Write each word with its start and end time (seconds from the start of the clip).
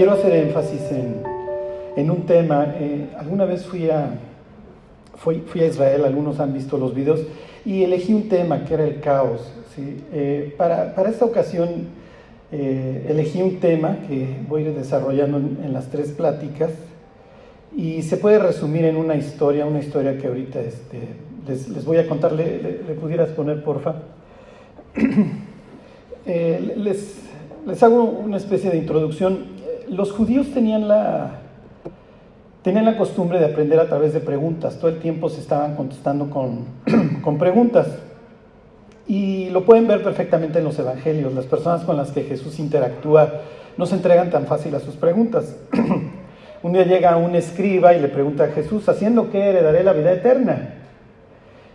quiero 0.00 0.14
hacer 0.14 0.32
énfasis 0.32 0.80
en, 1.94 2.10
un 2.10 2.22
tema. 2.22 2.74
Eh, 2.80 3.10
alguna 3.18 3.44
vez 3.44 3.66
fui 3.66 3.90
a, 3.90 4.14
fui, 5.14 5.42
a 5.60 5.66
Israel, 5.66 6.06
algunos 6.06 6.40
han 6.40 6.54
visto 6.54 6.78
los 6.78 6.94
videos, 6.94 7.20
y 7.66 7.82
elegí 7.82 8.14
un 8.14 8.26
tema 8.30 8.64
que 8.64 8.72
era 8.72 8.84
el 8.84 9.00
caos. 9.00 9.52
Eh, 10.14 10.54
para, 10.56 10.94
esta 11.06 11.26
ocasión 11.26 11.88
eh, 12.50 13.08
elegí 13.10 13.42
un 13.42 13.60
tema 13.60 13.98
que 14.08 14.38
voy 14.48 14.62
a 14.64 14.68
ir 14.70 14.74
desarrollando 14.74 15.36
en, 15.36 15.70
las 15.70 15.88
tres 15.88 16.12
pláticas 16.12 16.70
y 17.76 18.00
se 18.00 18.16
puede 18.16 18.38
resumir 18.38 18.86
en 18.86 18.96
una 18.96 19.16
historia, 19.16 19.66
una 19.66 19.80
historia 19.80 20.16
que 20.16 20.28
ahorita 20.28 20.60
este, 20.62 21.00
les, 21.46 21.84
voy 21.84 21.98
a 21.98 22.06
contar. 22.08 22.32
¿Le, 22.32 22.46
pudieras 22.98 23.28
poner, 23.32 23.62
porfa? 23.62 23.96
les, 26.24 27.16
les 27.66 27.82
hago 27.82 28.02
una 28.04 28.38
especie 28.38 28.70
de 28.70 28.78
introducción 28.78 29.59
los 29.90 30.12
judíos 30.12 30.52
tenían 30.54 30.88
la, 30.88 31.40
tenían 32.62 32.84
la 32.84 32.96
costumbre 32.96 33.40
de 33.40 33.46
aprender 33.46 33.80
a 33.80 33.88
través 33.88 34.12
de 34.12 34.20
preguntas. 34.20 34.78
Todo 34.78 34.88
el 34.88 35.00
tiempo 35.00 35.28
se 35.28 35.40
estaban 35.40 35.74
contestando 35.74 36.30
con, 36.30 37.38
preguntas. 37.38 37.88
Y 39.06 39.50
lo 39.50 39.64
pueden 39.64 39.88
ver 39.88 40.02
perfectamente 40.02 40.58
en 40.58 40.64
los 40.64 40.78
evangelios. 40.78 41.34
Las 41.34 41.46
personas 41.46 41.82
con 41.82 41.96
las 41.96 42.12
que 42.12 42.22
Jesús 42.22 42.60
interactúa 42.60 43.32
no 43.76 43.86
se 43.86 43.96
entregan 43.96 44.30
tan 44.30 44.46
fácil 44.46 44.74
a 44.76 44.80
sus 44.80 44.94
preguntas. 44.94 45.56
un 46.62 46.72
día 46.72 46.84
llega 46.84 47.16
un 47.16 47.34
escriba 47.34 47.92
y 47.94 48.00
le 48.00 48.08
pregunta 48.08 48.44
a 48.44 48.48
Jesús, 48.48 48.88
¿haciendo 48.88 49.30
qué 49.30 49.40
heredaré 49.40 49.82
la 49.82 49.92
vida 49.92 50.12
eterna? 50.12 50.74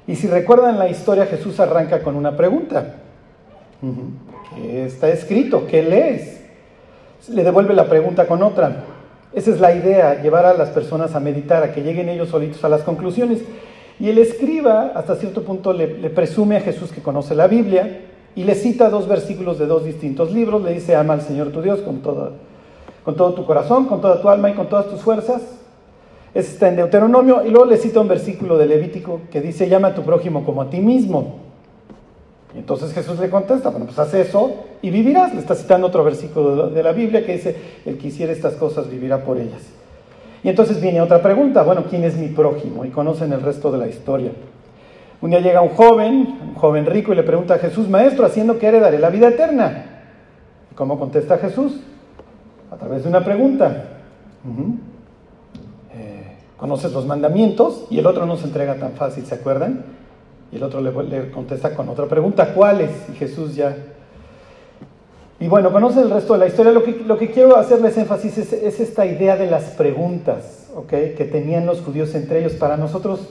Y 0.08 0.16
si 0.16 0.27
recuerdan 0.27 0.80
la 0.80 0.88
historia, 0.88 1.26
Jesús 1.26 1.60
arranca 1.60 2.02
con 2.02 2.16
una 2.16 2.38
pregunta. 2.38 2.96
¿Qué 4.55 4.86
está 4.86 5.10
escrito? 5.10 5.68
¿Qué 5.68 5.84
lees? 5.84 6.45
Le 7.29 7.43
devuelve 7.43 7.73
la 7.73 7.85
pregunta 7.85 8.27
con 8.27 8.43
otra. 8.43 8.84
Esa 9.34 9.51
es 9.51 9.59
la 9.59 9.76
idea, 9.76 10.21
llevar 10.21 10.45
a 10.45 10.54
las 10.54 10.70
personas 10.70 11.13
a 11.15 11.20
meditar, 11.20 11.63
a 11.63 11.73
que 11.73 11.84
lleguen 11.84 12.09
ellos 12.09 12.29
solitos 12.29 12.63
a 12.63 12.70
las 12.70 12.84
conclusiones. 12.84 13.41
Y 13.99 14.09
el 14.09 14.18
escriba, 14.18 14.91
hasta 14.95 15.15
cierto 15.15 15.43
punto, 15.43 15.73
le, 15.73 15.87
presume 16.09 16.57
a 16.57 16.62
Jesús 16.62 16.91
que 16.91 17.01
conoce 17.01 17.35
la 17.35 17.48
Biblia 17.48 18.01
y 18.35 18.43
le 18.43 18.55
cita 18.55 18.90
dos 18.90 19.07
versículos 19.07 19.57
de 19.59 19.65
dos 19.65 19.85
distintos 19.85 20.31
libros. 20.31 20.63
Le 20.63 20.73
dice, 20.73 20.96
ama 20.96 21.13
al 21.13 21.21
Señor 21.21 21.49
tu 21.49 21.62
Dios 21.62 21.79
con 21.79 21.99
todo, 21.99 22.34
con 23.03 23.15
todo 23.15 23.34
tu 23.34 23.46
corazón, 23.46 23.85
con 23.85 24.01
toda 24.01 24.21
tu 24.21 24.29
alma 24.29 24.49
y 24.49 24.53
con 24.53 24.68
todas 24.68 24.87
tus 24.87 25.01
fuerzas. 25.01 25.41
Ese 26.34 26.51
está 26.51 26.68
en 26.68 26.76
Deuteronomio. 26.76 27.46
Y 27.46 27.49
luego 27.49 27.65
le 27.65 27.77
cita 27.77 28.01
un 28.01 28.07
versículo 28.07 28.57
de 28.57 28.65
Levítico 28.65 29.21
que 29.31 29.41
dice, 29.41 29.70
llama 29.70 29.90
a 29.90 29.96
tu 29.96 30.03
prójimo 30.03 30.43
como 30.43 30.62
a 30.62 30.70
ti 30.70 30.81
mismo. 30.81 31.45
Y 32.56 32.60
entonces 32.60 32.94
Jesús 32.94 33.20
le 33.20 33.30
contesta, 33.30 33.70
bueno, 33.70 33.86
pues 33.86 34.00
haz 34.00 34.14
eso 34.14 34.64
y 34.82 34.90
vivirás. 34.90 35.34
Le 35.34 35.42
está 35.42 35.56
citando 35.56 35.88
otro 35.88 36.06
versículo 36.06 36.70
de 36.70 36.84
la 36.84 36.94
Biblia 36.94 37.26
que 37.26 37.34
dice, 37.34 37.56
el 37.86 37.98
que 37.98 38.08
hiciera 38.08 38.32
estas 38.32 38.54
cosas 38.54 38.90
vivirá 38.90 39.24
por 39.26 39.38
ellas. 39.38 39.62
Y 40.42 40.50
entonces 40.50 40.80
viene 40.80 41.02
otra 41.02 41.22
pregunta, 41.22 41.64
bueno, 41.64 41.84
¿quién 41.90 42.06
es 42.06 42.16
mi 42.16 42.30
prójimo? 42.30 42.86
Y 42.86 42.90
conocen 42.90 43.34
el 43.34 43.42
resto 43.42 43.72
de 43.72 43.78
la 43.78 43.88
historia. 43.88 44.32
Un 45.22 45.32
día 45.32 45.40
llega 45.40 45.62
un 45.62 45.70
joven, 45.70 46.40
un 46.50 46.56
joven 46.56 46.86
rico, 46.86 47.12
y 47.12 47.16
le 47.16 47.24
pregunta 47.24 47.56
a 47.56 47.58
Jesús, 47.58 47.90
Maestro, 47.90 48.26
¿haciendo 48.26 48.58
qué 48.58 48.68
heredaré 48.68 49.00
la 49.00 49.10
vida 49.10 49.28
eterna? 49.28 50.04
¿Cómo 50.76 50.98
contesta 50.98 51.38
Jesús? 51.40 51.82
A 52.72 52.76
través 52.76 53.04
de 53.04 53.10
una 53.10 53.26
pregunta. 53.26 53.86
Eh, 55.94 56.38
¿Conoces 56.58 56.94
los 56.94 57.06
mandamientos? 57.06 57.88
Y 57.90 58.00
el 58.00 58.06
otro 58.06 58.26
no 58.26 58.38
se 58.38 58.46
entrega 58.46 58.76
tan 58.76 58.92
fácil, 58.92 59.26
¿se 59.26 59.36
acuerdan? 59.36 59.95
Y 60.51 60.57
el 60.57 60.63
otro 60.63 60.82
le, 60.82 61.32
contesta 61.32 61.74
con 61.74 61.90
otra 61.90 62.05
pregunta, 62.05 62.54
¿cuáles? 62.54 62.91
Y 63.12 63.15
Jesús 63.15 63.55
ya... 63.55 63.76
Y 65.40 65.47
bueno, 65.47 65.72
conoce 65.72 66.02
el 66.02 66.09
resto 66.09 66.34
de 66.34 66.40
la 66.40 66.47
historia. 66.47 66.72
Lo 66.72 66.84
que, 66.84 67.03
lo 67.06 67.18
que 67.18 67.29
quiero 67.29 67.57
hacerles 67.57 67.97
énfasis 67.97 68.38
es, 68.38 68.80
esta 68.80 69.06
idea 69.06 69.36
de 69.36 69.47
las 69.47 69.72
preguntas 69.72 70.70
que 70.88 71.30
tenían 71.30 71.66
los 71.66 71.81
judíos 71.81 72.16
entre 72.16 72.40
ellos. 72.40 72.53
Para 72.53 72.78
nosotros, 72.78 73.30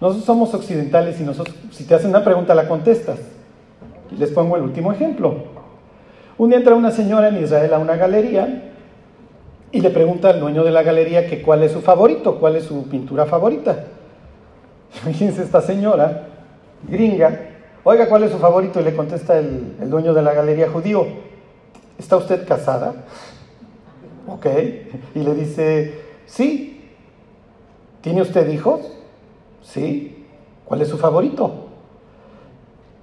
nosotros 0.00 0.26
somos 0.26 0.52
occidentales 0.54 1.20
y 1.20 1.24
nosotros, 1.24 1.56
si 1.70 1.84
te 1.84 1.94
hacen 1.94 2.10
una 2.10 2.22
pregunta, 2.22 2.54
la 2.54 2.68
contestas. 2.68 3.18
Y 4.10 4.16
les 4.16 4.30
pongo 4.30 4.56
el 4.56 4.62
último 4.62 4.92
ejemplo. 4.92 5.34
Un 6.36 6.50
día 6.50 6.58
entra 6.58 6.74
una 6.74 6.90
señora 6.90 7.28
en 7.28 7.42
Israel 7.42 7.74
a 7.74 7.78
una 7.78 7.96
galería 7.96 8.72
y 9.72 9.80
le 9.80 9.90
pregunta 9.90 10.30
al 10.30 10.40
dueño 10.40 10.64
de 10.64 10.70
la 10.70 10.82
galería 10.82 11.26
que 11.26 11.42
cuál 11.42 11.62
es 11.62 11.72
su 11.72 11.80
favorito, 11.80 12.38
cuál 12.38 12.56
es 12.56 12.64
su 12.64 12.88
pintura 12.88 13.26
favorita. 13.26 13.86
Fíjense 14.90 15.42
esta 15.42 15.60
señora 15.60 16.27
gringa, 16.86 17.40
oiga, 17.84 18.08
¿cuál 18.08 18.24
es 18.24 18.30
su 18.30 18.38
favorito? 18.38 18.80
Y 18.80 18.84
le 18.84 18.94
contesta 18.94 19.38
el, 19.38 19.88
dueño 19.88 20.14
de 20.14 20.22
la 20.22 20.34
galería 20.34 20.70
judío, 20.70 21.06
¿está 21.98 22.16
usted 22.16 22.46
casada? 22.46 22.94
Ok. 24.30 24.44
Y 25.14 25.20
le 25.20 25.34
dice, 25.34 26.02
sí. 26.26 26.92
¿Tiene 28.02 28.20
usted 28.20 28.46
hijos? 28.50 28.82
Sí. 29.62 30.26
¿Cuál 30.66 30.82
es 30.82 30.88
su 30.88 30.98
favorito? 30.98 31.68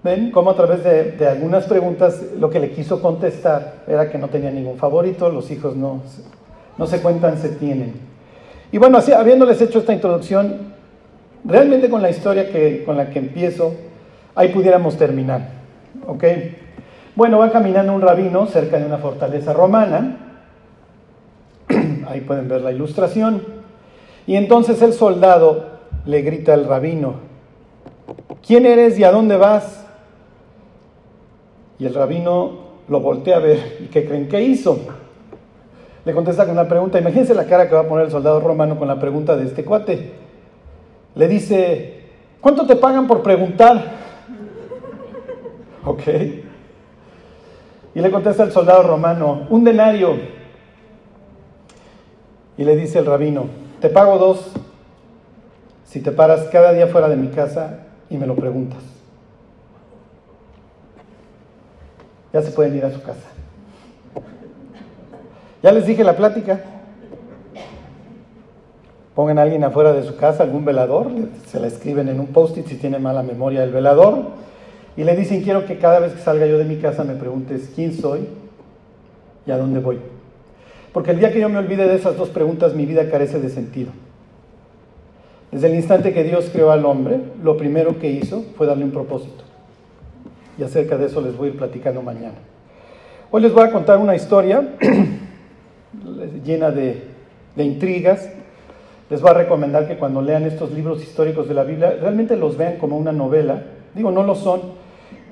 ¿Ven 0.03 0.29
cómo 0.29 0.51
a 0.51 0.55
través 0.55 0.83
de, 0.83 1.27
algunas 1.27 1.65
preguntas 1.65 2.21
lo 2.37 2.51
que 2.51 2.59
le 2.59 2.69
quiso 2.69 3.01
contestar 3.01 3.85
era 3.87 4.11
que 4.11 4.19
no 4.19 4.27
tenía 4.27 4.51
ningún 4.51 4.77
favorito, 4.77 5.31
los 5.31 5.49
hijos 5.49 5.75
no, 5.75 6.03
no 6.77 6.85
se 6.85 7.01
cuentan, 7.01 7.39
se 7.39 7.49
tienen. 7.49 7.95
Y 8.71 8.77
bueno, 8.77 8.99
así, 8.99 9.13
habiéndoles 9.13 9.59
hecho 9.61 9.79
esta 9.79 9.93
introducción, 9.93 10.74
realmente 11.45 11.89
con 11.89 12.01
la 12.01 12.09
historia 12.09 12.49
que, 12.51 12.83
con 12.83 12.97
la 12.97 13.09
que 13.09 13.19
empiezo, 13.19 13.73
ahí 14.33 14.49
pudiéramos 14.49 14.97
terminar. 14.97 15.49
¿Ok? 16.07 16.23
Bueno, 17.15 17.39
va 17.39 17.51
caminando 17.51 17.93
un 17.93 18.01
rabino 18.01 18.45
cerca 18.47 18.77
de 18.77 18.85
una 18.85 18.97
fortaleza 18.97 19.53
romana. 19.53 20.17
Ahí 22.07 22.21
pueden 22.21 22.47
ver 22.47 22.61
la 22.61 22.71
ilustración. 22.71 23.41
Y 24.27 24.35
entonces 24.35 24.81
el 24.81 24.93
soldado 24.93 25.65
le 26.05 26.21
grita 26.21 26.53
al 26.53 26.65
rabino, 26.65 27.15
¿quién 28.45 28.65
eres 28.65 28.99
y 28.99 29.03
a 29.03 29.11
dónde 29.11 29.37
vas? 29.37 29.85
Y 31.79 31.85
el 31.85 31.93
rabino 31.93 32.65
lo 32.87 32.99
voltea 32.99 33.37
a 33.37 33.39
ver. 33.39 33.77
¿Y 33.79 33.85
qué 33.85 34.05
creen 34.05 34.27
que 34.27 34.41
hizo? 34.41 34.79
Le 36.03 36.13
contesta 36.13 36.43
con 36.43 36.53
una 36.53 36.67
pregunta. 36.67 36.99
Imagínense 36.99 37.33
la 37.33 37.45
cara 37.45 37.67
que 37.67 37.75
va 37.75 37.81
a 37.81 37.87
poner 37.87 38.05
el 38.05 38.11
soldado 38.11 38.39
romano 38.41 38.77
con 38.77 38.87
la 38.87 38.99
pregunta 38.99 39.35
de 39.35 39.45
este 39.45 39.63
cuate 39.63 40.24
le 41.15 41.27
dice, 41.27 42.03
¿cuánto 42.41 42.65
te 42.65 42.75
pagan 42.75 43.07
por 43.07 43.23
preguntar? 43.23 43.93
Ok. 45.85 46.01
Y 47.93 48.01
le 48.01 48.11
contesta 48.11 48.43
el 48.43 48.51
soldado 48.51 48.83
romano, 48.83 49.47
un 49.49 49.63
denario. 49.63 50.17
Y 52.57 52.63
le 52.63 52.75
dice 52.75 52.99
el 52.99 53.05
rabino, 53.05 53.45
te 53.79 53.89
pago 53.89 54.17
dos 54.17 54.53
si 55.85 56.01
te 56.01 56.11
paras 56.11 56.49
cada 56.51 56.73
día 56.73 56.87
fuera 56.87 57.07
de 57.07 57.15
mi 57.15 57.29
casa 57.29 57.85
y 58.09 58.17
me 58.17 58.27
lo 58.27 58.35
preguntas. 58.35 58.83
Ya 62.33 62.41
se 62.41 62.51
pueden 62.51 62.75
ir 62.75 62.83
a 62.83 62.91
su 62.91 63.01
casa. 63.01 63.29
Ya 65.63 65.71
les 65.71 65.85
dije 65.85 66.03
la 66.03 66.17
plática. 66.17 66.59
Pongan 69.15 69.39
a 69.39 69.43
alguien 69.43 69.63
afuera 69.63 69.93
de 69.93 70.03
su 70.03 70.17
casa, 70.17 70.43
algún 70.43 70.65
velador, 70.65 71.07
se 71.47 71.59
la 71.59 71.67
escriben 71.67 72.09
en 72.09 72.19
un 72.19 72.27
post-it 72.27 72.67
si 72.67 72.75
tiene 72.75 72.99
mala 72.99 73.23
memoria 73.23 73.63
el 73.63 73.71
velador, 73.71 74.23
y 74.97 75.03
le 75.03 75.15
dicen, 75.15 75.41
quiero 75.41 75.65
que 75.65 75.77
cada 75.77 75.99
vez 75.99 76.13
que 76.13 76.21
salga 76.21 76.45
yo 76.45 76.57
de 76.57 76.65
mi 76.65 76.77
casa 76.77 77.03
me 77.03 77.15
preguntes 77.15 77.71
quién 77.73 77.93
soy 77.93 78.27
y 79.45 79.51
a 79.51 79.57
dónde 79.57 79.79
voy. 79.79 79.99
Porque 80.93 81.11
el 81.11 81.19
día 81.19 81.31
que 81.31 81.39
yo 81.39 81.49
me 81.49 81.57
olvide 81.57 81.87
de 81.87 81.95
esas 81.95 82.17
dos 82.17 82.29
preguntas, 82.29 82.73
mi 82.73 82.85
vida 82.85 83.09
carece 83.09 83.39
de 83.39 83.49
sentido. 83.49 83.91
Desde 85.51 85.67
el 85.67 85.75
instante 85.75 86.13
que 86.13 86.23
Dios 86.23 86.49
creó 86.51 86.71
al 86.71 86.85
hombre, 86.85 87.19
lo 87.41 87.55
primero 87.55 87.99
que 87.99 88.11
hizo 88.11 88.43
fue 88.57 88.67
darle 88.67 88.83
un 88.83 88.91
propósito. 88.91 89.43
Y 90.57 90.63
acerca 90.63 90.97
de 90.97 91.05
eso 91.05 91.21
les 91.21 91.35
voy 91.35 91.49
a 91.49 91.51
ir 91.51 91.57
platicando 91.57 92.01
mañana. 92.01 92.35
Hoy 93.31 93.41
les 93.41 93.53
voy 93.53 93.63
a 93.63 93.71
contar 93.71 93.97
una 93.97 94.15
historia 94.15 94.75
llena 96.45 96.71
de, 96.71 97.03
de 97.55 97.63
intrigas, 97.63 98.29
les 99.09 99.21
voy 99.21 99.31
a 99.31 99.35
recomendar 99.35 99.87
que 99.87 99.97
cuando 99.97 100.21
lean 100.21 100.45
estos 100.45 100.71
libros 100.71 101.03
históricos 101.03 101.47
de 101.47 101.53
la 101.53 101.63
Biblia, 101.63 101.95
realmente 101.99 102.35
los 102.35 102.57
vean 102.57 102.77
como 102.77 102.97
una 102.97 103.11
novela. 103.11 103.61
Digo, 103.93 104.09
no 104.09 104.23
lo 104.23 104.33
son, 104.33 104.61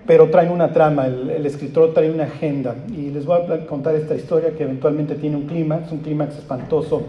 pero 0.06 0.30
traen 0.30 0.52
una 0.52 0.72
trama, 0.72 1.08
el, 1.08 1.46
escritor 1.46 1.94
trae 1.94 2.12
una 2.12 2.26
agenda. 2.26 2.76
Y 2.90 3.10
les 3.10 3.26
voy 3.26 3.40
a 3.42 3.66
contar 3.66 3.96
esta 3.96 4.16
historia 4.16 4.52
que 4.56 4.64
eventualmente 4.64 5.16
tiene 5.16 5.38
un 5.38 5.48
clímax, 5.48 5.92
un 5.92 6.00
clímax 6.00 6.38
espantoso, 6.38 7.02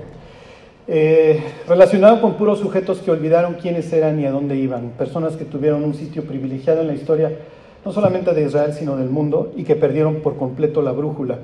eh, 0.87 1.43
relacionado 1.69 2.20
con 2.20 2.34
puros 2.34 2.61
sujetos 2.61 3.00
que 3.00 3.10
olvidaron 3.10 3.55
quiénes 3.55 3.93
eran 3.93 4.19
y 4.20 4.26
a 4.26 4.31
dónde 4.31 4.56
iban, 4.56 4.90
personas 4.99 5.37
que 5.37 5.44
tuvieron 5.44 5.84
un 5.84 5.94
sitio 5.94 6.25
privilegiado 6.25 6.81
en 6.81 6.88
la 6.88 6.94
historia, 6.94 7.31
no 7.84 7.93
solamente 7.93 8.32
de 8.32 8.43
Israel, 8.43 8.72
sino 8.72 8.96
del 8.96 9.10
mundo, 9.10 9.52
y 9.55 9.64
que 9.64 9.76
perdieron 9.76 10.17
por 10.17 10.37
completo 10.38 10.81
la 10.81 10.93
brújula. 10.93 11.38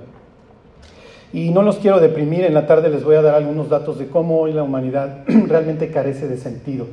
Y 1.32 1.50
no 1.50 1.62
los 1.62 1.78
quiero 1.78 2.00
deprimir, 2.00 2.44
en 2.44 2.54
la 2.54 2.66
tarde 2.66 2.90
les 2.90 3.04
voy 3.04 3.16
a 3.16 3.22
dar 3.22 3.34
algunos 3.34 3.68
datos 3.68 3.98
de 3.98 4.08
cómo 4.08 4.40
hoy 4.40 4.52
la 4.52 4.62
humanidad 4.62 5.24
realmente 5.46 5.90
carece 5.90 6.26
de 6.26 6.36
sentido. 6.36 6.86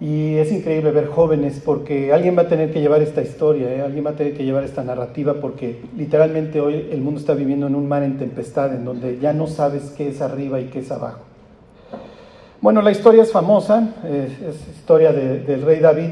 Y 0.00 0.36
es 0.36 0.50
increíble 0.50 0.90
ver 0.90 1.06
jóvenes 1.06 1.62
porque 1.64 2.12
alguien 2.12 2.36
va 2.36 2.42
a 2.42 2.48
tener 2.48 2.72
que 2.72 2.80
llevar 2.80 3.00
esta 3.00 3.22
historia, 3.22 3.72
¿eh? 3.72 3.80
alguien 3.80 4.04
va 4.04 4.10
a 4.10 4.16
tener 4.16 4.34
que 4.34 4.44
llevar 4.44 4.64
esta 4.64 4.82
narrativa 4.82 5.34
porque 5.34 5.80
literalmente 5.96 6.60
hoy 6.60 6.88
el 6.90 7.00
mundo 7.00 7.20
está 7.20 7.34
viviendo 7.34 7.66
en 7.68 7.74
un 7.74 7.88
mar 7.88 8.02
en 8.02 8.18
tempestad 8.18 8.74
en 8.74 8.84
donde 8.84 9.18
ya 9.18 9.32
no 9.32 9.46
sabes 9.46 9.94
qué 9.96 10.08
es 10.08 10.20
arriba 10.20 10.60
y 10.60 10.64
qué 10.64 10.80
es 10.80 10.90
abajo. 10.90 11.20
Bueno, 12.60 12.82
la 12.82 12.90
historia 12.90 13.22
es 13.22 13.30
famosa, 13.30 13.94
es, 14.10 14.32
historia 14.76 15.12
del 15.12 15.62
rey 15.62 15.80
David. 15.80 16.10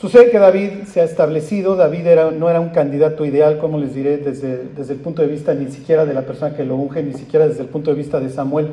Sucede 0.00 0.30
que 0.30 0.38
David 0.38 0.84
se 0.86 1.00
ha 1.00 1.04
establecido, 1.04 1.74
David 1.74 2.06
no 2.36 2.48
era 2.48 2.60
un 2.60 2.68
candidato 2.70 3.24
ideal, 3.24 3.58
como 3.58 3.78
les 3.78 3.94
diré, 3.94 4.18
desde, 4.18 4.64
desde 4.76 4.92
el 4.92 5.00
punto 5.00 5.22
de 5.22 5.28
vista 5.28 5.54
ni 5.54 5.70
siquiera 5.70 6.06
de 6.06 6.14
la 6.14 6.22
persona 6.22 6.56
que 6.56 6.64
lo 6.64 6.76
unge, 6.76 7.02
ni 7.02 7.14
siquiera 7.14 7.48
desde 7.48 7.62
el 7.62 7.68
punto 7.68 7.90
de 7.90 7.96
vista 7.96 8.20
de 8.20 8.30
Samuel 8.30 8.72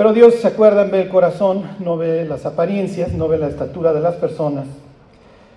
pero 0.00 0.14
Dios, 0.14 0.36
¿se 0.36 0.46
acuerdan? 0.46 0.90
Ve 0.90 1.02
el 1.02 1.08
corazón, 1.10 1.62
no 1.78 1.98
ve 1.98 2.24
las 2.24 2.46
apariencias, 2.46 3.12
no 3.12 3.28
ve 3.28 3.36
la 3.36 3.48
estatura 3.48 3.92
de 3.92 4.00
las 4.00 4.14
personas. 4.14 4.64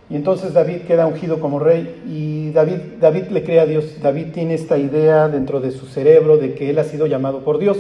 Y 0.09 0.17
entonces 0.17 0.51
David 0.51 0.81
queda 0.81 1.07
ungido 1.07 1.39
como 1.39 1.59
rey 1.59 2.01
y 2.05 2.51
David, 2.51 2.99
David 2.99 3.29
le 3.29 3.45
cree 3.45 3.61
a 3.61 3.65
Dios. 3.65 4.01
David 4.01 4.33
tiene 4.33 4.55
esta 4.55 4.77
idea 4.77 5.29
dentro 5.29 5.61
de 5.61 5.71
su 5.71 5.85
cerebro 5.85 6.35
de 6.35 6.55
que 6.55 6.69
él 6.69 6.77
ha 6.77 6.83
sido 6.83 7.07
llamado 7.07 7.39
por 7.45 7.57
Dios. 7.57 7.77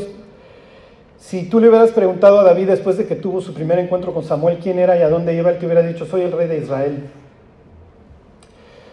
Si 1.23 1.43
tú 1.43 1.61
le 1.61 1.69
hubieras 1.69 1.91
preguntado 1.91 2.41
a 2.41 2.43
David 2.43 2.67
después 2.67 2.97
de 2.97 3.05
que 3.05 3.15
tuvo 3.15 3.39
su 3.39 3.53
primer 3.53 3.79
encuentro 3.79 4.13
con 4.13 4.25
Samuel 4.25 4.57
quién 4.61 4.77
era 4.77 4.99
y 4.99 5.03
a 5.03 5.09
dónde 5.09 5.33
iba, 5.33 5.51
él 5.51 5.57
te 5.57 5.65
hubiera 5.65 5.81
dicho, 5.81 6.05
soy 6.05 6.21
el 6.23 6.33
rey 6.33 6.49
de 6.49 6.57
Israel. 6.57 7.05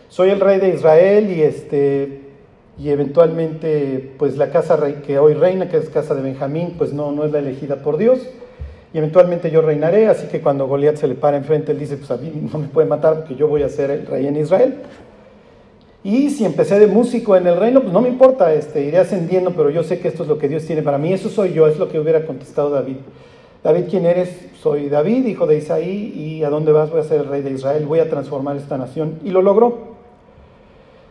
Soy 0.09 0.31
el 0.31 0.39
rey 0.39 0.61
de 0.61 0.69
Israel 0.69 1.29
y 1.29 1.43
este 1.43 2.21
y 2.79 2.91
eventualmente 2.91 4.15
pues 4.17 4.37
la 4.37 4.51
casa 4.51 4.79
que 5.05 5.19
hoy 5.19 5.35
reina, 5.35 5.69
que 5.69 5.77
es 5.77 5.89
casa 5.89 6.15
de 6.15 6.23
Benjamín, 6.23 6.77
pues 6.79 6.93
no, 6.93 7.11
no 7.11 7.25
es 7.25 7.33
la 7.33 7.41
elegida 7.41 7.83
por 7.83 7.97
Dios, 7.99 8.21
y 8.95 8.99
eventualmente 8.99 9.51
yo 9.51 9.61
reinaré, 9.61 10.07
así 10.07 10.29
que 10.29 10.41
cuando 10.41 10.69
Goliat 10.69 10.97
se 10.97 11.09
le 11.09 11.17
para 11.17 11.37
enfrente, 11.37 11.73
él 11.73 11.81
dice, 11.81 11.97
pues 11.97 12.13
a 12.13 12.17
mí 12.17 12.49
no 12.53 12.61
me 12.61 12.69
puede 12.69 12.87
matar 12.87 13.17
porque 13.17 13.35
yo 13.35 13.49
voy 13.49 13.65
a 13.65 13.69
ser 13.69 13.91
el 13.91 14.07
rey 14.07 14.29
en 14.29 14.37
Israel. 14.37 14.77
Y 16.03 16.31
si 16.31 16.45
empecé 16.45 16.79
de 16.79 16.87
músico 16.87 17.37
en 17.37 17.47
el 17.47 17.57
reino, 17.57 17.83
pues 17.83 17.93
no 17.93 18.01
me 18.01 18.09
importa, 18.09 18.55
este, 18.55 18.85
iré 18.85 18.99
ascendiendo, 18.99 19.51
pero 19.51 19.69
yo 19.69 19.83
sé 19.83 19.99
que 19.99 20.09
esto 20.09 20.23
es 20.23 20.29
lo 20.29 20.39
que 20.39 20.49
Dios 20.49 20.65
tiene 20.65 20.83
para 20.83 20.97
mí, 20.97 21.13
eso 21.13 21.29
soy 21.29 21.53
yo, 21.53 21.67
es 21.67 21.79
lo 21.79 21.89
que 21.89 22.01
hubiera 22.01 22.25
contestado 22.25 22.71
David. 22.71 22.97
David, 23.63 23.85
¿quién 23.91 24.07
eres? 24.07 24.31
Soy 24.63 24.89
David, 24.89 25.27
hijo 25.27 25.47
de 25.47 25.59
Isaí, 25.59 26.15
y 26.17 26.43
¿a 26.45 26.49
dónde 26.49 26.73
vas? 26.73 26.91
Voy 26.91 27.01
a 27.01 27.05
ser 27.05 27.21
el 27.21 27.27
rey 27.27 27.43
de 27.43 27.51
Israel, 27.51 27.85
voy 27.85 27.99
a 27.99 28.09
transformar 28.09 28.57
esta 28.57 28.79
nación. 28.79 29.19
Y 29.23 29.31
lo 29.31 29.43
logró. 29.43 29.91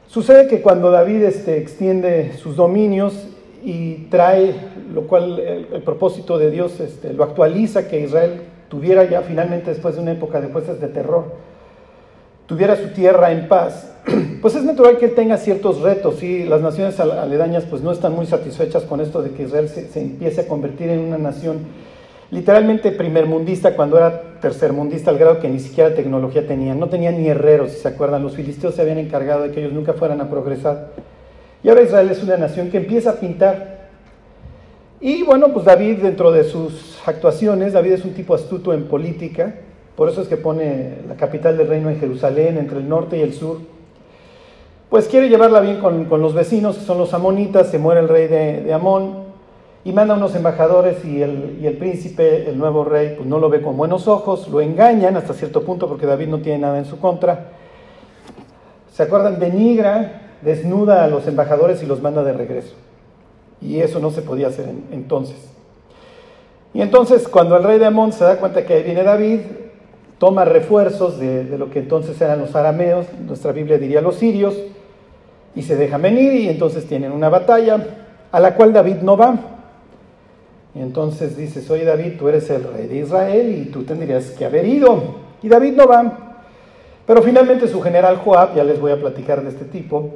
Sucede 0.07 0.47
que 0.47 0.63
cuando 0.63 0.89
David 0.89 1.21
este, 1.21 1.59
extiende 1.59 2.33
sus 2.33 2.56
dominios 2.56 3.27
y 3.63 4.07
trae, 4.09 4.56
lo 4.92 5.03
cual 5.03 5.38
el, 5.38 5.83
propósito 5.83 6.39
de 6.39 6.50
Dios 6.50 6.80
este, 6.80 7.13
lo 7.13 7.24
actualiza, 7.24 7.88
que 7.88 8.00
Israel 8.00 8.42
tuviera 8.69 9.03
ya 9.03 9.21
finalmente 9.21 9.69
después 9.69 9.95
de 9.95 10.01
una 10.01 10.13
época 10.13 10.42
de 10.42 10.51
jueces 10.51 10.81
de 10.81 10.88
terror, 10.88 11.25
tuviera 12.50 12.75
su 12.75 12.88
tierra 12.88 13.31
en 13.31 13.48
paz, 13.48 13.92
pues 14.42 14.56
es 14.56 14.63
natural 14.63 14.98
que 14.98 15.06
él 15.06 15.13
tenga 15.13 15.38
ciertos 15.38 15.81
retos 15.81 16.24
y 16.24 16.46
las 16.46 16.62
naciones 16.62 17.00
aledañas 17.00 17.63
pues 17.66 17.84
no 17.84 17.92
están 17.92 18.13
muy 18.13 18.25
satisfechas 18.25 18.84
con 18.84 19.00
esto 19.01 19.22
de 19.22 19.30
que 19.30 19.44
Israel 19.44 19.69
se, 19.69 19.88
empiece 20.01 20.42
a 20.42 20.48
convertir 20.48 20.90
en 20.90 21.00
una 21.00 21.19
nación 21.19 21.60
literalmente 22.31 22.92
primermundista 22.92 23.75
cuando 23.75 23.98
era 23.98 24.40
tercermundista 24.42 25.12
al 25.12 25.19
grado 25.19 25.40
que 25.40 25.48
ni 25.48 25.60
siquiera 25.60 25.94
tecnología 25.94 26.48
tenían, 26.48 26.80
no 26.80 26.90
tenían 26.90 27.22
ni 27.22 27.28
herreros, 27.28 27.72
si 27.72 27.81
se 27.81 27.88
acuerdan, 27.88 28.24
los 28.24 28.36
filisteos 28.36 28.74
se 28.74 28.81
habían 28.81 28.98
encargado 28.98 29.44
de 29.44 29.52
que 29.52 29.60
ellos 29.60 29.74
nunca 29.74 29.94
fueran 29.94 30.19
a 30.19 30.30
progresar. 30.30 30.90
Y 31.63 31.69
ahora 31.69 31.84
Israel 31.84 32.10
es 32.10 32.24
una 32.24 32.38
nación 32.38 32.72
que 32.72 32.78
empieza 32.78 33.12
a 33.12 33.16
pintar. 33.16 33.90
Y 35.02 35.24
bueno, 35.24 35.50
pues 35.54 35.66
David 35.66 36.00
dentro 36.00 36.31
de 36.31 36.45
sus 36.45 37.00
actuaciones, 37.06 37.74
David 37.74 37.94
es 37.94 38.06
un 38.06 38.13
tipo 38.13 38.34
astuto 38.34 38.74
en 38.74 38.86
política, 38.86 39.56
por 40.00 40.07
eso 40.07 40.22
es 40.22 40.30
que 40.30 40.38
pone 40.38 41.00
la 41.10 41.16
capital 41.16 41.57
del 41.57 41.68
reino 41.68 41.90
en 41.90 42.00
Jerusalén, 42.00 42.57
entre 42.57 42.78
el 42.78 42.88
norte 42.88 43.18
y 43.18 43.22
el 43.22 43.34
sur. 43.34 43.57
Pues 44.90 45.10
quiere 45.10 45.28
llevarla 45.28 45.60
bien 45.60 45.81
con, 45.81 46.22
los 46.22 46.34
vecinos, 46.34 46.78
que 46.78 46.86
son 46.86 46.98
los 46.98 47.13
amonitas, 47.13 47.68
se 47.68 47.80
muere 47.80 48.00
el 48.00 48.07
rey 48.07 48.28
de, 48.30 48.74
Amón, 48.74 49.25
y 49.84 49.92
manda 49.92 50.13
unos 50.13 50.34
embajadores 50.36 51.04
y 51.04 51.22
el, 51.22 51.57
y 51.62 51.68
el, 51.68 51.75
príncipe, 51.75 52.50
el 52.50 52.57
nuevo 52.57 52.86
rey, 52.86 53.16
pues 53.18 53.28
no 53.28 53.40
lo 53.40 53.50
ve 53.50 53.62
con 53.62 53.75
buenos 53.75 54.07
ojos, 54.07 54.48
lo 54.48 54.62
engañan 54.62 55.18
hasta 55.18 55.34
cierto 55.34 55.66
punto 55.66 55.90
porque 55.90 56.06
David 56.06 56.30
no 56.30 56.40
tiene 56.40 56.60
nada 56.60 56.78
en 56.78 56.86
su 56.86 56.98
contra. 56.98 57.50
¿Se 58.94 59.04
acuerdan? 59.04 59.38
Denigra, 59.38 60.38
desnuda 60.42 61.04
a 61.04 61.07
los 61.10 61.28
embajadores 61.28 61.84
y 61.84 61.86
los 61.86 62.02
manda 62.02 62.24
de 62.24 62.31
regreso. 62.31 62.74
Y 63.60 63.81
eso 63.81 64.00
no 64.00 64.12
se 64.12 64.22
podía 64.22 64.48
hacer 64.48 64.69
entonces. 64.94 65.36
Y 66.74 66.80
entonces 66.80 67.28
cuando 67.28 67.57
el 67.57 67.63
rey 67.66 67.80
de 67.80 67.88
Amón 67.88 68.13
se 68.13 68.24
da 68.24 68.38
cuenta 68.38 68.66
que 68.66 68.81
viene 68.81 69.04
David, 69.04 69.42
toma 70.19 70.45
refuerzos 70.45 71.18
de, 71.18 71.57
lo 71.57 71.71
que 71.71 71.80
entonces 71.80 72.19
eran 72.21 72.39
los 72.39 72.56
arameos, 72.56 73.07
nuestra 73.25 73.54
Biblia 73.54 73.77
diría 73.77 74.01
los 74.01 74.16
sirios, 74.16 74.56
y 75.56 75.63
se 75.63 75.75
deja 75.75 75.98
venir 75.98 76.33
y 76.33 76.50
entonces 76.50 76.86
tienen 76.86 77.12
una 77.12 77.30
batalla 77.30 77.83
a 78.31 78.39
la 78.39 78.54
cual 78.54 78.71
David 78.71 78.98
no 78.98 79.18
va. 79.18 79.36
Y 80.75 80.80
entonces 80.81 81.36
dice, 81.36 81.62
soy 81.62 81.83
David, 81.83 82.13
tú 82.19 82.27
eres 82.27 82.50
el 82.51 82.63
rey 82.63 82.88
de 82.88 82.98
Israel 82.98 83.50
y 83.50 83.71
tú 83.71 83.83
tendrías 83.83 84.30
que 84.31 84.45
haber 84.45 84.66
ido. 84.66 85.16
Y 85.42 85.50
David 85.50 85.75
no 85.75 85.88
va. 85.88 86.36
Pero 87.07 87.24
finalmente 87.24 87.68
su 87.68 87.81
general 87.81 88.18
Joab, 88.18 88.56
ya 88.56 88.63
les 88.63 88.80
voy 88.80 88.92
a 88.92 89.00
platicar 89.00 89.42
de 89.42 89.50
este 89.50 89.66
tipo, 89.66 90.12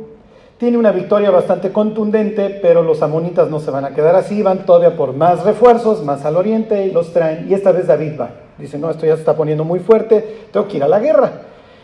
tiene 0.59 0.77
una 0.77 0.91
victoria 0.91 1.31
bastante 1.31 1.71
contundente, 1.71 2.59
pero 2.61 2.83
los 2.83 3.01
amonitas 3.01 3.50
no 3.50 3.59
se 3.59 3.71
van 3.71 3.85
a 3.85 3.95
quedar 3.95 4.15
así, 4.15 4.44
van 4.44 4.65
todavía 4.65 4.95
por 4.95 5.13
más 5.13 5.44
refuerzos, 5.44 6.05
más 6.05 6.23
al 6.23 6.38
oriente, 6.38 6.85
y 6.85 6.91
los 6.91 7.11
traen. 7.11 7.50
Y 7.50 7.53
esta 7.55 7.71
vez 7.71 7.88
David 7.88 8.19
va. 8.19 8.42
Dice, 8.63 8.77
no, 8.77 8.89
esto 8.89 9.06
ya 9.06 9.15
se 9.15 9.19
está 9.19 9.36
poniendo 9.36 9.65
muy 9.65 9.80
fuerte, 9.80 10.45
tengo 10.50 10.69
que 10.69 10.77
ir 10.77 10.83
a 10.83 10.88
la 10.88 11.00
guerra. 11.00 11.33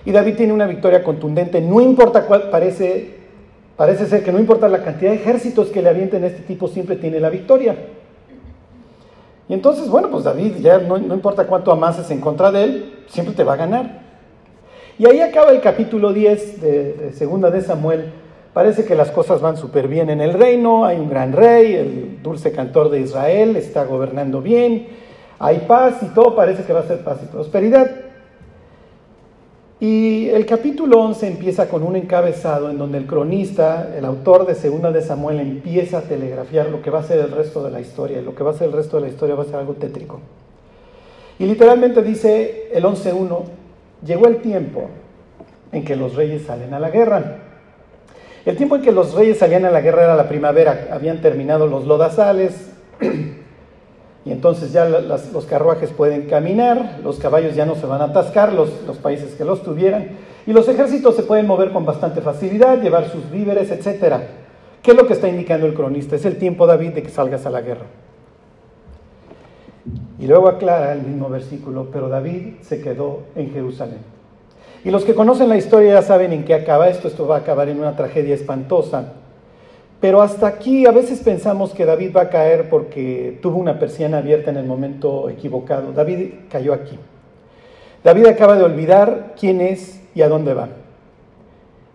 Y 0.05 0.13
David 0.13 0.37
tiene 0.37 0.53
una 0.53 0.65
victoria 0.65 1.03
contundente, 1.03 1.59
no 1.59 1.81
importa 1.81 2.25
cuál, 2.25 2.49
parece, 2.49 3.15
parece 3.75 4.05
ser 4.05 4.23
que 4.23 4.31
no 4.31 4.39
importa 4.39 4.69
la 4.69 4.81
cantidad 4.81 5.11
de 5.11 5.17
ejércitos 5.17 5.67
que 5.71 5.81
le 5.81 5.89
avienten, 5.89 6.23
este 6.23 6.41
tipo 6.43 6.69
siempre 6.69 6.95
tiene 6.95 7.19
la 7.19 7.29
victoria. 7.29 7.75
Y 9.49 9.53
entonces, 9.53 9.89
bueno, 9.89 10.09
pues 10.09 10.23
David 10.23 10.53
ya 10.61 10.77
no, 10.77 10.95
importa 10.97 11.47
cuánto 11.47 11.73
amases 11.73 12.09
en 12.11 12.21
contra 12.21 12.49
de 12.49 12.63
él, 12.63 12.93
siempre 13.09 13.35
te 13.35 13.43
va 13.43 13.55
a 13.55 13.57
ganar. 13.57 14.03
Y 14.97 15.05
ahí 15.05 15.19
acaba 15.19 15.51
el 15.51 15.59
capítulo 15.59 16.13
10 16.13 16.61
de, 16.61 17.11
Segunda 17.11 17.51
de 17.51 17.59
Samuel. 17.59 18.13
Parece 18.53 18.85
que 18.85 18.95
las 18.95 19.11
cosas 19.11 19.41
van 19.41 19.57
súper 19.57 19.89
bien 19.89 20.09
en 20.09 20.21
el 20.21 20.31
reino, 20.31 20.85
hay 20.85 20.97
un 20.97 21.09
gran 21.09 21.33
rey, 21.33 21.73
el 21.73 22.23
dulce 22.23 22.53
cantor 22.53 22.89
de 22.89 23.01
Israel 23.01 23.57
está 23.57 23.83
gobernando 23.83 24.41
bien, 24.41 25.08
hay 25.39 25.59
paz 25.59 26.03
y 26.03 26.07
todo 26.07 26.35
parece 26.35 26.63
que 26.63 26.73
va 26.73 26.81
a 26.81 26.87
ser 26.87 27.03
paz 27.03 27.19
y 27.23 27.27
prosperidad. 27.27 27.89
Y 29.79 30.27
el 30.27 30.45
capítulo 30.45 30.99
11 30.99 31.27
empieza 31.27 31.69
con 31.69 31.83
un 31.83 31.95
encabezado 31.95 32.69
en 32.69 32.77
donde 32.77 32.97
el 32.97 33.07
cronista, 33.07 33.95
el 33.95 34.03
autor 34.03 34.45
de 34.45 34.55
Segunda 34.55 34.91
de 34.91 35.01
Samuel, 35.01 35.39
empieza 35.39 35.99
a 35.99 36.01
telegrafiar 36.01 36.69
lo 36.69 36.81
que 36.81 36.89
va 36.89 36.99
a 36.99 37.03
ser 37.03 37.19
el 37.19 37.31
resto 37.31 37.63
de 37.63 37.71
la 37.71 37.79
historia. 37.79 38.19
Y 38.19 38.25
lo 38.25 38.35
que 38.35 38.43
va 38.43 38.51
a 38.51 38.55
ser 38.55 38.67
el 38.67 38.73
resto 38.73 38.97
de 38.97 39.03
la 39.03 39.07
historia 39.07 39.35
va 39.35 39.43
a 39.43 39.45
ser 39.45 39.55
algo 39.55 39.75
tétrico. 39.75 40.19
Y 41.39 41.45
literalmente 41.45 42.03
dice 42.03 42.67
el 42.73 42.83
11.1, 42.83 43.43
llegó 44.05 44.27
el 44.27 44.41
tiempo 44.41 44.89
en 45.71 45.85
que 45.85 45.95
los 45.95 46.15
reyes 46.15 46.45
salen 46.45 46.73
a 46.73 46.79
la 46.79 46.89
guerra. 46.89 47.37
El 48.45 48.57
tiempo 48.57 48.75
en 48.75 48.81
que 48.81 48.91
los 48.91 49.13
reyes 49.13 49.37
salían 49.37 49.63
a 49.63 49.71
la 49.71 49.79
guerra 49.79 50.03
era 50.03 50.15
la 50.15 50.27
primavera, 50.27 50.89
habían 50.91 51.21
terminado 51.21 51.67
los 51.67 51.85
lodazales, 51.85 52.71
y 54.29 54.31
entonces 54.31 54.71
ya 54.71 54.85
los 54.87 55.45
carruajes 55.47 55.89
pueden 55.89 56.27
caminar, 56.27 56.99
los 57.03 57.17
caballos 57.17 57.55
ya 57.55 57.65
no 57.65 57.73
se 57.73 57.87
van 57.87 57.99
a 58.01 58.05
atascar, 58.05 58.53
los, 58.53 58.69
los 58.85 58.97
países 58.97 59.33
que 59.33 59.43
los 59.43 59.63
tuvieran, 59.63 60.09
y 60.45 60.53
los 60.53 60.69
ejércitos 60.69 61.15
se 61.15 61.23
pueden 61.23 61.47
mover 61.47 61.71
con 61.71 61.83
bastante 61.83 62.21
facilidad, 62.21 62.79
llevar 62.79 63.09
sus 63.09 63.31
víveres, 63.31 63.71
etc. 63.71 64.17
¿Qué 64.83 64.91
es 64.91 64.97
lo 64.97 65.07
que 65.07 65.13
está 65.13 65.27
indicando 65.27 65.65
el 65.65 65.73
cronista? 65.73 66.15
Es 66.15 66.25
el 66.25 66.37
tiempo, 66.37 66.67
David, 66.67 66.91
de 66.91 67.01
que 67.01 67.09
salgas 67.09 67.47
a 67.47 67.49
la 67.49 67.61
guerra. 67.61 67.87
Y 70.19 70.27
luego 70.27 70.47
aclara 70.47 70.93
el 70.93 71.01
mismo 71.01 71.27
versículo, 71.27 71.87
pero 71.91 72.07
David 72.07 72.57
se 72.61 72.81
quedó 72.81 73.21
en 73.35 73.51
Jerusalén. 73.51 73.97
Y 74.85 74.91
los 74.91 75.05
que 75.05 75.15
conocen 75.15 75.49
la 75.49 75.57
historia 75.57 75.93
ya 75.93 76.01
saben 76.03 76.33
en 76.33 76.45
qué 76.45 76.53
acaba 76.53 76.87
esto, 76.87 77.07
esto 77.07 77.25
va 77.25 77.37
a 77.37 77.39
acabar 77.39 77.67
en 77.67 77.79
una 77.79 77.95
tragedia 77.95 78.35
espantosa. 78.35 79.13
Pero 79.99 80.21
hasta 80.21 80.47
aquí 80.47 80.85
a 80.85 80.91
veces 80.91 81.19
pensamos 81.19 81.73
que 81.73 81.85
David 81.85 82.15
va 82.15 82.21
a 82.21 82.29
caer 82.29 82.69
porque 82.69 83.37
tuvo 83.41 83.57
una 83.57 83.79
persiana 83.79 84.19
abierta 84.19 84.49
en 84.49 84.57
el 84.57 84.65
momento 84.65 85.29
equivocado. 85.29 85.91
David 85.91 86.31
cayó 86.49 86.73
aquí. 86.73 86.97
David 88.03 88.27
acaba 88.27 88.55
de 88.55 88.63
olvidar 88.63 89.33
quién 89.37 89.59
es 89.59 90.01
y 90.15 90.21
a 90.21 90.29
dónde 90.29 90.53
va. 90.53 90.69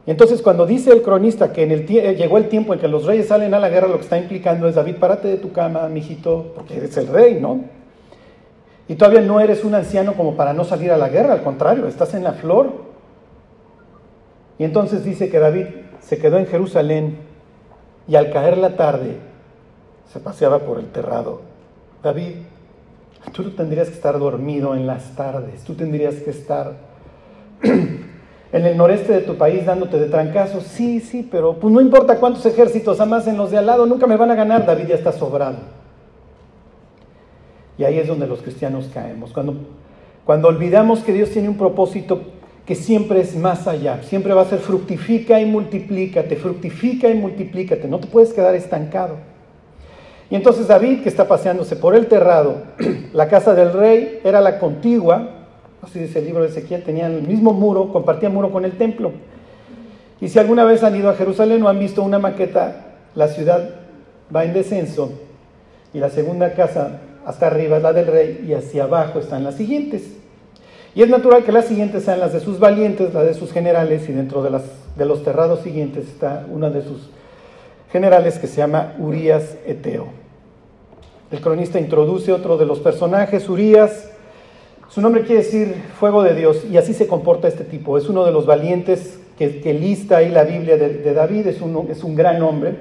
Entonces 0.06 0.42
cuando 0.42 0.66
dice 0.66 0.92
el 0.92 1.00
cronista 1.00 1.50
que 1.52 1.62
el 1.62 1.86
llegó 1.86 2.36
el 2.36 2.50
tiempo 2.50 2.74
en 2.74 2.80
que 2.80 2.88
los 2.88 3.06
reyes 3.06 3.28
salen 3.28 3.54
a 3.54 3.58
la 3.58 3.70
guerra, 3.70 3.88
lo 3.88 3.96
que 3.96 4.02
está 4.02 4.18
implicando 4.18 4.68
es 4.68 4.74
David, 4.74 4.96
párate 4.96 5.28
de 5.28 5.36
tu 5.38 5.52
cama, 5.52 5.88
mijito, 5.88 6.52
porque 6.54 6.76
eres 6.76 6.94
el 6.98 7.06
rey, 7.06 7.38
¿no? 7.40 7.60
Y 8.86 8.96
todavía 8.96 9.22
no 9.22 9.40
eres 9.40 9.64
un 9.64 9.74
anciano 9.74 10.12
como 10.12 10.36
para 10.36 10.52
no 10.52 10.64
salir 10.64 10.92
a 10.92 10.98
la 10.98 11.08
guerra, 11.08 11.32
al 11.32 11.42
contrario, 11.42 11.86
estás 11.86 12.12
en 12.12 12.22
la 12.22 12.34
flor. 12.34 12.84
Y 14.58 14.64
entonces 14.64 15.04
dice 15.04 15.30
que 15.30 15.38
David 15.38 15.66
se 16.00 16.18
quedó 16.18 16.36
en 16.36 16.46
Jerusalén 16.46 17.16
y 18.06 18.16
al 18.16 18.30
caer 18.30 18.58
la 18.58 18.76
tarde 18.76 19.18
se 20.12 20.20
paseaba 20.20 20.60
por 20.60 20.78
el 20.78 20.86
terrado. 20.86 21.40
David 22.02 22.36
Tú 23.32 23.50
tendrías 23.50 23.88
que 23.88 23.94
estar 23.94 24.18
dormido 24.18 24.74
en 24.74 24.86
las 24.86 25.16
tardes, 25.16 25.64
tú 25.64 25.74
tendrías 25.74 26.16
que 26.16 26.30
estar 26.30 26.74
en 27.62 28.04
el 28.52 28.76
noreste 28.76 29.12
de 29.12 29.20
tu 29.20 29.36
país 29.36 29.64
dándote 29.64 29.98
de 29.98 30.08
trancazo. 30.08 30.60
Sí, 30.60 31.00
sí, 31.00 31.26
pero 31.28 31.54
pues 31.54 31.72
no 31.72 31.80
importa 31.80 32.18
cuántos 32.20 32.44
ejércitos 32.46 33.00
en 33.00 33.36
los 33.36 33.50
de 33.50 33.58
al 33.58 33.66
lado, 33.66 33.86
nunca 33.86 34.06
me 34.06 34.16
van 34.16 34.30
a 34.30 34.34
ganar, 34.34 34.66
David 34.66 34.88
ya 34.88 34.94
está 34.94 35.10
sobrado. 35.10 35.56
Y 37.78 37.84
ahí 37.84 37.98
es 37.98 38.06
donde 38.06 38.26
los 38.26 38.40
cristianos 38.40 38.90
caemos, 38.92 39.32
cuando, 39.32 39.54
cuando 40.24 40.48
olvidamos 40.48 41.00
que 41.00 41.12
Dios 41.12 41.30
tiene 41.30 41.48
un 41.48 41.56
propósito 41.56 42.20
que 42.66 42.74
siempre 42.74 43.20
es 43.20 43.36
más 43.36 43.66
allá, 43.66 44.02
siempre 44.02 44.32
va 44.32 44.42
a 44.42 44.46
ser 44.46 44.58
fructifica 44.58 45.40
y 45.40 45.44
multiplícate, 45.44 46.36
fructifica 46.36 47.08
y 47.08 47.14
multiplícate, 47.14 47.86
no 47.88 48.00
te 48.00 48.06
puedes 48.06 48.32
quedar 48.32 48.54
estancado. 48.54 49.16
Y 50.30 50.34
entonces 50.34 50.66
David, 50.66 51.02
que 51.02 51.10
está 51.10 51.28
paseándose 51.28 51.76
por 51.76 51.94
el 51.94 52.06
terrado, 52.06 52.62
la 53.12 53.28
casa 53.28 53.54
del 53.54 53.72
rey 53.72 54.20
era 54.24 54.40
la 54.40 54.58
contigua, 54.58 55.28
así 55.82 55.98
dice 55.98 56.20
el 56.20 56.24
libro 56.24 56.42
de 56.42 56.48
Ezequiel, 56.48 56.82
tenían 56.82 57.12
el 57.12 57.28
mismo 57.28 57.52
muro, 57.52 57.92
compartían 57.92 58.32
muro 58.32 58.50
con 58.50 58.64
el 58.64 58.72
templo. 58.72 59.12
Y 60.20 60.28
si 60.28 60.38
alguna 60.38 60.64
vez 60.64 60.82
han 60.82 60.96
ido 60.96 61.10
a 61.10 61.14
Jerusalén 61.14 61.62
o 61.62 61.68
han 61.68 61.78
visto 61.78 62.02
una 62.02 62.18
maqueta, 62.18 62.94
la 63.14 63.28
ciudad 63.28 63.74
va 64.34 64.44
en 64.44 64.54
descenso 64.54 65.12
y 65.92 65.98
la 65.98 66.08
segunda 66.08 66.54
casa 66.54 67.00
hasta 67.26 67.46
arriba 67.46 67.76
es 67.76 67.82
la 67.82 67.92
del 67.92 68.06
rey 68.06 68.44
y 68.48 68.54
hacia 68.54 68.84
abajo 68.84 69.18
están 69.18 69.44
las 69.44 69.56
siguientes. 69.56 70.23
Y 70.94 71.02
es 71.02 71.08
natural 71.08 71.42
que 71.42 71.50
las 71.50 71.66
siguientes 71.66 72.04
sean 72.04 72.20
las 72.20 72.32
de 72.32 72.40
sus 72.40 72.60
valientes, 72.60 73.12
las 73.12 73.24
de 73.24 73.34
sus 73.34 73.52
generales, 73.52 74.08
y 74.08 74.12
dentro 74.12 74.42
de, 74.42 75.04
los 75.04 75.24
terrados 75.24 75.60
siguientes 75.60 76.06
está 76.06 76.46
una 76.48 76.70
de 76.70 76.82
sus 76.82 77.10
generales 77.90 78.38
que 78.38 78.46
se 78.46 78.58
llama 78.58 78.94
Urias 78.98 79.56
Eteo. 79.66 80.06
El 81.32 81.40
cronista 81.40 81.80
introduce 81.80 82.32
otro 82.32 82.56
de 82.56 82.66
los 82.66 82.78
personajes, 82.78 83.48
Urias. 83.48 84.10
Su 84.88 85.00
nombre 85.00 85.22
quiere 85.22 85.42
decir 85.42 85.74
fuego 85.98 86.22
de 86.22 86.34
Dios, 86.34 86.64
y 86.70 86.76
así 86.76 86.94
se 86.94 87.08
comporta 87.08 87.48
este 87.48 87.64
tipo. 87.64 87.98
Es 87.98 88.08
uno 88.08 88.24
de 88.24 88.30
los 88.30 88.46
valientes 88.46 89.18
que, 89.36 89.74
lista 89.74 90.18
ahí 90.18 90.28
la 90.28 90.44
Biblia 90.44 90.76
de, 90.76 91.12
David, 91.12 91.48
es 91.48 91.60
un, 91.60 91.88
es 91.90 92.04
un 92.04 92.14
gran 92.14 92.40
hombre. 92.40 92.76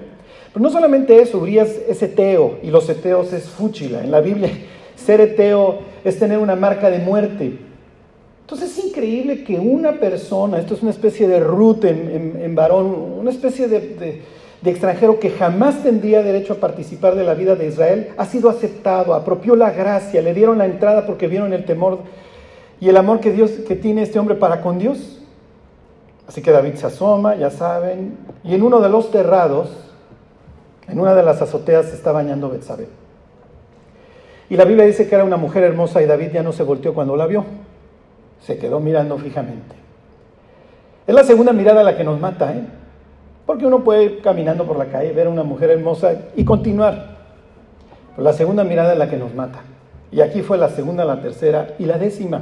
Pero 0.53 0.61
no 0.61 0.69
solamente 0.69 1.19
eso, 1.19 1.39
Urias 1.39 1.79
es 1.89 2.03
eteo, 2.03 2.59
y 2.61 2.69
los 2.69 2.87
eteos 2.89 3.33
es 3.33 3.45
fúchila. 3.45 4.03
En 4.03 4.11
la 4.11 4.21
Biblia, 4.21 4.51
ser 4.95 5.19
eteo 5.19 5.79
es 6.03 6.19
tener 6.19 6.37
una 6.37 6.55
marca 6.55 6.91
de 6.91 6.99
muerte. 6.99 7.72
Entonces 8.43 8.77
es 8.77 8.85
increíble 8.85 9.45
que 9.45 9.57
una 9.57 9.93
persona, 9.93 10.59
esto 10.59 10.73
es 10.73 10.81
una 10.81 10.91
especie 10.91 11.29
de 11.29 11.39
root 11.39 11.85
en, 11.85 12.55
varón, 12.55 12.87
una 13.19 13.31
especie 13.31 13.69
de, 13.69 14.21
extranjero 14.65 15.17
que 15.17 15.29
jamás 15.29 15.81
tendría 15.81 16.21
derecho 16.21 16.53
a 16.53 16.57
participar 16.57 17.15
de 17.15 17.23
la 17.23 17.35
vida 17.35 17.55
de 17.55 17.67
Israel, 17.67 18.09
ha 18.17 18.25
sido 18.25 18.49
aceptado, 18.49 19.13
apropió 19.13 19.55
la 19.55 19.71
gracia, 19.71 20.21
le 20.21 20.33
dieron 20.33 20.57
la 20.57 20.65
entrada 20.65 21.05
porque 21.05 21.27
vieron 21.27 21.53
el 21.53 21.63
temor 21.63 21.99
y 22.81 22.89
el 22.89 22.97
amor 22.97 23.21
que 23.21 23.31
Dios 23.31 23.51
que 23.65 23.77
tiene 23.77 24.03
este 24.03 24.19
hombre 24.19 24.35
para 24.35 24.59
con 24.59 24.77
Dios. 24.77 25.21
Así 26.27 26.41
que 26.41 26.51
David 26.51 26.75
se 26.75 26.87
asoma, 26.87 27.35
ya 27.35 27.49
saben, 27.49 28.17
y 28.43 28.55
en 28.55 28.63
uno 28.63 28.81
de 28.81 28.89
los 28.89 29.09
terrados, 29.09 29.69
en 30.89 30.99
una 30.99 31.15
de 31.15 31.23
las 31.23 31.41
azoteas, 31.41 31.93
está 31.93 32.11
bañando 32.11 32.49
Betsabé. 32.49 32.87
Y 34.49 34.57
la 34.57 34.65
Biblia 34.65 34.85
dice 34.85 35.07
que 35.07 35.15
era 35.15 35.23
una 35.23 35.37
mujer 35.37 35.63
hermosa 35.63 36.01
y 36.01 36.05
David 36.05 36.31
ya 36.33 36.43
no 36.43 36.51
se 36.51 36.63
volteó 36.63 36.93
cuando 36.93 37.15
la 37.15 37.25
vio 37.25 37.45
se 38.45 38.57
quedó 38.57 38.79
mirando 38.79 39.17
fijamente. 39.17 39.75
Es 41.07 41.15
la 41.15 41.23
segunda 41.23 41.53
mirada 41.53 41.83
la 41.83 41.97
que 41.97 42.03
nos 42.03 42.19
mata, 42.19 42.53
¿eh? 42.53 42.63
Porque 43.45 43.65
uno 43.65 43.83
puede 43.83 44.03
ir 44.03 44.21
caminando 44.21 44.65
por 44.65 44.77
la 44.77 44.85
calle, 44.85 45.11
ver 45.11 45.27
a 45.27 45.29
una 45.29 45.43
mujer 45.43 45.69
hermosa 45.69 46.13
y 46.35 46.45
continuar. 46.45 47.17
Pero 48.11 48.23
la 48.23 48.33
segunda 48.33 48.63
mirada 48.63 48.93
es 48.93 48.99
la 48.99 49.09
que 49.09 49.17
nos 49.17 49.33
mata. 49.33 49.59
Y 50.11 50.21
aquí 50.21 50.41
fue 50.41 50.57
la 50.57 50.69
segunda, 50.69 51.03
la 51.03 51.21
tercera 51.21 51.75
y 51.77 51.85
la 51.85 51.97
décima. 51.97 52.41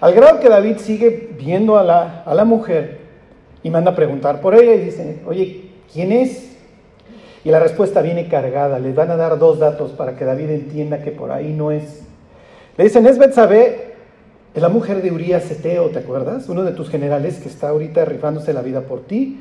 Al 0.00 0.14
grado 0.14 0.40
que 0.40 0.48
David 0.48 0.78
sigue 0.78 1.34
viendo 1.38 1.76
a 1.76 1.84
la, 1.84 2.22
a 2.24 2.34
la 2.34 2.44
mujer 2.44 2.98
y 3.62 3.70
manda 3.70 3.92
a 3.92 3.94
preguntar 3.94 4.40
por 4.40 4.54
ella 4.54 4.74
y 4.74 4.78
dice, 4.78 5.22
oye, 5.26 5.70
¿quién 5.92 6.10
es? 6.10 6.56
Y 7.44 7.50
la 7.50 7.60
respuesta 7.60 8.02
viene 8.02 8.28
cargada. 8.28 8.80
Les 8.80 8.94
van 8.94 9.10
a 9.10 9.16
dar 9.16 9.38
dos 9.38 9.60
datos 9.60 9.92
para 9.92 10.16
que 10.16 10.24
David 10.24 10.50
entienda 10.50 11.02
que 11.02 11.12
por 11.12 11.30
ahí 11.30 11.52
no 11.52 11.70
es. 11.70 12.02
Le 12.76 12.84
dicen, 12.84 13.06
es 13.06 13.18
Betsabé, 13.18 13.91
es 14.54 14.60
la 14.60 14.68
mujer 14.68 15.00
de 15.00 15.10
Urias 15.10 15.50
Eteo, 15.50 15.88
¿te 15.90 16.00
acuerdas? 16.00 16.48
Uno 16.48 16.62
de 16.62 16.72
tus 16.72 16.90
generales 16.90 17.38
que 17.38 17.48
está 17.48 17.70
ahorita 17.70 18.04
rifándose 18.04 18.52
la 18.52 18.60
vida 18.60 18.82
por 18.82 19.00
ti. 19.00 19.40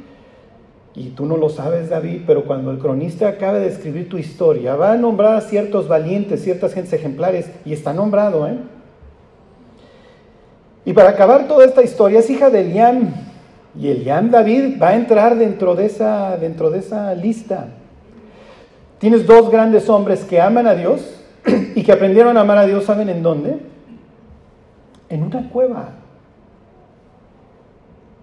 Y 0.94 1.10
tú 1.10 1.26
no 1.26 1.38
lo 1.38 1.50
sabes, 1.50 1.90
David, 1.90 2.22
pero 2.26 2.46
cuando 2.46 2.72
el 2.72 2.80
cronista 2.80 3.28
acabe 3.28 3.60
de 3.60 3.68
escribir 3.68 4.08
tu 4.08 4.18
historia, 4.18 4.76
va 4.76 4.94
a 4.94 4.98
nombrar 4.98 5.36
a 5.36 5.42
ciertos 5.42 5.88
valientes, 5.88 6.44
ciertas 6.44 6.74
gentes 6.74 6.94
ejemplares, 6.94 7.50
y 7.66 7.74
está 7.74 7.94
nombrado, 7.94 8.48
¿eh? 8.48 8.58
Y 10.84 10.94
para 10.94 11.10
acabar 11.10 11.48
toda 11.48 11.66
esta 11.66 11.84
historia, 11.84 12.20
es 12.20 12.30
hija 12.30 12.50
de 12.50 12.62
Eliam. 12.62 13.14
Y 13.78 13.90
Eliam 13.90 14.32
David 14.32 14.82
va 14.82 14.90
a 14.90 14.96
entrar 14.96 15.38
dentro 15.38 15.76
de 15.76 15.86
esa, 15.86 16.38
dentro 16.38 16.70
de 16.70 16.80
esa 16.80 17.14
lista. 17.16 17.68
Tienes 18.98 19.26
dos 19.26 19.52
grandes 19.52 19.90
hombres 19.90 20.24
que 20.24 20.42
aman 20.42 20.68
a 20.68 20.76
Dios 20.76 21.22
y 21.76 21.84
que 21.84 21.92
aprendieron 21.92 22.38
a 22.38 22.42
amar 22.42 22.58
a 22.58 22.66
Dios, 22.66 22.86
¿saben 22.86 23.10
en 23.10 23.24
dónde? 23.24 23.71
En 25.12 25.24
una 25.24 25.50
cueva. 25.50 25.90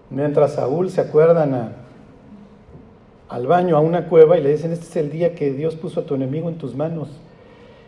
Mientras 0.09 0.53
Saúl 0.55 0.89
se 0.89 1.01
acuerdan 1.01 1.75
al 3.29 3.47
baño, 3.47 3.77
a 3.77 3.79
una 3.79 4.07
cueva, 4.07 4.37
y 4.37 4.41
le 4.41 4.51
dicen, 4.51 4.71
este 4.71 4.85
es 4.85 4.95
el 4.95 5.11
día 5.11 5.35
que 5.35 5.53
Dios 5.53 5.75
puso 5.75 6.01
a 6.01 6.05
tu 6.05 6.15
enemigo 6.15 6.49
en 6.49 6.57
tus 6.57 6.75
manos. 6.75 7.09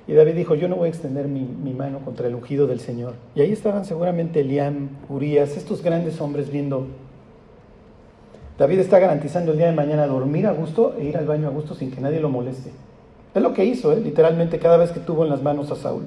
Y 0.07 0.13
David 0.13 0.35
dijo, 0.35 0.53
yo 0.53 0.67
no 0.67 0.75
voy 0.75 0.87
a 0.87 0.89
extender 0.89 1.27
mi, 1.27 1.73
mano 1.73 1.99
contra 1.99 2.27
el 2.27 2.35
ungido 2.35 2.67
del 2.67 2.79
Señor. 2.79 3.13
Y 3.33 3.41
ahí 3.41 3.51
estaban 3.51 3.85
seguramente 3.85 4.41
Eliam, 4.41 4.89
Urias, 5.09 5.57
estos 5.57 5.81
grandes 5.81 6.21
hombres 6.21 6.51
viendo. 6.51 6.85
David 8.59 8.79
está 8.79 8.99
garantizando 8.99 9.51
el 9.51 9.57
día 9.57 9.67
de 9.67 9.75
mañana 9.75 10.05
dormir 10.05 10.45
a 10.45 10.51
gusto 10.51 10.95
e 10.99 11.05
ir 11.05 11.17
al 11.17 11.25
baño 11.25 11.47
a 11.47 11.51
gusto 11.51 11.73
sin 11.73 11.89
que 11.89 12.01
nadie 12.01 12.19
lo 12.19 12.29
moleste. 12.29 12.69
Es 13.33 13.41
lo 13.41 13.53
que 13.53 13.65
hizo, 13.65 13.93
¿eh? 13.93 13.99
literalmente, 13.99 14.59
cada 14.59 14.77
vez 14.77 14.91
que 14.91 14.99
tuvo 14.99 15.23
en 15.23 15.31
las 15.31 15.41
manos 15.41 15.71
a 15.71 15.75
Saúl. 15.75 16.03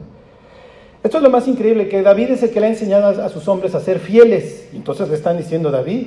Esto 1.04 1.18
es 1.18 1.22
lo 1.22 1.28
más 1.28 1.46
increíble, 1.46 1.86
que 1.86 2.00
David 2.00 2.30
es 2.30 2.42
el 2.44 2.50
que 2.50 2.60
le 2.60 2.66
ha 2.66 2.70
enseñado 2.70 3.22
a 3.22 3.28
sus 3.28 3.46
hombres 3.46 3.74
a 3.74 3.80
ser 3.80 3.98
fieles. 3.98 4.70
Y 4.72 4.76
entonces 4.76 5.06
le 5.10 5.14
están 5.14 5.36
diciendo 5.36 5.70
David. 5.70 6.06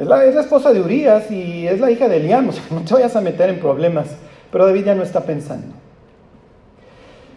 Es 0.00 0.06
la, 0.08 0.24
esposa 0.24 0.72
de 0.72 0.80
Urias 0.80 1.30
y 1.30 1.68
es 1.68 1.78
la 1.78 1.92
hija 1.92 2.08
de 2.08 2.16
Eliam, 2.16 2.48
o 2.48 2.52
sea, 2.52 2.64
no 2.72 2.80
te 2.80 2.92
vayas 2.92 3.14
a 3.14 3.20
meter 3.20 3.48
en 3.48 3.60
problemas. 3.60 4.08
Pero 4.50 4.66
David 4.66 4.84
ya 4.86 4.94
no 4.96 5.04
está 5.04 5.20
pensando. 5.20 5.74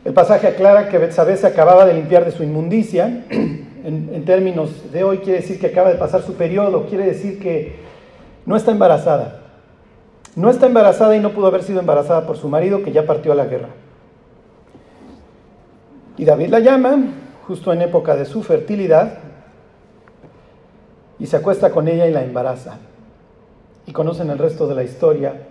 El 0.03 0.13
pasaje 0.13 0.48
aclara 0.48 0.89
que 0.89 0.98
Betsabé 0.98 1.38
se 1.38 1.46
acababa 1.46 1.86
de 1.86 1.94
limpiar 1.94 2.25
de 2.25 2.32
su 2.32 2.44
inmundicia. 2.44 3.25
En, 3.84 4.12
en, 4.13 4.24
términos 4.24 4.94
de 4.94 5.03
hoy 5.03 5.18
quiere 5.18 5.42
decir 5.42 5.60
que 5.60 5.68
acaba 5.68 5.89
de 5.89 5.98
pasar 5.98 6.22
su 6.22 6.36
periodo, 6.36 6.86
quiere 6.86 7.06
decir 7.06 7.38
que 7.38 7.75
no 8.46 8.56
está 8.56 8.72
embarazada. 8.72 9.42
No 10.38 10.50
está 10.50 10.68
embarazada 10.68 11.18
y 11.18 11.20
no 11.20 11.34
pudo 11.34 11.48
haber 11.48 11.63
sido 11.63 11.82
embarazada 11.82 12.25
por 12.25 12.38
su 12.38 12.48
marido 12.48 12.82
que 12.82 12.94
ya 12.94 13.06
partió 13.06 13.34
a 13.34 13.36
la 13.36 13.44
guerra. 13.44 13.68
Y 16.17 16.25
David 16.25 16.50
la 16.50 16.60
llama 16.60 16.98
justo 17.48 17.74
en 17.74 17.82
época 17.82 18.15
de 18.15 18.25
su 18.25 18.43
fertilidad 18.43 19.17
y 21.20 21.25
se 21.25 21.38
acuesta 21.38 21.72
con 21.72 21.88
ella 21.88 22.08
y 22.08 22.12
la 22.12 22.24
embaraza. 22.24 22.77
Y 23.86 23.91
conocen 23.91 24.29
el 24.29 24.38
resto 24.38 24.67
de 24.67 24.75
la 24.75 24.84
historia. 24.84 25.48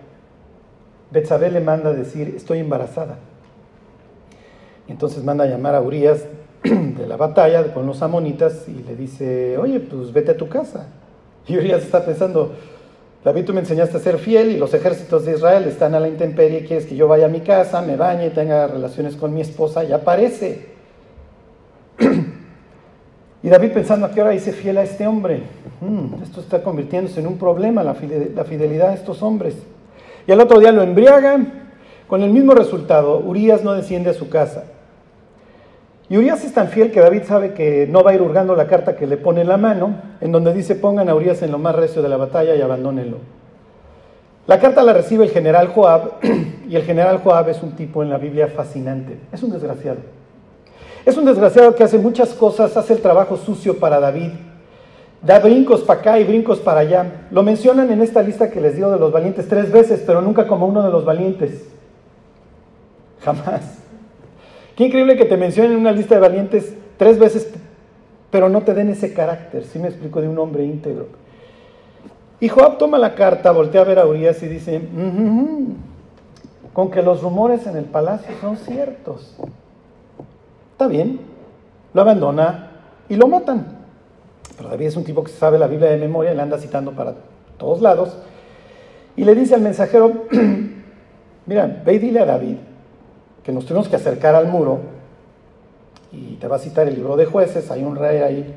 Betsabé 1.11 1.51
le 1.51 1.59
manda 1.59 1.93
decir, 1.93 2.33
estoy 2.35 2.59
embarazada. 2.59 3.17
Y 4.87 4.91
entonces 4.91 5.23
manda 5.23 5.43
a 5.43 5.47
llamar 5.47 5.75
a 5.75 5.81
Urias 5.81 6.25
de 6.63 7.07
la 7.07 7.17
batalla 7.17 7.73
con 7.73 7.85
los 7.85 8.01
amonitas 8.01 8.67
y 8.67 8.83
le 8.83 8.95
dice, 8.95 9.57
oye, 9.57 9.79
pues 9.79 10.11
vete 10.11 10.31
a 10.31 10.37
tu 10.37 10.49
casa. 10.49 10.87
Y 11.47 11.57
Urias 11.57 11.83
está 11.83 12.05
pensando, 12.05 12.53
David, 13.23 13.45
tú 13.45 13.53
me 13.53 13.61
enseñaste 13.61 13.97
a 13.97 13.99
ser 14.01 14.17
fiel 14.17 14.51
y 14.51 14.57
los 14.57 14.73
ejércitos 14.73 15.25
de 15.25 15.33
Israel 15.33 15.63
están 15.65 15.95
a 15.95 15.99
la 15.99 16.09
intemperie, 16.09 16.65
quieres 16.65 16.85
que 16.85 16.95
yo 16.95 17.07
vaya 17.07 17.27
a 17.27 17.29
mi 17.29 17.39
casa, 17.39 17.81
me 17.81 17.95
bañe, 17.95 18.31
tenga 18.31 18.67
relaciones 18.67 19.15
con 19.15 19.33
mi 19.33 19.39
esposa, 19.39 19.83
ya 19.83 19.97
aparece. 19.97 20.73
y 23.43 23.47
David 23.47 23.71
pensando 23.71 24.07
a 24.07 24.11
qué 24.11 24.21
hora 24.21 24.33
hice 24.33 24.51
fiel 24.51 24.77
a 24.77 24.83
este 24.83 25.07
hombre. 25.07 25.43
Mm, 25.79 26.21
esto 26.21 26.41
está 26.41 26.61
convirtiéndose 26.61 27.21
en 27.21 27.27
un 27.27 27.37
problema, 27.37 27.81
la 27.81 27.93
fidelidad 27.93 28.89
de 28.89 28.95
estos 28.95 29.23
hombres. 29.23 29.55
Y 30.27 30.31
al 30.33 30.41
otro 30.41 30.59
día 30.59 30.73
lo 30.73 30.81
embriagan, 30.81 31.63
con 32.07 32.23
el 32.23 32.31
mismo 32.31 32.53
resultado, 32.53 33.19
Urias 33.19 33.63
no 33.63 33.73
desciende 33.73 34.09
a 34.09 34.13
su 34.13 34.27
casa. 34.29 34.65
Y 36.13 36.17
Urias 36.17 36.45
es 36.45 36.53
tan 36.53 36.67
fiel 36.67 36.91
que 36.91 36.99
David 36.99 37.23
sabe 37.23 37.55
que 37.55 37.87
no 37.87 38.03
va 38.03 38.11
a 38.11 38.13
ir 38.13 38.21
hurgando 38.21 38.55
la 38.55 38.67
carta 38.67 38.95
que 38.95 39.07
le 39.07 39.17
pone 39.17 39.41
en 39.41 39.47
la 39.47 39.57
mano, 39.57 39.95
en 40.21 40.31
donde 40.31 40.53
dice 40.53 40.75
pongan 40.75 41.09
a 41.09 41.15
Urias 41.15 41.41
en 41.41 41.51
lo 41.51 41.57
más 41.57 41.75
recio 41.75 42.03
de 42.03 42.09
la 42.09 42.17
batalla 42.17 42.53
y 42.53 42.61
abandónenlo. 42.61 43.17
La 44.45 44.59
carta 44.59 44.83
la 44.83 44.93
recibe 44.93 45.25
el 45.25 45.31
general 45.31 45.69
Joab, 45.69 46.19
y 46.69 46.75
el 46.75 46.83
general 46.83 47.17
Joab 47.17 47.49
es 47.49 47.63
un 47.63 47.71
tipo 47.71 48.03
en 48.03 48.11
la 48.11 48.19
Biblia 48.19 48.47
fascinante, 48.47 49.17
es 49.31 49.41
un 49.41 49.49
desgraciado. 49.49 50.01
Es 51.03 51.17
un 51.17 51.25
desgraciado 51.25 51.73
que 51.73 51.83
hace 51.83 51.97
muchas 51.97 52.29
cosas, 52.35 52.77
hace 52.77 52.93
el 52.93 53.01
trabajo 53.01 53.35
sucio 53.35 53.79
para 53.79 53.99
David, 53.99 54.33
da 55.19 55.39
brincos 55.39 55.81
para 55.81 55.99
acá 55.99 56.19
y 56.19 56.25
brincos 56.25 56.59
para 56.59 56.81
allá. 56.81 57.25
Lo 57.31 57.41
mencionan 57.41 57.89
en 57.89 58.03
esta 58.03 58.21
lista 58.21 58.51
que 58.51 58.61
les 58.61 58.75
dio 58.75 58.91
de 58.91 58.99
los 58.99 59.11
valientes 59.11 59.47
tres 59.47 59.71
veces, 59.71 60.03
pero 60.05 60.21
nunca 60.21 60.45
como 60.45 60.67
uno 60.67 60.83
de 60.83 60.91
los 60.91 61.05
valientes. 61.05 61.69
Jamás. 63.21 63.82
Qué 64.75 64.85
increíble 64.85 65.17
que 65.17 65.25
te 65.25 65.37
mencionen 65.37 65.73
en 65.73 65.79
una 65.79 65.91
lista 65.91 66.15
de 66.15 66.21
valientes 66.21 66.73
tres 66.97 67.19
veces, 67.19 67.53
pero 68.31 68.49
no 68.49 68.61
te 68.61 68.73
den 68.73 68.89
ese 68.89 69.13
carácter, 69.13 69.63
si 69.65 69.77
me 69.77 69.87
explico, 69.87 70.21
de 70.21 70.27
un 70.27 70.39
hombre 70.39 70.65
íntegro. 70.65 71.07
Y 72.39 72.49
Joab 72.49 72.77
toma 72.77 72.97
la 72.97 73.13
carta, 73.13 73.51
voltea 73.51 73.81
a 73.81 73.85
ver 73.85 73.99
a 73.99 74.07
Urias 74.07 74.41
y 74.41 74.47
dice, 74.47 74.81
con 76.73 76.89
que 76.89 77.03
los 77.03 77.21
rumores 77.21 77.67
en 77.67 77.77
el 77.77 77.85
palacio 77.85 78.35
son 78.41 78.57
ciertos. 78.57 79.35
Está 80.71 80.87
bien, 80.87 81.19
lo 81.93 82.01
abandona 82.01 82.71
y 83.07 83.15
lo 83.15 83.27
matan. 83.27 83.77
Pero 84.57 84.69
David 84.69 84.87
es 84.87 84.95
un 84.95 85.03
tipo 85.03 85.23
que 85.23 85.31
sabe 85.31 85.59
la 85.59 85.67
Biblia 85.67 85.91
de 85.91 85.97
memoria 85.97 86.33
y 86.33 86.35
la 86.35 86.43
anda 86.43 86.57
citando 86.57 86.91
para 86.91 87.13
todos 87.57 87.81
lados. 87.81 88.17
Y 89.15 89.23
le 89.23 89.35
dice 89.35 89.53
al 89.53 89.61
mensajero, 89.61 90.23
mira, 91.45 91.81
ve 91.85 91.93
y 91.93 91.99
dile 91.99 92.21
a 92.21 92.25
David 92.25 92.57
que 93.43 93.51
nos 93.51 93.65
tenemos 93.65 93.89
que 93.89 93.95
acercar 93.95 94.35
al 94.35 94.47
muro 94.47 94.79
y 96.11 96.35
te 96.35 96.47
va 96.47 96.57
a 96.57 96.59
citar 96.59 96.87
el 96.87 96.95
libro 96.95 97.15
de 97.17 97.25
jueces, 97.25 97.69
hay 97.71 97.83
un 97.83 97.95
rey 97.95 98.19
ahí, 98.19 98.55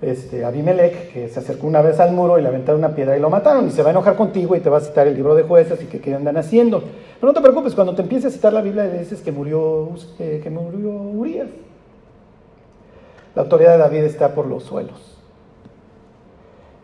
este, 0.00 0.44
Abimelech, 0.44 1.12
que 1.12 1.28
se 1.28 1.38
acercó 1.38 1.66
una 1.66 1.82
vez 1.82 2.00
al 2.00 2.12
muro 2.12 2.38
y 2.38 2.42
le 2.42 2.48
aventaron 2.48 2.80
una 2.80 2.94
piedra 2.94 3.16
y 3.16 3.20
lo 3.20 3.30
mataron 3.30 3.68
y 3.68 3.70
se 3.70 3.82
va 3.82 3.90
a 3.90 3.92
enojar 3.92 4.16
contigo 4.16 4.56
y 4.56 4.60
te 4.60 4.70
va 4.70 4.78
a 4.78 4.80
citar 4.80 5.06
el 5.06 5.14
libro 5.14 5.34
de 5.34 5.44
jueces 5.44 5.82
y 5.82 5.86
que 5.86 6.00
qué 6.00 6.14
andan 6.14 6.36
haciendo. 6.36 6.80
Pero 6.80 7.32
no 7.32 7.34
te 7.34 7.40
preocupes, 7.40 7.74
cuando 7.74 7.94
te 7.94 8.02
empiece 8.02 8.26
a 8.26 8.30
citar 8.30 8.52
la 8.52 8.62
Biblia 8.62 8.84
le 8.84 8.98
dices 8.98 9.20
que 9.20 9.30
murió, 9.30 9.90
que 10.18 10.50
murió 10.50 10.90
Urias. 10.90 11.48
La 13.34 13.42
autoridad 13.42 13.72
de 13.72 13.78
David 13.78 14.04
está 14.04 14.34
por 14.34 14.46
los 14.46 14.64
suelos. 14.64 15.18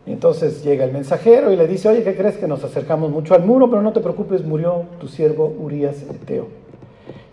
Y 0.05 0.13
entonces 0.13 0.63
llega 0.63 0.85
el 0.85 0.91
mensajero 0.91 1.51
y 1.51 1.55
le 1.55 1.67
dice, 1.67 1.89
oye, 1.89 2.03
¿qué 2.03 2.15
crees 2.15 2.37
que 2.37 2.47
nos 2.47 2.63
acercamos 2.63 3.11
mucho 3.11 3.35
al 3.35 3.43
muro? 3.43 3.69
Pero 3.69 3.81
no 3.81 3.93
te 3.93 3.99
preocupes, 3.99 4.43
murió 4.43 4.85
tu 4.99 5.07
siervo 5.07 5.45
Urias 5.59 6.03
Eteo. 6.03 6.58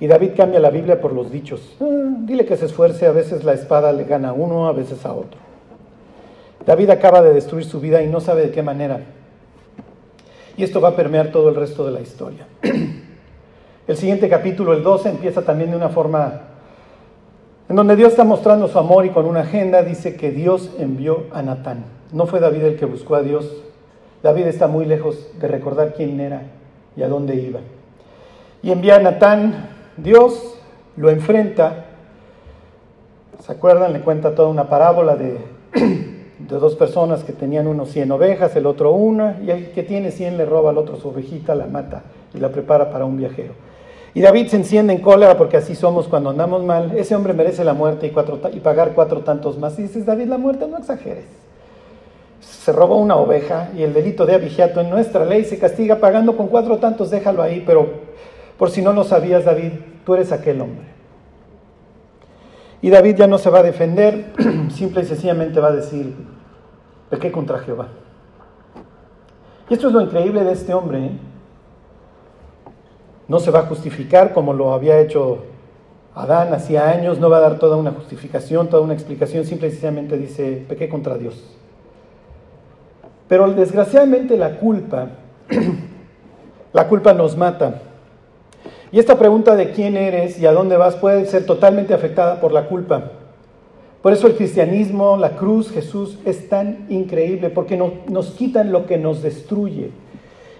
Y 0.00 0.06
David 0.06 0.30
cambia 0.36 0.60
la 0.60 0.70
Biblia 0.70 1.00
por 1.00 1.12
los 1.12 1.30
dichos. 1.30 1.76
Ah, 1.80 1.84
dile 2.20 2.44
que 2.44 2.56
se 2.56 2.66
esfuerce, 2.66 3.06
a 3.06 3.12
veces 3.12 3.44
la 3.44 3.52
espada 3.52 3.92
le 3.92 4.04
gana 4.04 4.30
a 4.30 4.32
uno, 4.32 4.68
a 4.68 4.72
veces 4.72 5.04
a 5.06 5.12
otro. 5.12 5.38
David 6.66 6.90
acaba 6.90 7.22
de 7.22 7.32
destruir 7.32 7.64
su 7.64 7.80
vida 7.80 8.02
y 8.02 8.08
no 8.08 8.20
sabe 8.20 8.42
de 8.42 8.50
qué 8.50 8.62
manera. 8.62 9.00
Y 10.56 10.64
esto 10.64 10.80
va 10.80 10.88
a 10.88 10.96
permear 10.96 11.30
todo 11.30 11.48
el 11.48 11.54
resto 11.54 11.84
de 11.84 11.92
la 11.92 12.00
historia. 12.00 12.46
El 13.86 13.96
siguiente 13.96 14.28
capítulo, 14.28 14.72
el 14.72 14.82
12, 14.82 15.10
empieza 15.10 15.42
también 15.42 15.70
de 15.70 15.76
una 15.76 15.90
forma 15.90 16.40
en 17.68 17.76
donde 17.76 17.94
Dios 17.94 18.10
está 18.10 18.24
mostrando 18.24 18.66
su 18.66 18.78
amor 18.80 19.06
y 19.06 19.10
con 19.10 19.26
una 19.26 19.40
agenda 19.40 19.84
dice 19.84 20.16
que 20.16 20.32
Dios 20.32 20.72
envió 20.78 21.26
a 21.32 21.42
Natán. 21.42 21.84
No 22.12 22.26
fue 22.26 22.40
David 22.40 22.64
el 22.64 22.76
que 22.76 22.84
buscó 22.84 23.14
a 23.14 23.22
Dios. 23.22 23.62
David 24.24 24.46
está 24.46 24.66
muy 24.66 24.86
lejos 24.86 25.28
de 25.40 25.46
recordar 25.46 25.94
quién 25.94 26.18
era 26.18 26.42
y 26.96 27.02
a 27.02 27.08
dónde 27.08 27.36
iba. 27.36 27.60
Y 28.66 28.72
envía 28.72 28.96
a 28.96 28.98
Natán, 28.98 29.68
Dios 29.96 30.58
lo 30.96 31.08
enfrenta. 31.10 31.84
¿Se 33.44 33.52
acuerdan? 33.52 33.92
Le 33.92 34.00
cuenta 34.00 34.34
toda 34.34 34.48
una 34.48 34.68
parábola 34.68 35.14
de, 35.14 35.38
de 36.40 36.58
dos 36.58 36.74
personas 36.74 37.22
que 37.22 37.32
tenían 37.32 37.68
unos 37.68 37.90
100 37.90 38.10
ovejas, 38.10 38.56
el 38.56 38.66
otro 38.66 38.90
una, 38.90 39.38
y 39.40 39.52
el 39.52 39.70
que 39.70 39.84
tiene 39.84 40.10
100 40.10 40.36
le 40.36 40.46
roba 40.46 40.70
al 40.70 40.78
otro 40.78 40.96
su 40.96 41.10
ovejita, 41.10 41.54
la 41.54 41.66
mata 41.66 42.02
y 42.34 42.38
la 42.38 42.48
prepara 42.48 42.90
para 42.90 43.04
un 43.04 43.16
viajero. 43.16 43.52
Y 44.14 44.20
David 44.20 44.48
se 44.48 44.56
enciende 44.56 44.94
en 44.94 45.00
cólera 45.00 45.38
porque 45.38 45.58
así 45.58 45.76
somos 45.76 46.08
cuando 46.08 46.30
andamos 46.30 46.64
mal. 46.64 46.90
Ese 46.96 47.14
hombre 47.14 47.34
merece 47.34 47.62
la 47.62 47.72
muerte 47.72 48.12
y 48.52 48.58
pagar 48.58 48.94
cuatro 48.96 49.20
tantos 49.20 49.60
más. 49.60 49.78
Y 49.78 49.82
dices, 49.82 50.04
David, 50.04 50.26
la 50.26 50.38
muerte 50.38 50.66
no 50.66 50.76
exageres. 50.76 51.26
Se 52.40 52.72
robó 52.72 52.96
una 52.96 53.14
oveja 53.14 53.70
y 53.76 53.84
el 53.84 53.94
delito 53.94 54.26
de 54.26 54.34
abigeato 54.34 54.80
en 54.80 54.90
nuestra 54.90 55.24
ley 55.24 55.44
se 55.44 55.56
castiga 55.56 56.00
pagando 56.00 56.36
con 56.36 56.48
cuatro 56.48 56.78
tantos, 56.78 57.10
déjalo 57.10 57.42
ahí, 57.42 57.62
pero 57.64 58.05
por 58.58 58.70
si 58.70 58.82
no 58.82 58.92
lo 58.92 59.04
sabías, 59.04 59.44
David, 59.44 59.72
tú 60.04 60.14
eres 60.14 60.32
aquel 60.32 60.60
hombre. 60.60 60.86
Y 62.82 62.90
David 62.90 63.16
ya 63.16 63.26
no 63.26 63.38
se 63.38 63.50
va 63.50 63.60
a 63.60 63.62
defender, 63.62 64.32
simple 64.70 65.02
y 65.02 65.06
sencillamente 65.06 65.60
va 65.60 65.68
a 65.68 65.72
decir, 65.72 66.14
pequé 67.10 67.32
contra 67.32 67.58
Jehová. 67.58 67.88
Y 69.68 69.74
esto 69.74 69.88
es 69.88 69.92
lo 69.92 70.00
increíble 70.00 70.44
de 70.44 70.52
este 70.52 70.72
hombre. 70.74 71.06
¿eh? 71.06 71.10
No 73.28 73.40
se 73.40 73.50
va 73.50 73.60
a 73.60 73.66
justificar 73.66 74.32
como 74.32 74.52
lo 74.52 74.72
había 74.72 75.00
hecho 75.00 75.44
Adán 76.14 76.54
hacía 76.54 76.88
años, 76.88 77.18
no 77.18 77.28
va 77.28 77.36
a 77.38 77.40
dar 77.40 77.58
toda 77.58 77.76
una 77.76 77.90
justificación, 77.90 78.68
toda 78.68 78.82
una 78.82 78.94
explicación, 78.94 79.44
simple 79.44 79.68
y 79.68 79.70
sencillamente 79.72 80.16
dice, 80.16 80.64
pequé 80.66 80.88
contra 80.88 81.18
Dios. 81.18 81.44
Pero 83.28 83.50
desgraciadamente 83.52 84.38
la 84.38 84.56
culpa, 84.56 85.08
la 86.72 86.88
culpa 86.88 87.12
nos 87.12 87.36
mata. 87.36 87.82
Y 88.92 88.98
esta 88.98 89.18
pregunta 89.18 89.56
de 89.56 89.70
quién 89.72 89.96
eres 89.96 90.38
y 90.38 90.46
a 90.46 90.52
dónde 90.52 90.76
vas 90.76 90.96
puede 90.96 91.26
ser 91.26 91.44
totalmente 91.44 91.94
afectada 91.94 92.40
por 92.40 92.52
la 92.52 92.68
culpa. 92.68 93.10
Por 94.02 94.12
eso 94.12 94.28
el 94.28 94.36
cristianismo, 94.36 95.16
la 95.16 95.30
cruz, 95.30 95.70
Jesús 95.70 96.18
es 96.24 96.48
tan 96.48 96.86
increíble, 96.88 97.50
porque 97.50 97.76
nos 97.76 98.30
quitan 98.32 98.70
lo 98.70 98.86
que 98.86 98.98
nos 98.98 99.22
destruye. 99.22 99.90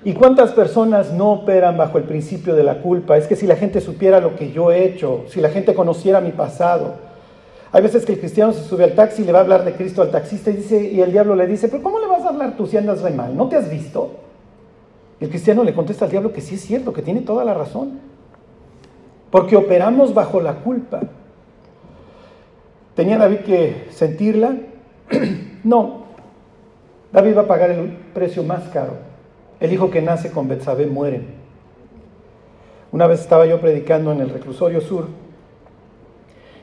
¿Y 0.06 0.12
cuántas 0.12 0.52
personas 0.52 1.12
no 1.12 1.32
operan 1.32 1.76
bajo 1.76 1.98
el 1.98 2.04
principio 2.04 2.54
de 2.54 2.62
la 2.62 2.80
culpa? 2.80 3.16
Es 3.16 3.26
que 3.26 3.34
si 3.34 3.44
la 3.44 3.56
gente 3.56 3.80
supiera 3.80 4.20
lo 4.20 4.36
que 4.36 4.52
yo 4.52 4.70
he 4.70 4.84
hecho, 4.84 5.24
si 5.26 5.40
la 5.40 5.48
gente 5.48 5.74
conociera 5.74 6.20
mi 6.20 6.30
pasado. 6.30 6.94
Hay 7.72 7.82
veces 7.82 8.04
que 8.04 8.12
el 8.12 8.20
cristiano 8.20 8.52
se 8.52 8.62
sube 8.62 8.84
al 8.84 8.94
taxi 8.94 9.22
y 9.22 9.24
le 9.24 9.32
va 9.32 9.40
a 9.40 9.42
hablar 9.42 9.64
de 9.64 9.72
Cristo 9.72 10.02
al 10.02 10.12
taxista 10.12 10.50
y, 10.50 10.54
dice, 10.54 10.80
y 10.80 11.00
el 11.00 11.10
diablo 11.10 11.34
le 11.34 11.48
dice, 11.48 11.68
pero 11.68 11.82
¿cómo 11.82 11.98
le 11.98 12.06
vas 12.06 12.22
a 12.22 12.28
hablar 12.28 12.56
tú 12.56 12.68
si 12.68 12.76
andas 12.76 13.02
re 13.02 13.10
mal? 13.10 13.36
¿No 13.36 13.48
te 13.48 13.56
has 13.56 13.68
visto? 13.68 14.12
Y 15.20 15.24
el 15.24 15.30
cristiano 15.30 15.64
le 15.64 15.74
contesta 15.74 16.04
al 16.04 16.10
diablo 16.12 16.32
que 16.32 16.40
sí 16.40 16.54
es 16.54 16.60
cierto, 16.60 16.92
que 16.92 17.02
tiene 17.02 17.22
toda 17.22 17.44
la 17.44 17.54
razón. 17.54 17.98
Porque 19.36 19.54
operamos 19.54 20.14
bajo 20.14 20.40
la 20.40 20.54
culpa. 20.54 21.02
¿Tenía 22.94 23.18
David 23.18 23.40
que 23.40 23.88
sentirla? 23.90 24.56
no. 25.62 26.04
David 27.12 27.36
va 27.36 27.42
a 27.42 27.46
pagar 27.46 27.70
el 27.70 27.90
precio 28.14 28.42
más 28.44 28.62
caro. 28.70 28.94
El 29.60 29.74
hijo 29.74 29.90
que 29.90 30.00
nace 30.00 30.30
con 30.30 30.48
Betsabé 30.48 30.86
muere. 30.86 31.20
Una 32.92 33.06
vez 33.06 33.20
estaba 33.20 33.44
yo 33.44 33.60
predicando 33.60 34.10
en 34.10 34.22
el 34.22 34.30
reclusorio 34.30 34.80
sur 34.80 35.08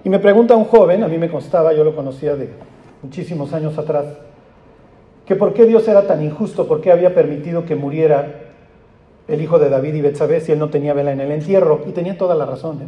y 0.04 0.10
me 0.10 0.18
pregunta 0.18 0.56
un 0.56 0.66
joven, 0.66 1.04
a 1.04 1.08
mí 1.08 1.20
me 1.20 1.30
constaba, 1.30 1.74
yo 1.74 1.84
lo 1.84 1.96
conocía 1.96 2.36
de 2.36 2.50
muchísimos 3.04 3.54
años 3.54 3.78
atrás, 3.78 4.18
que 5.28 5.36
por 5.36 5.54
qué 5.54 5.66
Dios 5.68 5.88
era 5.88 6.08
tan 6.08 6.24
injusto, 6.24 6.68
por 6.68 6.82
qué 6.82 6.92
había 6.92 7.14
permitido 7.14 7.66
que 7.66 7.76
muriera 7.76 8.43
el 9.28 9.42
hijo 9.42 9.60
de 9.60 9.70
David 9.70 9.96
y 9.96 10.02
Betsabé 10.02 10.42
si 10.42 10.52
él 10.52 10.60
no 10.60 10.70
tenía 10.70 10.94
vela 10.94 11.12
en 11.12 11.22
el 11.22 11.32
entierro. 11.32 11.82
Y 11.88 11.92
tenía 11.92 12.18
toda 12.18 12.36
la 12.36 12.46
razón. 12.46 12.82
¿eh? 12.82 12.88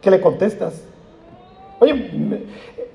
¿Qué 0.00 0.10
le 0.10 0.20
contestas? 0.20 0.82
Oye, 1.78 2.44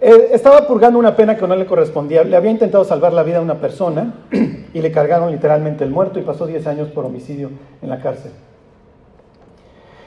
eh, 0.02 0.30
estaba 0.32 0.68
purgando 0.68 1.00
una 1.00 1.16
pena 1.16 1.36
que 1.36 1.48
no 1.48 1.56
le 1.56 1.66
correspondía. 1.66 2.24
Le 2.24 2.36
había 2.36 2.52
intentado 2.52 2.84
salvar 2.84 3.14
la 3.14 3.24
vida 3.24 3.38
a 3.38 3.42
una 3.42 3.60
persona 3.60 4.14
y 4.74 4.82
le 4.82 4.92
cargaron 4.92 5.32
literalmente 5.32 5.84
el 5.84 5.90
muerto 5.90 6.20
y 6.20 6.24
pasó 6.24 6.46
10 6.46 6.68
años 6.68 6.90
por 6.90 7.06
homicidio 7.06 7.50
en 7.82 7.90
la 7.90 8.00
cárcel. 8.00 8.32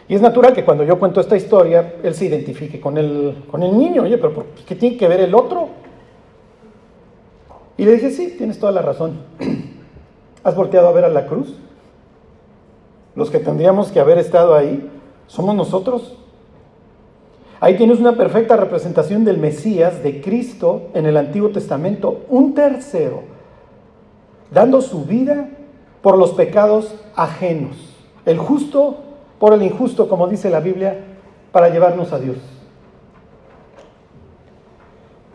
Y 0.08 0.14
es 0.14 0.22
natural 0.22 0.54
que 0.54 0.64
cuando 0.64 0.84
yo 0.84 0.98
cuento 0.98 1.20
esta 1.20 1.36
historia, 1.36 1.96
él 2.02 2.14
se 2.14 2.26
identifique 2.26 2.80
con 2.80 2.96
el, 2.96 3.44
con 3.50 3.62
el 3.62 3.76
niño. 3.76 4.04
Oye, 4.04 4.16
pero 4.16 4.46
¿qué 4.66 4.74
tiene 4.74 4.96
que 4.96 5.06
ver 5.06 5.20
el 5.20 5.34
otro? 5.34 5.68
Y 7.76 7.84
le 7.84 7.92
dije, 7.92 8.10
sí, 8.10 8.34
tienes 8.38 8.58
toda 8.58 8.72
la 8.72 8.82
razón. 8.82 9.18
¿Has 10.44 10.54
volteado 10.54 10.88
a 10.88 10.92
ver 10.92 11.04
a 11.04 11.08
la 11.08 11.26
cruz? 11.26 11.54
Los 13.14 13.30
que 13.30 13.38
tendríamos 13.38 13.90
que 13.90 14.00
haber 14.00 14.18
estado 14.18 14.54
ahí 14.54 14.88
somos 15.26 15.54
nosotros. 15.54 16.16
Ahí 17.60 17.76
tienes 17.76 17.98
una 17.98 18.16
perfecta 18.16 18.56
representación 18.56 19.24
del 19.24 19.38
Mesías, 19.38 20.02
de 20.02 20.20
Cristo, 20.20 20.88
en 20.94 21.06
el 21.06 21.16
Antiguo 21.16 21.50
Testamento, 21.50 22.24
un 22.28 22.54
tercero, 22.54 23.22
dando 24.52 24.80
su 24.80 25.04
vida 25.04 25.48
por 26.02 26.16
los 26.16 26.30
pecados 26.32 26.94
ajenos. 27.16 27.76
El 28.24 28.38
justo 28.38 28.98
por 29.40 29.54
el 29.54 29.62
injusto, 29.62 30.08
como 30.08 30.28
dice 30.28 30.50
la 30.50 30.60
Biblia, 30.60 31.04
para 31.50 31.68
llevarnos 31.68 32.12
a 32.12 32.18
Dios. 32.18 32.36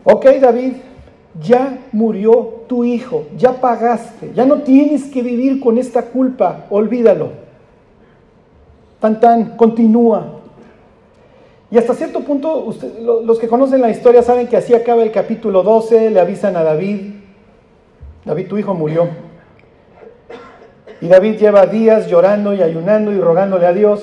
Ok, 0.04 0.24
David, 0.40 0.74
ya 1.40 1.78
murió 1.92 2.64
tu 2.68 2.84
hijo, 2.84 3.26
ya 3.36 3.60
pagaste, 3.60 4.32
ya 4.34 4.44
no 4.44 4.62
tienes 4.62 5.04
que 5.04 5.22
vivir 5.22 5.60
con 5.60 5.78
esta 5.78 6.02
culpa, 6.02 6.66
olvídalo. 6.70 7.30
Tan 9.00 9.20
tan, 9.20 9.56
continúa. 9.56 10.40
Y 11.70 11.78
hasta 11.78 11.94
cierto 11.94 12.20
punto, 12.20 12.72
los 13.24 13.38
que 13.38 13.48
conocen 13.48 13.80
la 13.80 13.90
historia 13.90 14.22
saben 14.22 14.46
que 14.46 14.56
así 14.56 14.74
acaba 14.74 15.02
el 15.02 15.10
capítulo 15.10 15.62
12, 15.62 16.10
le 16.10 16.20
avisan 16.20 16.56
a 16.56 16.62
David, 16.62 17.14
David 18.24 18.48
tu 18.48 18.58
hijo 18.58 18.74
murió. 18.74 19.08
Y 21.00 21.08
David 21.08 21.36
lleva 21.36 21.66
días 21.66 22.06
llorando 22.06 22.54
y 22.54 22.62
ayunando 22.62 23.12
y 23.12 23.20
rogándole 23.20 23.66
a 23.66 23.72
Dios. 23.72 24.02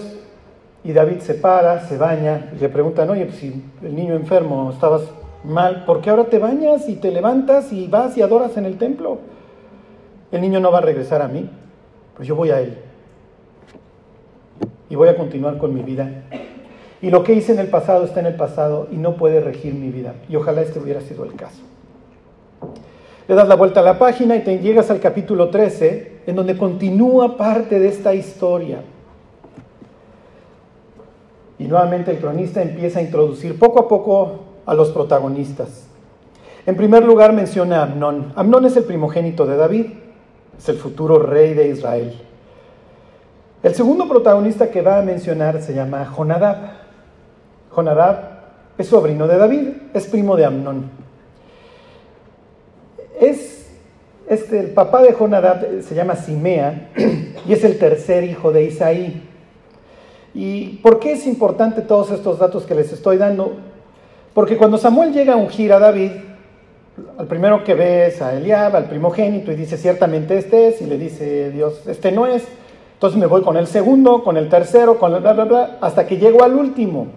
Y 0.84 0.94
David 0.94 1.20
se 1.20 1.36
para, 1.36 1.88
se 1.88 1.98
baña 1.98 2.52
y 2.56 2.60
le 2.60 2.70
preguntan, 2.70 3.10
oye, 3.10 3.26
pues 3.26 3.38
si 3.38 3.64
el 3.82 3.96
niño 3.96 4.16
enfermo 4.16 4.70
estabas 4.72 5.04
mal, 5.44 5.86
¿por 5.86 6.02
qué 6.02 6.10
ahora 6.10 6.26
te 6.26 6.40
bañas 6.40 6.88
y 6.88 6.96
te 6.96 7.12
levantas 7.12 7.72
y 7.74 7.88
vas 7.88 8.18
y 8.18 8.22
adoras 8.22 8.58
en 8.58 8.66
el 8.66 8.78
templo? 8.78 9.20
El 10.32 10.42
niño 10.42 10.60
no 10.60 10.72
va 10.72 10.80
a 10.80 10.82
regresar 10.82 11.22
a 11.22 11.28
mí, 11.28 11.50
pues 12.16 12.28
yo 12.28 12.36
voy 12.36 12.52
a 12.52 12.60
él. 12.60 12.78
Y 14.90 14.96
voy 14.96 15.10
a 15.10 15.18
continuar 15.18 15.58
con 15.58 15.74
mi 15.74 15.82
vida. 15.82 16.10
Y 17.02 17.10
lo 17.10 17.24
que 17.24 17.34
hice 17.34 17.54
en 17.54 17.60
el 17.60 17.68
pasado 17.68 18.06
está 18.06 18.20
en 18.20 18.28
el 18.28 18.36
pasado 18.36 18.88
y 18.92 18.98
no 18.98 19.16
puede 19.16 19.42
regir 19.42 19.74
mi 19.74 19.90
vida. 19.90 20.14
Y 20.30 20.36
ojalá 20.36 20.62
este 20.62 20.80
hubiera 20.80 21.02
sido 21.02 21.26
el 21.26 21.34
caso. 21.36 21.62
Le 23.28 23.36
das 23.36 23.48
la 23.48 23.56
vuelta 23.56 23.80
a 23.80 23.84
la 23.84 23.98
página 23.98 24.36
y 24.36 24.42
te 24.42 24.60
llegas 24.60 24.92
al 24.92 25.00
capítulo 25.00 25.50
13, 25.50 26.22
en 26.28 26.36
donde 26.36 26.58
continúa 26.58 27.38
parte 27.38 27.80
de 27.80 27.88
esta 27.88 28.14
historia. 28.14 28.80
Y 31.58 31.66
nuevamente 31.66 32.12
el 32.12 32.18
cronista 32.18 32.62
empieza 32.62 33.00
a 33.00 33.04
introducir 33.04 33.58
poco 33.58 33.80
a 33.80 33.88
poco 33.88 34.51
a 34.66 34.74
los 34.74 34.92
protagonistas. 34.92 35.88
En 36.66 36.76
primer 36.76 37.04
lugar 37.04 37.34
menciona 37.34 37.80
a 37.80 37.84
Amnón. 37.84 38.34
Amnón 38.36 38.66
es 38.66 38.78
el 38.78 38.84
primogénito 38.84 39.46
de 39.46 39.58
David, 39.58 39.86
es 40.58 40.70
el 40.70 40.78
futuro 40.78 41.20
rey 41.20 41.54
de 41.54 41.70
Israel. 41.70 42.14
El 43.64 43.76
segundo 43.76 44.08
protagonista 44.08 44.70
que 44.70 44.82
va 44.82 45.00
a 45.00 45.02
mencionar 45.02 45.62
se 45.62 45.74
llama 45.74 46.06
Jonadab. 46.06 46.58
Jonadab 47.76 48.18
es 48.78 48.88
sobrino 48.88 49.28
de 49.28 49.38
David, 49.38 49.68
es 49.94 50.08
primo 50.08 50.36
de 50.36 50.46
Amnón. 50.46 50.90
Es 53.20 53.62
el 54.32 54.72
papá 54.72 55.02
de 55.02 55.14
Jonadab 55.14 55.82
se 55.82 55.94
llama 55.94 56.16
Simea 56.16 56.90
y 57.48 57.52
es 57.52 57.64
el 57.64 57.78
tercer 57.78 58.24
hijo 58.24 58.52
de 58.52 58.64
Isaí. 58.64 59.28
¿Y 60.34 60.78
por 60.78 61.00
qué 61.00 61.14
es 61.14 61.28
importante 61.28 61.82
todos 61.82 62.12
estos 62.12 62.40
datos 62.40 62.66
que 62.66 62.76
les 62.76 62.94
estoy 62.94 63.18
dando? 63.18 63.58
Porque 64.34 64.58
cuando 64.58 64.78
Samuel 64.78 65.14
llega 65.14 65.34
a 65.34 65.38
ungir 65.38 65.74
a 65.74 65.80
David, 65.80 66.12
al 67.18 67.28
primero 67.28 67.64
que 67.64 67.74
ve 67.74 68.08
es 68.08 68.22
a 68.22 68.36
Eliab, 68.36 68.76
al 68.76 68.86
primogénito, 68.86 69.52
y 69.52 69.56
dice, 69.56 69.78
ciertamente 69.78 70.38
este 70.38 70.70
es, 70.70 70.82
y 70.82 70.86
le 70.86 70.98
dice 70.98 71.52
Dios, 71.52 71.88
este 71.88 72.12
no 72.12 72.28
es. 72.28 72.44
Entonces 72.94 73.20
me 73.20 73.26
voy 73.26 73.42
con 73.42 73.58
el 73.58 73.68
segundo, 73.68 74.24
con 74.24 74.38
el 74.38 74.48
tercero, 74.48 75.00
con 75.00 75.14
el 75.14 75.22
bla, 75.22 75.34
bla, 75.34 75.46
bla, 75.46 75.78
hasta 75.82 76.06
que 76.06 76.18
llego 76.18 76.44
al 76.44 76.56
último. 76.56 77.08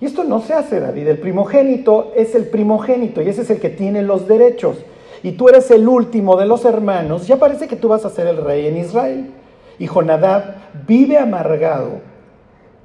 Y 0.00 0.06
esto 0.06 0.24
no 0.24 0.40
se 0.40 0.52
hace, 0.52 0.80
David. 0.80 1.08
El 1.08 1.18
primogénito 1.18 2.12
es 2.14 2.34
el 2.34 2.46
primogénito 2.48 3.22
y 3.22 3.28
ese 3.28 3.42
es 3.42 3.50
el 3.50 3.60
que 3.60 3.70
tiene 3.70 4.02
los 4.02 4.28
derechos. 4.28 4.76
Y 5.22 5.32
tú 5.32 5.48
eres 5.48 5.70
el 5.70 5.88
último 5.88 6.36
de 6.36 6.44
los 6.44 6.66
hermanos. 6.66 7.26
Ya 7.26 7.36
parece 7.36 7.68
que 7.68 7.76
tú 7.76 7.88
vas 7.88 8.04
a 8.04 8.10
ser 8.10 8.26
el 8.26 8.36
rey 8.36 8.66
en 8.66 8.76
Israel. 8.76 9.30
Y 9.78 9.86
Jonadab 9.86 10.56
vive 10.86 11.16
amargado. 11.16 12.00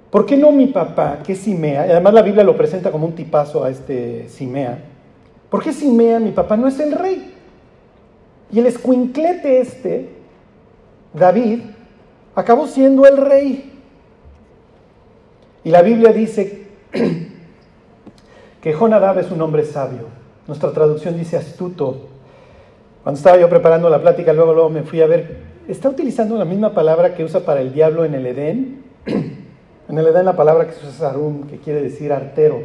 ¿Por 0.09 0.25
qué 0.25 0.37
no 0.37 0.51
mi 0.51 0.67
papá, 0.67 1.19
que 1.23 1.33
es 1.33 1.39
Simea? 1.39 1.83
Además 1.83 2.13
la 2.13 2.21
Biblia 2.21 2.43
lo 2.43 2.57
presenta 2.57 2.91
como 2.91 3.05
un 3.05 3.13
tipazo 3.13 3.63
a 3.63 3.69
este 3.69 4.27
Simea. 4.29 4.79
¿Por 5.49 5.63
qué 5.63 5.71
Simea, 5.71 6.19
mi 6.19 6.31
papá, 6.31 6.57
no 6.57 6.67
es 6.67 6.79
el 6.79 6.93
rey? 6.93 7.33
Y 8.51 8.59
el 8.59 8.65
escuinclete 8.65 9.59
este, 9.59 10.09
David, 11.13 11.61
acabó 12.35 12.65
siendo 12.67 13.05
el 13.05 13.17
rey. 13.17 13.71
Y 15.63 15.69
la 15.69 15.81
Biblia 15.83 16.11
dice 16.11 16.67
que 18.61 18.73
Jonadab 18.73 19.19
es 19.19 19.29
un 19.29 19.41
hombre 19.41 19.65
sabio. 19.65 20.07
Nuestra 20.47 20.71
traducción 20.71 21.17
dice 21.17 21.37
astuto. 21.37 22.07
Cuando 23.03 23.17
estaba 23.17 23.37
yo 23.37 23.47
preparando 23.49 23.89
la 23.89 24.01
plática, 24.01 24.33
luego, 24.33 24.53
luego 24.53 24.69
me 24.69 24.81
fui 24.83 25.01
a 25.01 25.07
ver, 25.07 25.37
está 25.67 25.89
utilizando 25.89 26.35
la 26.37 26.45
misma 26.45 26.73
palabra 26.73 27.13
que 27.13 27.23
usa 27.23 27.41
para 27.41 27.61
el 27.61 27.73
diablo 27.73 28.05
en 28.05 28.15
el 28.15 28.25
Edén. 28.25 28.88
En 29.99 30.05
el 30.05 30.13
Edén 30.13 30.25
la 30.25 30.35
palabra 30.35 30.65
que 30.65 30.71
es 30.71 31.01
arum, 31.01 31.47
que 31.47 31.57
quiere 31.57 31.81
decir 31.81 32.13
artero. 32.13 32.61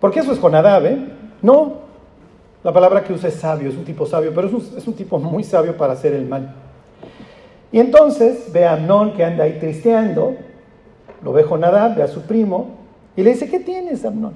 Porque 0.00 0.20
eso 0.20 0.32
es 0.32 0.38
Jonadab, 0.38 0.86
¿eh? 0.86 0.98
No, 1.42 1.78
la 2.62 2.72
palabra 2.72 3.02
que 3.02 3.12
usa 3.12 3.28
es 3.28 3.34
sabio, 3.34 3.68
es 3.68 3.76
un 3.76 3.84
tipo 3.84 4.06
sabio, 4.06 4.32
pero 4.34 4.46
es 4.46 4.52
un, 4.52 4.78
es 4.78 4.86
un 4.86 4.94
tipo 4.94 5.18
muy 5.18 5.42
sabio 5.42 5.76
para 5.76 5.94
hacer 5.94 6.14
el 6.14 6.26
mal. 6.26 6.54
Y 7.72 7.80
entonces 7.80 8.52
ve 8.52 8.64
a 8.64 8.74
Amnón 8.74 9.14
que 9.14 9.24
anda 9.24 9.44
ahí 9.44 9.58
tristeando, 9.58 10.36
lo 11.22 11.32
ve 11.32 11.42
Jonadab, 11.42 11.96
ve 11.96 12.02
a 12.02 12.08
su 12.08 12.22
primo, 12.22 12.78
y 13.16 13.22
le 13.22 13.30
dice, 13.30 13.50
¿qué 13.50 13.60
tienes, 13.60 14.04
Amnón? 14.04 14.34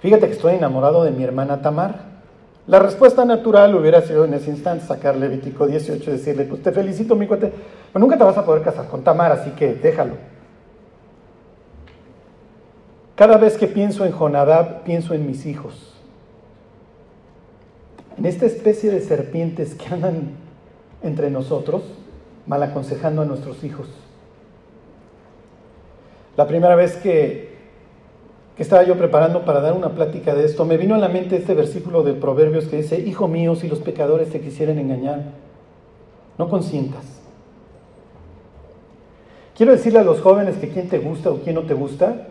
Fíjate 0.00 0.26
que 0.26 0.32
estoy 0.32 0.54
enamorado 0.54 1.04
de 1.04 1.12
mi 1.12 1.22
hermana 1.22 1.62
Tamar. 1.62 2.12
La 2.66 2.78
respuesta 2.78 3.24
natural 3.24 3.74
hubiera 3.74 4.02
sido 4.02 4.24
en 4.24 4.34
ese 4.34 4.50
instante 4.50 4.84
sacar 4.84 5.16
Levítico 5.16 5.66
18 5.66 6.10
y 6.10 6.12
decirle, 6.12 6.44
pues 6.44 6.62
te 6.62 6.72
felicito, 6.72 7.14
mi 7.14 7.26
cuate, 7.26 7.52
pero 7.92 8.00
nunca 8.00 8.18
te 8.18 8.24
vas 8.24 8.36
a 8.36 8.44
poder 8.44 8.62
casar 8.62 8.88
con 8.88 9.02
Tamar, 9.02 9.32
así 9.32 9.50
que 9.50 9.74
déjalo. 9.74 10.14
Cada 13.22 13.36
vez 13.36 13.56
que 13.56 13.68
pienso 13.68 14.04
en 14.04 14.10
Jonadab, 14.10 14.82
pienso 14.82 15.14
en 15.14 15.28
mis 15.28 15.46
hijos. 15.46 15.94
En 18.18 18.26
esta 18.26 18.46
especie 18.46 18.90
de 18.90 19.00
serpientes 19.00 19.76
que 19.76 19.94
andan 19.94 20.32
entre 21.04 21.30
nosotros, 21.30 21.84
mal 22.48 22.60
aconsejando 22.64 23.22
a 23.22 23.24
nuestros 23.24 23.62
hijos. 23.62 23.86
La 26.36 26.48
primera 26.48 26.74
vez 26.74 26.96
que 26.96 27.52
que 28.56 28.64
estaba 28.64 28.82
yo 28.82 28.98
preparando 28.98 29.44
para 29.44 29.60
dar 29.60 29.74
una 29.74 29.90
plática 29.90 30.34
de 30.34 30.44
esto, 30.44 30.64
me 30.64 30.76
vino 30.76 30.96
a 30.96 30.98
la 30.98 31.08
mente 31.08 31.36
este 31.36 31.54
versículo 31.54 32.02
de 32.02 32.14
Proverbios 32.14 32.64
que 32.64 32.78
dice, 32.78 32.98
Hijo 32.98 33.28
mío, 33.28 33.54
si 33.54 33.68
los 33.68 33.78
pecadores 33.78 34.30
te 34.30 34.40
quisieren 34.40 34.80
engañar, 34.80 35.22
no 36.38 36.48
consientas. 36.48 37.04
Quiero 39.56 39.70
decirle 39.70 40.00
a 40.00 40.04
los 40.04 40.20
jóvenes 40.20 40.56
que 40.56 40.70
quién 40.70 40.88
te 40.88 40.98
gusta 40.98 41.30
o 41.30 41.36
quién 41.36 41.54
no 41.54 41.62
te 41.62 41.74
gusta, 41.74 42.30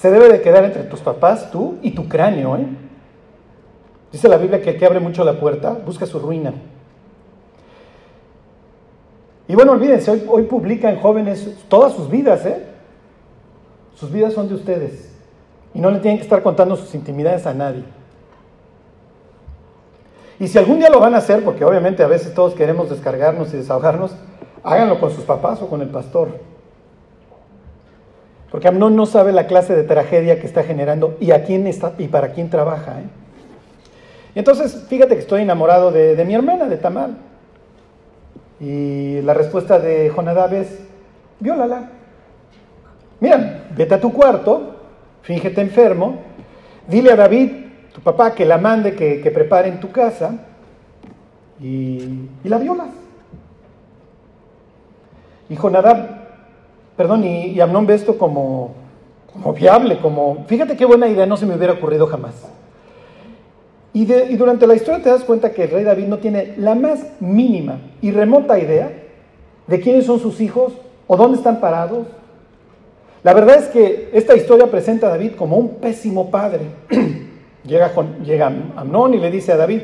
se 0.00 0.12
debe 0.12 0.28
de 0.28 0.40
quedar 0.40 0.64
entre 0.64 0.84
tus 0.84 1.00
papás, 1.00 1.50
tú 1.50 1.78
y 1.82 1.90
tu 1.90 2.08
cráneo. 2.08 2.56
¿eh? 2.56 2.66
Dice 4.12 4.28
la 4.28 4.36
Biblia 4.36 4.62
que 4.62 4.70
el 4.70 4.78
que 4.78 4.86
abre 4.86 5.00
mucho 5.00 5.24
la 5.24 5.40
puerta 5.40 5.72
busca 5.72 6.06
su 6.06 6.20
ruina. 6.20 6.54
Y 9.48 9.54
bueno, 9.56 9.72
olvídense, 9.72 10.10
hoy, 10.28 10.44
publican 10.44 11.00
jóvenes 11.00 11.50
todas 11.68 11.94
sus 11.94 12.08
vidas, 12.08 12.46
¿eh? 12.46 12.64
Sus 13.96 14.12
vidas 14.12 14.34
son 14.34 14.48
de 14.48 14.54
ustedes. 14.54 15.10
Y 15.74 15.80
no 15.80 15.90
le 15.90 15.98
tienen 15.98 16.18
que 16.18 16.24
estar 16.24 16.42
contando 16.44 16.76
sus 16.76 16.94
intimidades 16.94 17.44
a 17.46 17.54
nadie. 17.54 17.82
Y 20.38 20.46
si 20.46 20.58
algún 20.58 20.78
día 20.78 20.90
lo 20.90 21.00
van 21.00 21.14
a 21.14 21.18
hacer, 21.18 21.42
porque 21.42 21.64
obviamente 21.64 22.04
a 22.04 22.06
veces 22.06 22.34
todos 22.34 22.54
queremos 22.54 22.88
descargarnos 22.88 23.52
y 23.52 23.56
desahogarnos, 23.56 24.12
háganlo 24.62 25.00
con 25.00 25.10
sus 25.10 25.24
papás 25.24 25.60
o 25.60 25.68
con 25.68 25.80
el 25.80 25.88
pastor. 25.88 26.28
Porque 28.50 28.68
Amnón 28.68 28.96
no 28.96 29.06
sabe 29.06 29.32
la 29.32 29.46
clase 29.46 29.76
de 29.76 29.84
tragedia 29.84 30.40
que 30.40 30.46
está 30.46 30.62
generando 30.62 31.16
y 31.20 31.32
a 31.32 31.44
quién 31.44 31.66
está 31.66 31.92
y 31.98 32.08
para 32.08 32.32
quién 32.32 32.48
trabaja. 32.48 33.00
¿eh? 33.00 33.04
Y 34.34 34.38
entonces, 34.38 34.86
fíjate 34.88 35.14
que 35.14 35.20
estoy 35.20 35.42
enamorado 35.42 35.90
de, 35.90 36.24
mi 36.24 36.34
hermana, 36.34 36.66
de 36.66 36.76
Tamar. 36.76 37.10
Y 38.60 39.20
la 39.22 39.34
respuesta 39.34 39.78
de 39.78 40.10
Jonadab 40.10 40.54
es, 40.54 40.78
viólala. 41.40 41.90
Mira, 43.20 43.64
vete 43.76 43.94
a 43.94 44.00
tu 44.00 44.12
cuarto, 44.12 44.76
fíngete 45.22 45.60
enfermo, 45.60 46.20
dile 46.86 47.12
a 47.12 47.16
David, 47.16 47.50
tu 47.92 48.00
papá, 48.00 48.34
que 48.34 48.44
la 48.44 48.58
mande, 48.58 48.94
que, 48.94 49.30
prepare 49.30 49.68
en 49.68 49.80
tu 49.80 49.90
casa 49.90 50.34
y, 51.60 52.28
la 52.44 52.58
violas. 52.58 52.88
Y 55.48 55.56
Jonadab, 55.56 56.17
perdón, 56.98 57.24
y, 57.24 57.58
Amnón 57.60 57.86
ve 57.86 57.94
esto 57.94 58.18
como, 58.18 58.74
como 59.32 59.54
viable, 59.54 59.98
como, 59.98 60.44
fíjate 60.46 60.76
qué 60.76 60.84
buena 60.84 61.08
idea, 61.08 61.24
no 61.24 61.38
se 61.38 61.46
me 61.46 61.56
hubiera 61.56 61.72
ocurrido 61.72 62.06
jamás. 62.06 62.34
Y, 63.94 64.12
y, 64.12 64.36
durante 64.36 64.66
la 64.66 64.74
historia 64.74 65.02
te 65.02 65.08
das 65.08 65.24
cuenta 65.24 65.54
que 65.54 65.64
el 65.64 65.70
rey 65.70 65.84
David 65.84 66.08
no 66.08 66.18
tiene 66.18 66.52
la 66.58 66.74
más 66.74 67.06
mínima 67.20 67.78
y 68.02 68.10
remota 68.10 68.58
idea 68.58 68.92
de 69.66 69.80
quiénes 69.80 70.04
son 70.04 70.20
sus 70.20 70.42
hijos 70.42 70.74
o 71.06 71.16
dónde 71.16 71.38
están 71.38 71.58
parados 71.58 72.06
la 73.24 73.34
verdad 73.34 73.56
es 73.56 73.66
que 73.66 74.10
esta 74.12 74.36
historia 74.36 74.70
presenta 74.70 75.08
a 75.08 75.10
David 75.10 75.32
como 75.32 75.56
un 75.56 75.80
pésimo 75.80 76.30
padre. 76.30 76.60
llega, 77.64 77.92
llega 78.24 78.52
Amnón 78.76 79.14
y 79.14 79.18
le 79.18 79.30
dice 79.30 79.52
a 79.52 79.56
David, 79.56 79.82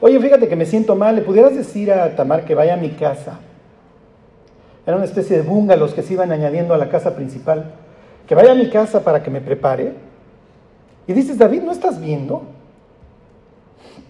oye, 0.00 0.18
fíjate 0.18 0.48
que 0.48 0.56
me 0.56 0.66
siento 0.66 0.96
mal, 0.96 1.14
¿le 1.14 1.22
pudieras 1.22 1.54
decir 1.54 1.92
a 1.92 2.14
Tamar 2.16 2.44
que 2.44 2.54
vaya 2.54 2.74
a 2.74 2.78
mi 2.78 2.90
casa? 2.90 3.38
Era 4.86 4.96
una 4.96 5.04
especie 5.04 5.36
de 5.36 5.42
bungalows 5.42 5.94
que 5.94 6.02
se 6.02 6.14
iban 6.14 6.32
añadiendo 6.32 6.74
a 6.74 6.78
la 6.78 6.88
casa 6.88 7.14
principal. 7.14 7.72
Que 8.26 8.34
vaya 8.34 8.52
a 8.52 8.54
mi 8.54 8.68
casa 8.70 9.02
para 9.04 9.22
que 9.22 9.30
me 9.30 9.40
prepare. 9.40 9.92
Y 11.06 11.12
dices, 11.12 11.38
David, 11.38 11.62
¿no 11.62 11.72
estás 11.72 12.00
viendo? 12.00 12.42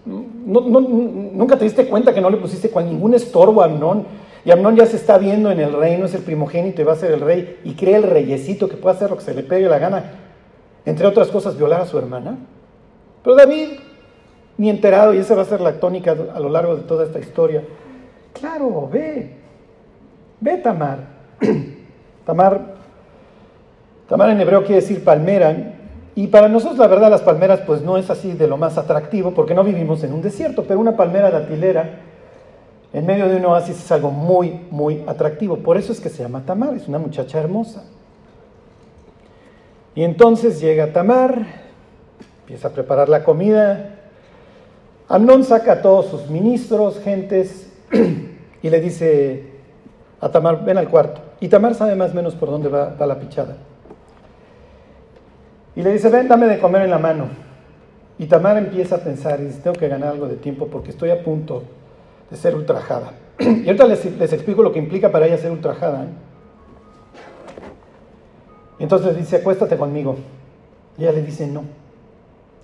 ¿Nunca 0.05 1.57
te 1.57 1.65
diste 1.65 1.87
cuenta 1.87 2.13
que 2.13 2.21
no 2.21 2.31
le 2.31 2.37
pusiste 2.37 2.71
ningún 2.83 3.15
estorbo 3.15 3.63
a 3.63 3.67
Amnón 3.67 4.05
y 4.45 4.51
Amnón 4.51 4.77
ya 4.77 4.87
se 4.87 4.97
está 4.97 5.19
viendo 5.19 5.51
en 5.51 5.61
el 5.61 5.73
reino, 5.73 6.07
es 6.07 6.15
el 6.15 6.23
primogénito 6.23 6.83
y 6.83 6.85
va 6.85 6.95
a 6.95 6.97
ser 6.97 7.13
el 7.13 7.21
rey, 7.21 7.61
y 7.65 7.75
cree 7.75 7.97
el 7.97 8.03
reyesito 8.03 8.69
que 8.69 8.77
puede 8.77 8.97
hacer 8.97 9.11
lo 9.11 9.17
que 9.17 9.23
se 9.23 9.35
le 9.35 9.45
pegue 9.45 9.69
la 9.69 9.79
gana, 9.79 10.05
entre 10.85 11.07
otras 11.07 11.29
cosas, 11.29 11.57
violar 11.57 11.81
a 11.81 11.87
su 11.87 11.97
hermana. 11.97 12.37
Pero 13.23 13.37
David, 13.37 13.69
ni 14.59 14.69
enterado, 14.69 15.15
y 15.15 15.19
esa 15.19 15.37
va 15.37 15.43
a 15.43 15.47
ser 15.47 15.61
la 15.61 15.79
tónica 15.79 16.17
a 16.35 16.41
lo 16.41 16.49
largo 16.49 16.75
de 16.75 16.83
toda 16.83 17.05
esta 17.05 17.21
historia. 17.21 17.63
Claro, 18.33 18.89
ve, 18.93 19.37
ve 20.43 20.59
Tamar. 20.59 20.99
Tamar, 22.27 22.75
Tamar 24.09 24.31
en 24.31 24.41
hebreo 24.41 24.65
quiere 24.65 24.81
decir 24.81 25.03
palmera, 25.03 25.75
y 26.15 26.27
para 26.27 26.49
nosotros 26.49 26.79
la 26.79 26.89
verdad 26.89 27.11
las 27.11 27.23
palmeras 27.23 27.61
pues 27.67 27.81
no 27.81 27.97
es 27.97 28.11
así 28.11 28.33
de 28.33 28.47
lo 28.47 28.59
más 28.59 28.77
atractivo, 28.77 29.33
porque 29.33 29.55
no 29.55 29.65
vivimos 29.65 30.05
en 30.05 30.13
un 30.13 30.21
desierto, 30.21 30.65
pero 30.65 30.79
una 30.79 30.97
palmera 30.97 31.31
datilera 31.31 32.01
en 32.93 33.07
medio 33.07 33.29
de 33.29 33.37
un 33.37 33.47
oasis 33.47 33.83
es 33.83 33.91
algo 33.91 34.11
muy, 34.11 34.61
muy 34.71 35.03
atractivo. 35.07 35.57
Por 35.57 35.79
eso 35.79 35.93
es 35.93 36.01
que 36.01 36.11
se 36.11 36.23
llama 36.23 36.45
Tamar, 36.45 36.75
es 36.75 36.89
una 36.89 36.99
muchacha 36.99 37.41
hermosa. 37.41 37.85
Y 39.95 40.03
entonces 40.03 40.61
llega 40.61 40.93
Tamar, 40.93 41.47
empieza 42.41 42.69
a 42.69 42.73
preparar 42.73 43.09
la 43.09 43.25
comida. 43.25 44.01
Amnón 45.09 45.45
saca 45.45 45.73
a 45.73 45.83
todos 45.83 46.07
sus 46.07 46.29
ministros, 46.29 47.01
gentes, 47.01 47.71
y 48.63 48.69
le 48.69 48.81
dice 48.81 49.52
a 50.23 50.29
Tamar, 50.31 50.65
ven 50.65 50.79
al 50.79 50.89
cuarto. 50.89 51.21
Y 51.41 51.49
Tamar 51.49 51.75
sabe 51.75 51.97
más 51.97 52.13
o 52.13 52.15
menos 52.15 52.37
por 52.37 52.49
dónde 52.49 52.69
va, 52.69 52.95
la 53.05 53.19
pichada. 53.19 53.57
Y 55.75 55.83
le 55.83 55.93
dice, 55.93 56.09
ven, 56.11 56.29
dame 56.29 56.47
de 56.47 56.61
comer 56.61 56.83
en 56.83 56.91
la 56.91 56.99
mano. 56.99 57.27
Y 58.19 58.27
Tamar 58.27 58.57
empieza 58.57 58.97
a 58.97 58.99
pensar 58.99 59.41
y 59.41 59.47
dice, 59.47 59.59
tengo 59.61 59.77
que 59.77 59.89
ganar 59.89 60.11
algo 60.11 60.29
de 60.29 60.37
tiempo 60.37 60.69
porque 60.69 60.91
estoy 60.91 61.11
a 61.11 61.25
punto 61.25 61.65
de 62.31 62.37
ser 62.37 62.55
ultrajada. 62.55 63.13
Y 63.41 63.67
ahorita 63.67 63.87
les, 63.87 64.33
explico 64.33 64.63
lo 64.63 64.71
que 64.71 64.79
implica 64.79 65.11
para 65.11 65.27
ella 65.27 65.37
ser 65.39 65.51
ultrajada. 65.51 66.05
¿eh? 66.05 66.09
Y 68.79 68.85
entonces 68.85 69.17
dice, 69.17 69.39
acuéstate 69.39 69.77
conmigo. 69.77 70.17
Y 70.99 71.03
ella 71.03 71.13
le 71.13 71.23
dice, 71.23 71.49
no. 71.49 71.65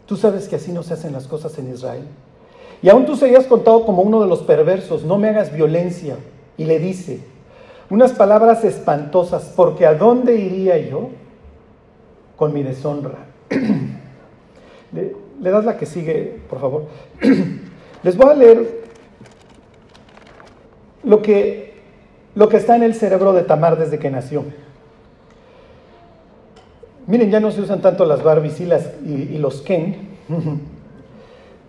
Tú 0.06 0.16
sabes 0.16 0.46
que 0.46 0.54
así 0.56 0.70
no 0.70 0.84
se 0.84 0.94
hacen 0.94 1.12
las 1.12 1.26
cosas 1.26 1.58
en 1.58 1.72
Israel. 1.72 2.04
Y 2.82 2.88
aún 2.88 3.04
tú 3.04 3.16
serías 3.16 3.46
contado 3.46 3.84
como 3.84 4.02
uno 4.02 4.20
de 4.20 4.28
los 4.28 4.42
perversos, 4.42 5.02
no 5.02 5.18
me 5.18 5.28
hagas 5.28 5.52
violencia. 5.52 6.14
Y 6.56 6.64
le 6.64 6.78
dice 6.78 7.20
unas 7.90 8.12
palabras 8.12 8.64
espantosas, 8.64 9.52
porque 9.56 9.86
¿a 9.86 9.94
dónde 9.94 10.36
iría 10.36 10.78
yo 10.78 11.10
con 12.36 12.52
mi 12.52 12.62
deshonra? 12.62 13.26
le, 14.92 15.50
das 15.50 15.64
la 15.64 15.76
que 15.76 15.86
sigue, 15.86 16.40
por 16.48 16.60
favor. 16.60 16.84
Les 18.02 18.16
voy 18.16 18.30
a 18.30 18.34
leer 18.34 18.88
lo 21.02 21.22
que, 21.22 21.74
lo 22.34 22.48
que 22.48 22.58
está 22.58 22.76
en 22.76 22.82
el 22.82 22.94
cerebro 22.94 23.32
de 23.32 23.42
Tamar 23.42 23.78
desde 23.78 23.98
que 23.98 24.10
nació. 24.10 24.44
Miren, 27.06 27.30
ya 27.30 27.40
no 27.40 27.50
se 27.50 27.62
usan 27.62 27.80
tanto 27.80 28.04
las 28.04 28.22
Barbies 28.22 28.60
y, 28.60 28.66
las, 28.66 28.90
y, 29.04 29.38
los 29.38 29.62
Ken. 29.62 29.96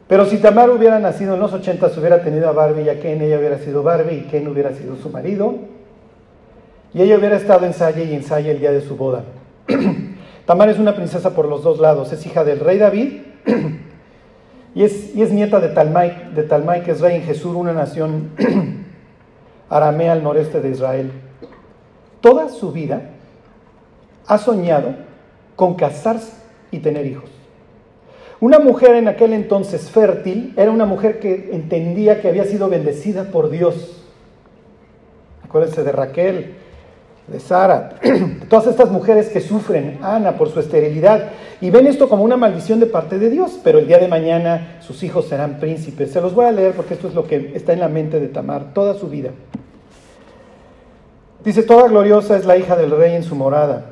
Pero 0.10 0.26
si 0.26 0.38
Tamar 0.38 0.70
hubiera 0.70 1.00
nacido 1.00 1.36
en 1.36 1.40
los 1.40 1.54
80, 1.54 1.92
hubiera 1.98 2.22
tenido 2.22 2.50
a 2.50 2.52
Barbie 2.52 2.84
y 2.84 2.90
a 2.90 3.00
Ken, 3.00 3.22
ella 3.22 3.40
hubiera 3.40 3.58
sido 3.60 3.82
Barbie 3.82 4.18
y 4.18 4.22
Ken 4.24 4.48
hubiera 4.50 4.74
sido 4.74 4.98
su 4.98 5.10
marido. 5.10 5.56
Y 6.94 7.02
ella 7.02 7.18
hubiera 7.18 7.38
estado 7.38 7.66
en 7.66 7.74
Salle 7.74 8.06
y 8.06 8.16
en 8.16 8.46
el 8.46 8.60
día 8.60 8.72
de 8.72 8.82
su 8.82 8.96
boda. 8.96 9.24
Tamar 10.46 10.70
es 10.70 10.80
una 10.80 10.96
princesa 10.96 11.36
por 11.36 11.48
los 11.48 11.64
dos 11.64 11.80
lados. 11.80 12.12
Es 12.12 12.26
hija 12.26 12.44
del 12.44 12.60
rey 12.60 12.80
David 12.80 13.22
y, 14.76 14.84
es, 14.84 15.16
y 15.16 15.22
es, 15.22 15.32
nieta 15.32 15.60
de 15.60 15.70
Talmai, 15.70 16.34
de 16.34 16.44
Talmai, 16.44 16.84
que 16.84 16.92
es 16.92 17.02
rey 17.02 17.18
en 17.18 17.24
Jesús, 17.24 17.56
una 17.56 17.74
nación 17.74 18.32
aramea 19.70 20.14
al 20.14 20.24
noreste 20.24 20.62
de 20.62 20.70
Israel. 20.72 21.12
Toda 22.22 22.50
su 22.50 22.72
vida 22.72 23.12
ha 24.26 24.38
soñado 24.38 24.96
con 25.56 25.76
casarse 25.76 26.34
y 26.72 26.80
tener 26.80 27.06
hijos. 27.06 27.30
Una 28.42 28.60
mujer 28.60 28.96
en 28.96 29.08
aquel 29.08 29.34
entonces 29.34 29.92
fértil 29.92 30.54
era 30.56 30.72
una 30.72 30.86
mujer 30.86 31.20
que 31.20 31.50
entendía 31.52 32.22
que 32.22 32.30
había 32.30 32.46
sido 32.46 32.70
bendecida 32.70 33.26
por 33.26 33.50
Dios. 33.50 34.04
Acuérdense 35.44 35.84
de 35.84 35.92
Raquel, 35.92 36.56
de 37.32 37.40
Sara, 37.40 37.98
de 38.02 38.46
todas 38.50 38.68
estas 38.68 38.92
mujeres 38.92 39.30
que 39.30 39.42
sufren, 39.42 40.00
Ana, 40.02 40.38
por 40.38 40.50
su 40.50 40.60
esterilidad, 40.60 41.30
y 41.62 41.70
ven 41.70 41.88
esto 41.88 42.10
como 42.10 42.24
una 42.24 42.38
maldición 42.38 42.80
de 42.80 42.86
parte 42.86 43.20
de 43.20 43.30
Dios, 43.30 43.60
pero 43.64 43.80
el 43.80 43.88
día 43.88 43.98
de 43.98 44.08
mañana 44.08 44.78
sus 44.80 45.04
hijos 45.04 45.28
serán 45.28 45.60
príncipes. 45.60 46.12
Se 46.12 46.22
los 46.22 46.34
voy 46.34 46.46
a 46.46 46.52
leer 46.52 46.74
porque 46.74 46.94
esto 46.94 47.08
es 47.08 47.14
lo 47.14 47.28
que 47.28 47.52
está 47.56 47.74
en 47.74 47.82
la 47.82 47.90
mente 47.90 48.20
de 48.20 48.28
Tamar 48.28 48.74
toda 48.74 48.94
su 48.94 49.08
vida. 49.08 49.32
Dice, 51.44 51.64
toda 51.64 51.88
gloriosa 51.88 52.38
es 52.38 52.46
la 52.46 52.58
hija 52.58 52.76
del 52.76 52.92
rey 52.92 53.16
en 53.16 53.24
su 53.24 53.36
morada 53.36 53.86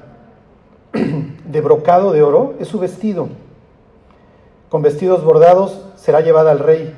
de 0.94 1.62
brocado 1.62 2.12
de 2.12 2.22
oro 2.22 2.56
es 2.60 2.68
su 2.68 2.80
vestido. 2.80 3.30
Con 4.70 4.82
vestidos 4.82 5.24
bordados 5.24 5.86
será 5.96 6.22
llevada 6.22 6.52
al 6.52 6.60
rey. 6.60 6.94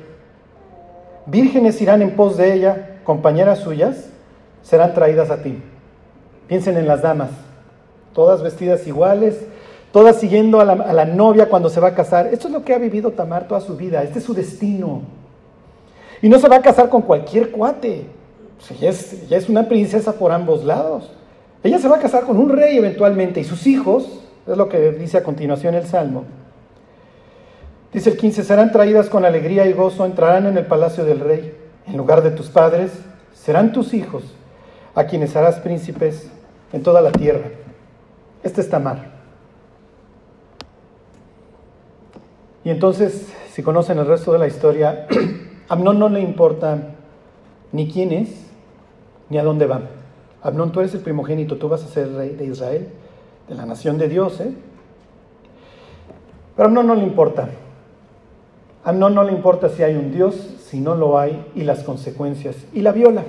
Vírgenes 1.26 1.80
irán 1.80 2.02
en 2.02 2.16
pos 2.16 2.36
de 2.36 2.52
ella, 2.54 3.00
compañeras 3.04 3.60
suyas 3.60 4.08
serán 4.62 4.94
traídas 4.94 5.30
a 5.30 5.42
ti. 5.42 5.62
Piensen 6.50 6.76
en 6.76 6.88
las 6.88 7.02
damas, 7.02 7.30
todas 8.12 8.42
vestidas 8.42 8.84
iguales, 8.88 9.38
todas 9.92 10.16
siguiendo 10.16 10.58
a 10.58 10.64
la, 10.64 11.04
novia 11.04 11.48
cuando 11.48 11.68
se 11.68 11.78
va 11.78 11.86
a 11.86 11.94
casar. 11.94 12.26
Esto 12.26 12.48
es 12.48 12.52
lo 12.52 12.64
que 12.64 12.74
ha 12.74 12.78
vivido 12.78 13.12
Tamar 13.12 13.46
toda 13.46 13.60
su 13.60 13.76
vida, 13.76 14.02
este 14.02 14.18
es 14.18 14.24
su 14.24 14.34
destino. 14.34 15.02
Y 16.20 16.28
no 16.28 16.40
se 16.40 16.48
va 16.48 16.56
a 16.56 16.60
casar 16.60 16.88
con 16.88 17.02
cualquier 17.02 17.52
cuate, 17.52 18.04
ella 18.68 18.90
es, 18.90 19.12
ella 19.12 19.36
es 19.36 19.48
una 19.48 19.68
princesa 19.68 20.14
por 20.14 20.32
ambos 20.32 20.64
lados. 20.64 21.12
Ella 21.62 21.78
se 21.78 21.86
va 21.86 21.98
a 21.98 22.00
casar 22.00 22.24
con 22.24 22.36
un 22.36 22.48
rey 22.48 22.76
eventualmente 22.76 23.38
y 23.38 23.44
sus 23.44 23.68
hijos, 23.68 24.20
es 24.44 24.56
lo 24.56 24.68
que 24.68 24.90
dice 24.90 25.18
a 25.18 25.22
continuación 25.22 25.76
el 25.76 25.86
Salmo. 25.86 26.24
Dice 27.92 28.10
el 28.10 28.16
15, 28.16 28.42
serán 28.42 28.72
traídas 28.72 29.08
con 29.08 29.24
alegría 29.24 29.66
y 29.66 29.72
gozo, 29.72 30.04
entrarán 30.04 30.46
en 30.46 30.58
el 30.58 30.66
palacio 30.66 31.04
del 31.04 31.20
rey. 31.20 31.54
En 31.86 31.96
lugar 31.96 32.22
de 32.24 32.32
tus 32.32 32.48
padres, 32.48 32.90
serán 33.34 33.70
tus 33.70 33.94
hijos, 33.94 34.24
a 34.96 35.04
quienes 35.04 35.36
harás 35.36 35.60
príncipes 35.60 36.28
en 36.72 36.82
toda 36.82 37.00
la 37.00 37.12
tierra. 37.12 37.48
Este 38.42 38.60
es 38.60 38.70
Tamar. 38.70 39.20
Y 42.64 42.70
entonces, 42.70 43.32
si 43.52 43.62
conocen 43.62 43.98
el 43.98 44.06
resto 44.06 44.32
de 44.32 44.38
la 44.38 44.46
historia, 44.46 45.06
a 45.68 45.74
Amnón 45.74 45.98
no 45.98 46.08
le 46.08 46.20
importa 46.20 46.94
ni 47.72 47.90
quién 47.90 48.12
es, 48.12 48.28
ni 49.28 49.38
a 49.38 49.44
dónde 49.44 49.66
va. 49.66 49.80
Abnón, 50.42 50.72
tú 50.72 50.80
eres 50.80 50.94
el 50.94 51.00
primogénito, 51.00 51.56
tú 51.56 51.68
vas 51.68 51.84
a 51.84 51.88
ser 51.88 52.12
rey 52.12 52.30
de 52.30 52.46
Israel, 52.46 52.88
de 53.48 53.54
la 53.54 53.66
nación 53.66 53.98
de 53.98 54.08
Dios, 54.08 54.40
¿eh? 54.40 54.52
Pero 56.56 56.66
a 56.66 56.68
Amnón 56.68 56.86
no 56.86 56.94
le 56.94 57.02
importa. 57.02 57.48
Amnón 58.84 59.14
no 59.14 59.24
le 59.24 59.32
importa 59.32 59.68
si 59.68 59.82
hay 59.82 59.94
un 59.94 60.12
Dios, 60.12 60.34
si 60.66 60.80
no 60.80 60.94
lo 60.94 61.18
hay, 61.18 61.46
y 61.54 61.62
las 61.62 61.82
consecuencias. 61.82 62.56
Y 62.72 62.80
la 62.80 62.92
viola. 62.92 63.24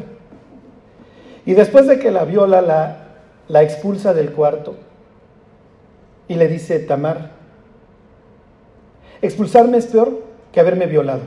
Y 1.46 1.54
después 1.54 1.88
de 1.88 2.00
que 2.00 2.12
la 2.12 2.24
viola, 2.24 2.62
la, 2.62 3.01
la 3.52 3.64
expulsa 3.64 4.14
del 4.14 4.32
cuarto. 4.32 4.76
Y 6.30 6.36
le 6.36 6.48
dice, 6.48 6.80
Tamar, 6.80 7.32
expulsarme 9.22 9.78
es 9.78 9.88
peor 9.88 10.24
que 10.54 10.62
haberme 10.62 10.86
violado. 10.86 11.20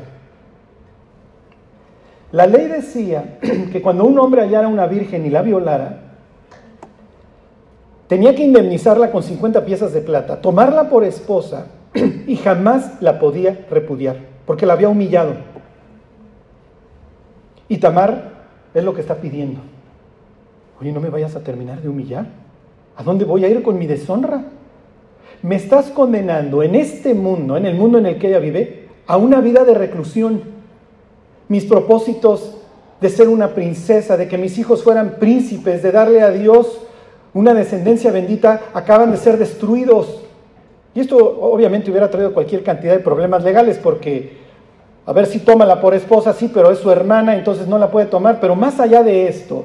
La 2.32 2.46
ley 2.46 2.66
decía 2.66 3.38
que 3.72 3.82
cuando 3.82 4.06
un 4.06 4.18
hombre 4.18 4.40
hallara 4.40 4.68
una 4.68 4.86
virgen 4.86 5.26
y 5.26 5.30
la 5.30 5.42
violara, 5.42 6.00
tenía 8.08 8.34
que 8.34 8.44
indemnizarla 8.44 9.10
con 9.10 9.22
50 9.22 9.66
piezas 9.66 9.92
de 9.92 10.00
plata, 10.00 10.40
tomarla 10.40 10.88
por 10.88 11.04
esposa 11.04 11.66
y 12.26 12.36
jamás 12.36 13.02
la 13.02 13.18
podía 13.18 13.66
repudiar, 13.68 14.16
porque 14.46 14.64
la 14.64 14.72
había 14.72 14.88
humillado. 14.88 15.34
Y 17.68 17.76
Tamar 17.76 18.32
es 18.72 18.82
lo 18.82 18.94
que 18.94 19.02
está 19.02 19.16
pidiendo. 19.16 19.73
Oye, 20.80 20.92
no 20.92 21.00
me 21.00 21.10
vayas 21.10 21.36
a 21.36 21.40
terminar 21.40 21.80
de 21.80 21.88
humillar. 21.88 22.26
¿A 22.96 23.02
dónde 23.02 23.24
voy 23.24 23.44
a 23.44 23.48
ir 23.48 23.62
con 23.62 23.78
mi 23.78 23.86
deshonra? 23.86 24.44
Me 25.42 25.56
estás 25.56 25.90
condenando 25.90 26.62
en 26.62 26.74
este 26.74 27.14
mundo, 27.14 27.56
en 27.56 27.66
el 27.66 27.74
mundo 27.74 27.98
en 27.98 28.06
el 28.06 28.18
que 28.18 28.28
ella 28.28 28.38
vive, 28.38 28.88
a 29.06 29.16
una 29.16 29.40
vida 29.40 29.64
de 29.64 29.74
reclusión 29.74 30.42
mis 31.48 31.64
propósitos 31.64 32.56
de 33.00 33.08
ser 33.10 33.28
una 33.28 33.48
princesa, 33.48 34.16
de 34.16 34.28
que 34.28 34.38
mis 34.38 34.56
hijos 34.58 34.82
fueran 34.82 35.16
príncipes, 35.20 35.82
de 35.82 35.92
darle 35.92 36.22
a 36.22 36.30
Dios 36.30 36.80
una 37.34 37.52
descendencia 37.52 38.10
bendita, 38.10 38.62
acaban 38.72 39.10
de 39.10 39.18
ser 39.18 39.36
destruidos. 39.36 40.22
Y 40.94 41.00
esto 41.00 41.16
obviamente 41.18 41.90
hubiera 41.90 42.10
traído 42.10 42.32
cualquier 42.32 42.62
cantidad 42.62 42.92
de 42.92 43.00
problemas 43.00 43.42
legales 43.42 43.78
porque, 43.78 44.38
a 45.04 45.12
ver 45.12 45.26
si 45.26 45.40
tómala 45.40 45.80
por 45.80 45.92
esposa, 45.92 46.32
sí, 46.32 46.50
pero 46.52 46.70
es 46.70 46.78
su 46.78 46.90
hermana, 46.90 47.36
entonces 47.36 47.66
no 47.66 47.78
la 47.78 47.90
puede 47.90 48.06
tomar. 48.06 48.40
Pero 48.40 48.54
más 48.54 48.80
allá 48.80 49.02
de 49.02 49.28
esto, 49.28 49.64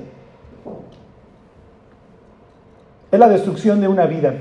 es 3.11 3.19
la 3.19 3.29
destrucción 3.29 3.81
de 3.81 3.87
una 3.87 4.05
vida. 4.05 4.35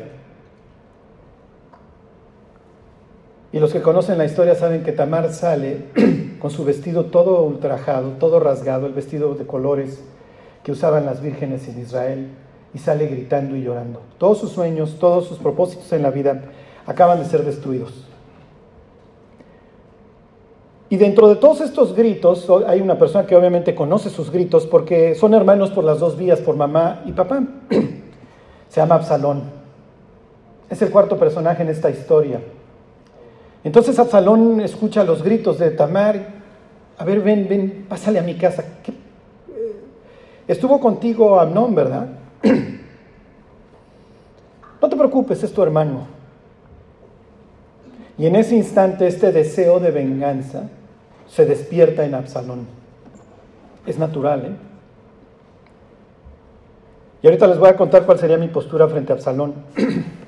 Y 3.51 3.61
los 3.61 3.73
que 3.73 3.81
conocen 3.81 4.19
la 4.19 4.27
historia 4.27 4.55
saben 4.55 4.83
que 4.83 4.93
Tamar 4.93 5.33
sale 5.33 5.87
con 6.39 6.51
su 6.51 6.65
vestido 6.65 7.07
todo 7.07 7.43
ultrajado, 7.43 8.11
todo 8.19 8.41
rasgado, 8.41 8.87
el 8.87 8.93
vestido 8.93 9.35
de 9.35 9.47
colores 9.47 10.05
que 10.63 10.73
usaban 10.73 11.07
las 11.07 11.23
vírgenes 11.23 11.67
en 11.69 11.81
Israel, 11.81 12.29
y 12.75 12.79
sale 12.79 13.07
gritando 13.07 13.57
y 13.57 13.63
llorando. 13.63 14.03
Todos 14.19 14.39
sus 14.39 14.53
sueños, 14.53 14.99
todos 14.99 15.27
sus 15.27 15.39
propósitos 15.39 15.91
en 15.93 16.03
la 16.03 16.11
vida 16.11 16.43
acaban 16.87 17.19
de 17.19 17.25
ser 17.25 17.45
destruidos. 17.45 18.05
Y 20.91 20.97
dentro 20.97 21.29
de 21.29 21.37
todos 21.37 21.61
estos 21.61 21.95
gritos, 21.95 22.49
hay 22.67 22.81
una 22.81 22.99
persona 22.99 23.27
que 23.27 23.37
obviamente 23.37 23.75
conoce 23.75 24.09
sus 24.09 24.31
gritos 24.31 24.67
porque 24.67 25.15
son 25.15 25.35
hermanos 25.35 25.71
por 25.71 25.85
las 25.85 25.99
dos 25.99 26.17
vías, 26.17 26.41
por 26.41 26.57
mamá 26.57 27.03
y 27.07 27.13
papá. 27.13 27.43
Se 28.69 28.81
llama 28.81 28.97
Absalón. 28.97 29.43
Es 30.69 30.83
el 30.83 30.91
cuarto 30.91 31.19
personaje 31.19 31.63
en 31.63 31.69
esta 31.69 31.91
historia. 31.91 32.41
Entonces 33.65 33.99
Absalón 33.99 34.61
escucha 34.61 35.05
los 35.05 35.23
gritos 35.23 35.59
de 35.59 35.71
Tamar, 35.71 36.39
a 36.97 37.05
ver, 37.05 37.21
ven, 37.21 37.47
ven, 37.49 37.87
pásale 37.89 38.19
a 38.19 38.23
mi 38.23 38.35
casa. 38.35 38.65
Estuvo 40.47 40.81
contigo 40.81 41.39
Amnón, 41.39 41.75
¿verdad? 41.75 42.09
no 44.83 44.89
te 44.89 44.97
preocupes, 44.97 45.43
es 45.43 45.53
tu 45.53 45.63
hermano. 45.63 46.07
Y 48.17 48.27
en 48.27 48.37
ese 48.37 48.57
instante 48.57 49.07
este 49.07 49.31
deseo 49.33 49.79
de 49.79 49.91
venganza 49.91 50.69
se 51.29 51.45
despierta 51.45 52.05
en 52.05 52.15
Absalón. 52.15 52.67
Es 53.87 53.99
natural, 53.99 54.45
¿eh? 54.47 54.68
Y 57.23 57.27
ahorita 57.27 57.47
les 57.47 57.59
voy 57.59 57.69
a 57.69 57.77
contar 57.77 58.05
cuál 58.05 58.19
sería 58.19 58.37
mi 58.37 58.49
postura 58.49 58.89
frente 58.89 59.13
a 59.13 59.17
Absalón. 59.17 59.55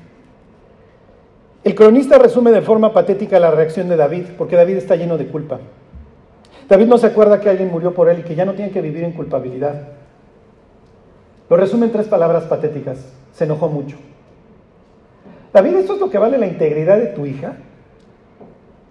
El 1.62 1.74
cronista 1.74 2.18
resume 2.18 2.50
de 2.50 2.62
forma 2.62 2.92
patética 2.92 3.38
la 3.38 3.50
reacción 3.50 3.88
de 3.88 3.96
David, 3.96 4.26
porque 4.38 4.56
David 4.56 4.76
está 4.76 4.96
lleno 4.96 5.18
de 5.18 5.26
culpa. 5.26 5.60
David 6.68 6.86
no 6.86 6.98
se 6.98 7.08
acuerda 7.08 7.40
que 7.40 7.50
alguien 7.50 7.70
murió 7.70 7.92
por 7.92 8.08
él 8.08 8.20
y 8.20 8.22
que 8.22 8.34
ya 8.34 8.44
no 8.44 8.54
tiene 8.54 8.70
que 8.70 8.80
vivir 8.80 9.04
en 9.04 9.12
culpabilidad. 9.12 9.88
Lo 11.50 11.56
resume 11.56 11.86
en 11.86 11.92
tres 11.92 12.06
palabras 12.06 12.44
patéticas. 12.44 12.98
Se 13.32 13.44
enojó 13.44 13.68
mucho. 13.68 13.96
David, 15.52 15.76
¿esto 15.76 15.94
es 15.94 16.00
lo 16.00 16.08
que 16.08 16.18
vale 16.18 16.38
la 16.38 16.46
integridad 16.46 16.96
de 16.96 17.08
tu 17.08 17.26
hija? 17.26 17.56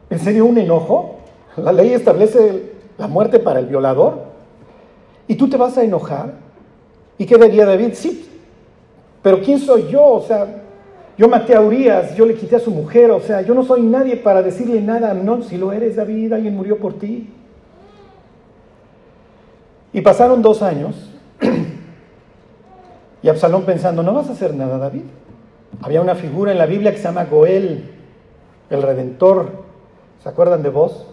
¿En 0.10 0.20
serio 0.20 0.46
un 0.46 0.58
enojo? 0.58 1.20
La 1.58 1.72
ley 1.72 1.94
establece 1.94 2.74
la 2.98 3.08
muerte 3.08 3.40
para 3.40 3.60
el 3.60 3.66
violador. 3.66 4.24
¿Y 5.28 5.36
tú 5.36 5.50
te 5.50 5.58
vas 5.58 5.78
a 5.78 5.84
enojar? 5.84 6.34
¿Y 7.20 7.26
qué 7.26 7.38
diría 7.38 7.66
David? 7.66 7.92
Sí, 7.94 8.28
pero 9.22 9.42
¿quién 9.42 9.60
soy 9.60 9.90
yo? 9.90 10.04
O 10.04 10.22
sea, 10.24 10.48
yo 11.18 11.28
maté 11.28 11.54
a 11.54 11.62
Urias, 11.62 12.16
yo 12.16 12.26
le 12.26 12.34
quité 12.34 12.56
a 12.56 12.60
su 12.60 12.72
mujer, 12.72 13.12
o 13.12 13.20
sea, 13.20 13.42
yo 13.42 13.54
no 13.54 13.64
soy 13.64 13.82
nadie 13.82 14.16
para 14.16 14.42
decirle 14.42 14.82
nada. 14.82 15.14
No, 15.14 15.42
si 15.42 15.58
lo 15.58 15.74
eres, 15.74 15.98
David, 15.98 16.32
alguien 16.32 16.56
murió 16.56 16.78
por 16.78 16.94
ti. 16.98 17.30
Y 19.92 20.00
pasaron 20.00 20.42
dos 20.42 20.62
años 20.62 20.96
y 23.22 23.28
Absalón 23.28 23.64
pensando, 23.64 24.02
no 24.02 24.14
vas 24.14 24.30
a 24.30 24.32
hacer 24.32 24.56
nada, 24.56 24.78
David. 24.78 25.04
Había 25.82 26.02
una 26.02 26.16
figura 26.16 26.54
en 26.54 26.58
la 26.58 26.66
Biblia 26.68 26.92
que 26.92 26.98
se 26.98 27.04
llama 27.04 27.26
Goel, 27.26 27.84
el 28.70 28.82
Redentor. 28.82 29.50
¿Se 30.24 30.30
acuerdan 30.30 30.64
de 30.64 30.70
vos? 30.70 31.06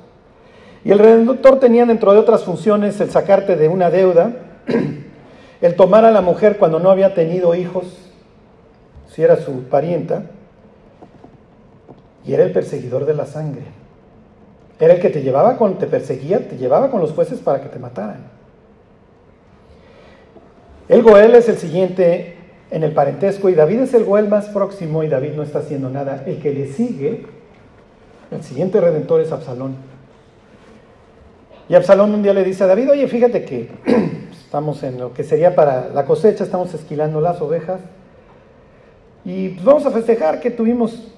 Y 0.84 0.92
el 0.92 1.00
Redentor 1.00 1.58
tenía 1.58 1.84
dentro 1.84 2.12
de 2.12 2.18
otras 2.18 2.44
funciones 2.44 3.00
el 3.00 3.10
sacarte 3.10 3.56
de 3.56 3.68
una 3.68 3.90
deuda, 3.90 4.36
el 5.60 5.76
tomar 5.76 6.04
a 6.04 6.10
la 6.10 6.20
mujer 6.20 6.58
cuando 6.58 6.78
no 6.78 6.90
había 6.90 7.14
tenido 7.14 7.54
hijos 7.54 8.06
si 9.08 9.22
era 9.22 9.36
su 9.36 9.62
parienta, 9.64 10.24
y 12.26 12.34
era 12.34 12.42
el 12.42 12.52
perseguidor 12.52 13.06
de 13.06 13.14
la 13.14 13.24
sangre. 13.24 13.62
Era 14.78 14.94
el 14.94 15.00
que 15.00 15.10
te 15.10 15.22
llevaba 15.22 15.56
con, 15.56 15.78
te 15.78 15.86
perseguía, 15.86 16.46
te 16.46 16.58
llevaba 16.58 16.90
con 16.90 17.00
los 17.00 17.12
jueces 17.12 17.38
para 17.38 17.62
que 17.62 17.68
te 17.68 17.78
mataran. 17.78 18.26
El 20.88 21.02
Goel 21.02 21.34
es 21.34 21.48
el 21.48 21.56
siguiente 21.56 22.36
en 22.70 22.82
el 22.82 22.92
parentesco 22.92 23.48
y 23.48 23.54
David 23.54 23.80
es 23.80 23.94
el 23.94 24.04
Goel 24.04 24.28
más 24.28 24.48
próximo 24.48 25.02
y 25.02 25.08
David 25.08 25.32
no 25.34 25.42
está 25.42 25.60
haciendo 25.60 25.88
nada. 25.88 26.24
El 26.26 26.40
que 26.40 26.52
le 26.52 26.66
sigue, 26.66 27.24
el 28.30 28.42
siguiente 28.42 28.80
redentor 28.80 29.20
es 29.20 29.32
Absalón. 29.32 29.76
Y 31.68 31.74
Absalón 31.74 32.14
un 32.14 32.22
día 32.22 32.34
le 32.34 32.44
dice 32.44 32.64
a 32.64 32.66
David, 32.66 32.90
oye, 32.90 33.08
fíjate 33.08 33.44
que 33.44 33.70
estamos 34.46 34.84
en 34.84 35.00
lo 35.00 35.12
que 35.12 35.24
sería 35.24 35.56
para 35.56 35.88
la 35.92 36.04
cosecha, 36.04 36.44
estamos 36.44 36.72
esquilando 36.72 37.20
las 37.20 37.40
ovejas. 37.40 37.80
Y 39.24 39.48
pues 39.48 39.64
vamos 39.64 39.84
a 39.86 39.90
festejar 39.90 40.38
que 40.38 40.52
tuvimos, 40.52 41.08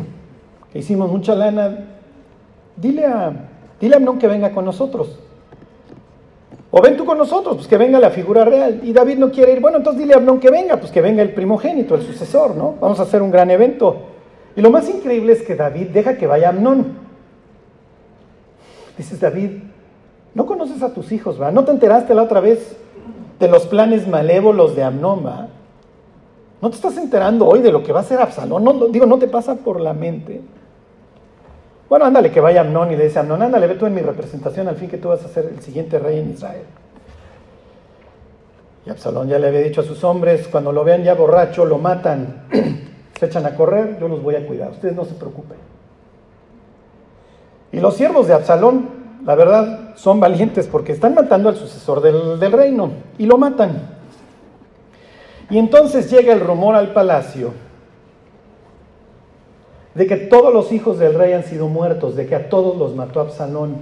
que 0.72 0.78
hicimos 0.78 1.10
mucha 1.10 1.34
lana. 1.34 1.88
Dile 2.76 3.04
a, 3.04 3.32
dile 3.78 3.94
a 3.94 3.98
Amnón 3.98 4.18
que 4.18 4.26
venga 4.26 4.52
con 4.52 4.64
nosotros. 4.64 5.18
O 6.70 6.80
ven 6.80 6.96
tú 6.96 7.04
con 7.04 7.18
nosotros, 7.18 7.56
pues 7.56 7.68
que 7.68 7.76
venga 7.76 8.00
la 8.00 8.08
figura 8.08 8.46
real. 8.46 8.80
Y 8.82 8.94
David 8.94 9.18
no 9.18 9.30
quiere 9.30 9.52
ir. 9.52 9.60
Bueno, 9.60 9.76
entonces 9.76 10.00
dile 10.00 10.14
a 10.14 10.16
Amnón 10.16 10.40
que 10.40 10.50
venga, 10.50 10.78
pues 10.78 10.90
que 10.90 11.02
venga 11.02 11.22
el 11.22 11.34
primogénito, 11.34 11.94
el 11.94 12.02
sucesor, 12.02 12.56
¿no? 12.56 12.76
Vamos 12.80 12.98
a 12.98 13.02
hacer 13.02 13.20
un 13.20 13.30
gran 13.30 13.50
evento. 13.50 14.06
Y 14.56 14.62
lo 14.62 14.70
más 14.70 14.88
increíble 14.88 15.34
es 15.34 15.42
que 15.42 15.54
David 15.54 15.88
deja 15.88 16.16
que 16.16 16.26
vaya 16.26 16.48
Amnón. 16.48 16.86
Dices, 18.96 19.20
David, 19.20 19.50
no 20.34 20.46
conoces 20.46 20.82
a 20.82 20.94
tus 20.94 21.12
hijos, 21.12 21.40
¿va? 21.40 21.50
¿No 21.50 21.64
te 21.64 21.72
enteraste 21.72 22.14
la 22.14 22.22
otra 22.22 22.40
vez 22.40 22.76
de 23.38 23.48
los 23.48 23.66
planes 23.66 24.06
malévolos 24.06 24.76
de 24.76 24.82
Amnón, 24.82 25.26
¿va? 25.26 25.48
¿No 26.62 26.68
te 26.68 26.76
estás 26.76 26.96
enterando 26.98 27.46
hoy 27.46 27.62
de 27.62 27.72
lo 27.72 27.82
que 27.82 27.92
va 27.92 28.00
a 28.00 28.02
hacer 28.02 28.20
Absalón? 28.20 28.62
No, 28.62 28.72
digo, 28.88 29.06
¿no 29.06 29.18
te 29.18 29.28
pasa 29.28 29.56
por 29.56 29.80
la 29.80 29.94
mente? 29.94 30.42
Bueno, 31.88 32.04
ándale, 32.04 32.30
que 32.30 32.40
vaya 32.40 32.60
Amnón 32.60 32.92
y 32.92 32.96
le 32.96 33.04
dice 33.04 33.18
a 33.18 33.22
Amnón, 33.22 33.42
ándale, 33.42 33.66
ve 33.66 33.74
tú 33.74 33.86
en 33.86 33.94
mi 33.94 34.02
representación, 34.02 34.68
al 34.68 34.76
fin 34.76 34.88
que 34.88 34.98
tú 34.98 35.08
vas 35.08 35.24
a 35.24 35.28
ser 35.28 35.46
el 35.46 35.60
siguiente 35.60 35.98
rey 35.98 36.20
en 36.20 36.30
Israel. 36.30 36.64
Y 38.86 38.90
Absalón 38.90 39.28
ya 39.28 39.38
le 39.38 39.48
había 39.48 39.60
dicho 39.60 39.80
a 39.80 39.84
sus 39.84 40.04
hombres, 40.04 40.46
cuando 40.48 40.70
lo 40.70 40.84
vean 40.84 41.02
ya 41.02 41.14
borracho, 41.14 41.64
lo 41.64 41.78
matan, 41.78 42.44
se 43.18 43.26
echan 43.26 43.46
a 43.46 43.54
correr, 43.54 43.98
yo 43.98 44.06
los 44.06 44.22
voy 44.22 44.36
a 44.36 44.46
cuidar, 44.46 44.70
ustedes 44.70 44.94
no 44.94 45.04
se 45.04 45.14
preocupen. 45.14 45.58
Y 47.72 47.80
los 47.80 47.94
siervos 47.94 48.26
de 48.26 48.34
Absalón, 48.34 48.99
la 49.24 49.34
verdad, 49.34 49.94
son 49.96 50.18
valientes 50.18 50.66
porque 50.66 50.92
están 50.92 51.14
matando 51.14 51.48
al 51.48 51.56
sucesor 51.56 52.00
del, 52.00 52.52
reino 52.52 52.92
y 53.18 53.26
lo 53.26 53.36
matan. 53.36 53.82
Y 55.50 55.58
entonces 55.58 56.10
llega 56.10 56.32
el 56.32 56.40
rumor 56.40 56.74
al 56.74 56.92
palacio 56.92 57.52
de 59.94 60.06
que 60.06 60.16
todos 60.16 60.54
los 60.54 60.72
hijos 60.72 60.98
del 60.98 61.14
rey 61.14 61.32
han 61.32 61.44
sido 61.44 61.68
muertos, 61.68 62.16
de 62.16 62.26
que 62.26 62.34
a 62.34 62.48
todos 62.48 62.76
los 62.78 62.94
mató 62.94 63.20
Absalón. 63.20 63.76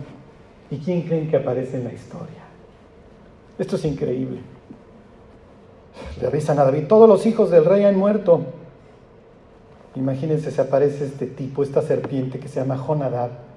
¿Y 0.70 0.78
quién 0.78 1.02
creen 1.02 1.30
que 1.30 1.36
aparece 1.36 1.76
en 1.76 1.84
la 1.84 1.92
historia? 1.92 2.44
Esto 3.58 3.76
es 3.76 3.84
increíble. 3.84 4.40
Le 6.20 6.26
avisan 6.26 6.58
a 6.58 6.64
David, 6.64 6.86
todos 6.88 7.08
los 7.08 7.26
hijos 7.26 7.50
del 7.50 7.64
rey 7.64 7.84
han 7.84 7.96
muerto. 7.96 8.42
Imagínense, 9.94 10.50
se 10.50 10.60
aparece 10.60 11.04
este 11.04 11.26
tipo, 11.26 11.62
esta 11.62 11.82
serpiente 11.82 12.38
que 12.38 12.48
se 12.48 12.60
llama 12.60 12.76
Jonadab. 12.76 13.47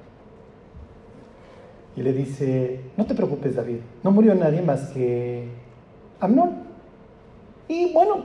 Y 1.96 2.02
le 2.02 2.14
dice, 2.14 2.80
no 2.98 3.06
te 3.06 3.16
preocupes 3.16 3.56
David, 3.56 3.80
no 4.04 4.12
murió 4.12 4.34
nadie 4.34 4.62
más 4.62 4.88
que 4.90 5.46
Amnón. 6.20 6.52
Y 7.68 7.92
bueno, 7.94 8.18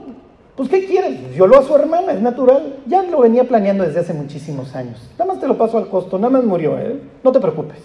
pues 0.55 0.69
¿qué 0.69 0.85
quieres? 0.85 1.33
Violó 1.33 1.59
a 1.59 1.63
su 1.63 1.75
hermana, 1.75 2.13
es 2.13 2.21
natural. 2.21 2.77
Ya 2.87 3.03
lo 3.03 3.21
venía 3.21 3.47
planeando 3.47 3.83
desde 3.83 3.99
hace 3.99 4.13
muchísimos 4.13 4.75
años. 4.75 4.99
Nada 5.17 5.33
más 5.33 5.39
te 5.39 5.47
lo 5.47 5.57
paso 5.57 5.77
al 5.77 5.87
costo, 5.87 6.17
nada 6.17 6.31
más 6.31 6.43
murió 6.43 6.77
él. 6.77 7.01
No 7.23 7.31
te 7.31 7.39
preocupes. 7.39 7.79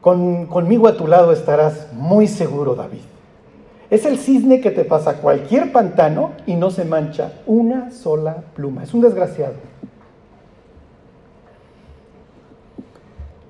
Con, 0.00 0.46
conmigo 0.46 0.88
a 0.88 0.96
tu 0.96 1.06
lado 1.06 1.32
estarás 1.32 1.92
muy 1.92 2.26
seguro, 2.26 2.74
David. 2.74 3.00
Es 3.90 4.06
el 4.06 4.18
cisne 4.18 4.60
que 4.60 4.70
te 4.70 4.84
pasa 4.84 5.18
cualquier 5.18 5.72
pantano 5.72 6.30
y 6.46 6.54
no 6.54 6.70
se 6.70 6.84
mancha 6.84 7.32
una 7.46 7.90
sola 7.90 8.42
pluma. 8.54 8.84
Es 8.84 8.94
un 8.94 9.00
desgraciado. 9.00 9.54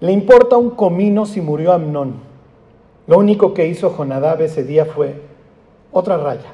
Le 0.00 0.12
importa 0.12 0.56
un 0.56 0.70
comino 0.70 1.26
si 1.26 1.40
murió 1.40 1.72
Amnón. 1.72 2.14
Lo 3.06 3.18
único 3.18 3.52
que 3.52 3.66
hizo 3.66 3.94
Jonadab 3.94 4.40
ese 4.40 4.64
día 4.64 4.86
fue 4.86 5.20
otra 5.92 6.16
raya. 6.16 6.52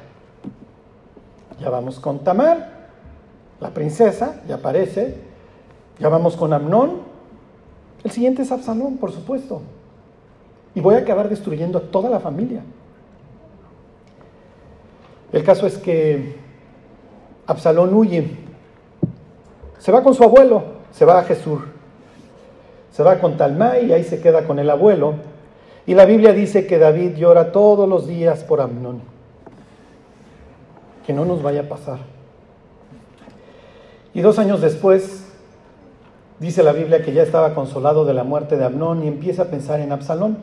Ya 1.59 1.69
vamos 1.69 1.99
con 1.99 2.19
Tamar, 2.19 2.89
la 3.59 3.69
princesa, 3.69 4.41
ya 4.47 4.55
aparece. 4.55 5.15
Ya 5.99 6.09
vamos 6.09 6.35
con 6.35 6.53
Amnón. 6.53 7.01
El 8.03 8.11
siguiente 8.11 8.41
es 8.41 8.51
Absalón, 8.51 8.97
por 8.97 9.11
supuesto. 9.11 9.61
Y 10.75 10.81
voy 10.81 10.95
a 10.95 10.99
acabar 10.99 11.29
destruyendo 11.29 11.77
a 11.77 11.81
toda 11.81 12.09
la 12.09 12.19
familia. 12.19 12.61
El 15.31 15.43
caso 15.43 15.65
es 15.65 15.77
que 15.77 16.35
Absalón 17.47 17.93
huye. 17.93 18.37
Se 19.79 19.91
va 19.91 20.03
con 20.03 20.13
su 20.13 20.23
abuelo, 20.23 20.63
se 20.91 21.05
va 21.05 21.19
a 21.19 21.23
Jesús. 21.23 21.59
Se 22.97 23.03
va 23.03 23.19
con 23.19 23.37
Talmai 23.37 23.85
y 23.85 23.93
ahí 23.93 24.03
se 24.03 24.19
queda 24.19 24.47
con 24.47 24.57
el 24.57 24.71
abuelo. 24.71 25.13
Y 25.85 25.93
la 25.93 26.05
Biblia 26.05 26.33
dice 26.33 26.65
que 26.65 26.79
David 26.79 27.13
llora 27.15 27.51
todos 27.51 27.87
los 27.87 28.07
días 28.07 28.43
por 28.43 28.59
Amnón 28.59 29.01
que 31.05 31.13
no 31.13 31.23
nos 31.23 31.43
vaya 31.43 31.61
a 31.61 31.69
pasar. 31.69 31.99
Y 34.15 34.21
dos 34.21 34.39
años 34.39 34.61
después, 34.61 35.31
dice 36.39 36.63
la 36.63 36.71
Biblia 36.71 37.03
que 37.03 37.13
ya 37.13 37.21
estaba 37.21 37.53
consolado 37.53 38.03
de 38.03 38.15
la 38.15 38.23
muerte 38.23 38.57
de 38.57 38.65
Amnón 38.65 39.03
y 39.03 39.07
empieza 39.07 39.43
a 39.43 39.45
pensar 39.45 39.79
en 39.79 39.91
Absalón. 39.91 40.39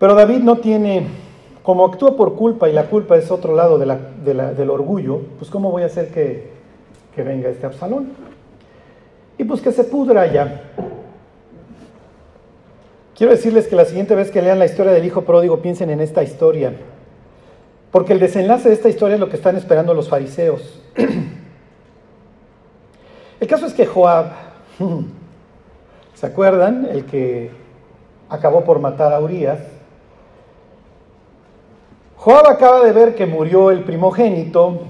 Pero 0.00 0.16
David 0.16 0.40
no 0.40 0.56
tiene, 0.56 1.06
como 1.62 1.86
actúa 1.86 2.16
por 2.16 2.34
culpa 2.34 2.68
y 2.68 2.72
la 2.72 2.86
culpa 2.86 3.16
es 3.16 3.30
otro 3.30 3.54
lado 3.54 3.78
del 3.78 4.68
orgullo, 4.68 5.20
pues 5.38 5.48
¿cómo 5.48 5.70
voy 5.70 5.84
a 5.84 5.86
hacer 5.86 6.10
que, 6.10 6.50
que 7.14 7.22
venga 7.22 7.50
este 7.50 7.66
Absalón? 7.66 8.27
Y 9.38 9.44
pues 9.44 9.62
que 9.62 9.72
se 9.72 9.84
pudra 9.84 10.26
ya. 10.26 10.62
Quiero 13.16 13.32
decirles 13.32 13.66
que 13.66 13.76
la 13.76 13.84
siguiente 13.84 14.14
vez 14.14 14.30
que 14.30 14.42
lean 14.42 14.58
la 14.58 14.66
historia 14.66 14.92
del 14.92 15.04
hijo 15.04 15.22
pródigo, 15.22 15.62
piensen 15.62 15.90
en 15.90 16.00
esta 16.00 16.22
historia. 16.22 16.72
Porque 17.90 18.12
el 18.12 18.20
desenlace 18.20 18.68
de 18.68 18.74
esta 18.74 18.88
historia 18.88 19.14
es 19.14 19.20
lo 19.20 19.28
que 19.28 19.36
están 19.36 19.56
esperando 19.56 19.94
los 19.94 20.08
fariseos. 20.08 20.82
El 23.40 23.46
caso 23.46 23.66
es 23.66 23.72
que 23.72 23.86
Joab, 23.86 24.32
¿se 26.14 26.26
acuerdan? 26.26 26.88
El 26.90 27.04
que 27.04 27.50
acabó 28.28 28.64
por 28.64 28.80
matar 28.80 29.12
a 29.12 29.20
Urias. 29.20 29.60
Joab 32.16 32.48
acaba 32.48 32.84
de 32.84 32.92
ver 32.92 33.14
que 33.14 33.26
murió 33.26 33.70
el 33.70 33.84
primogénito, 33.84 34.80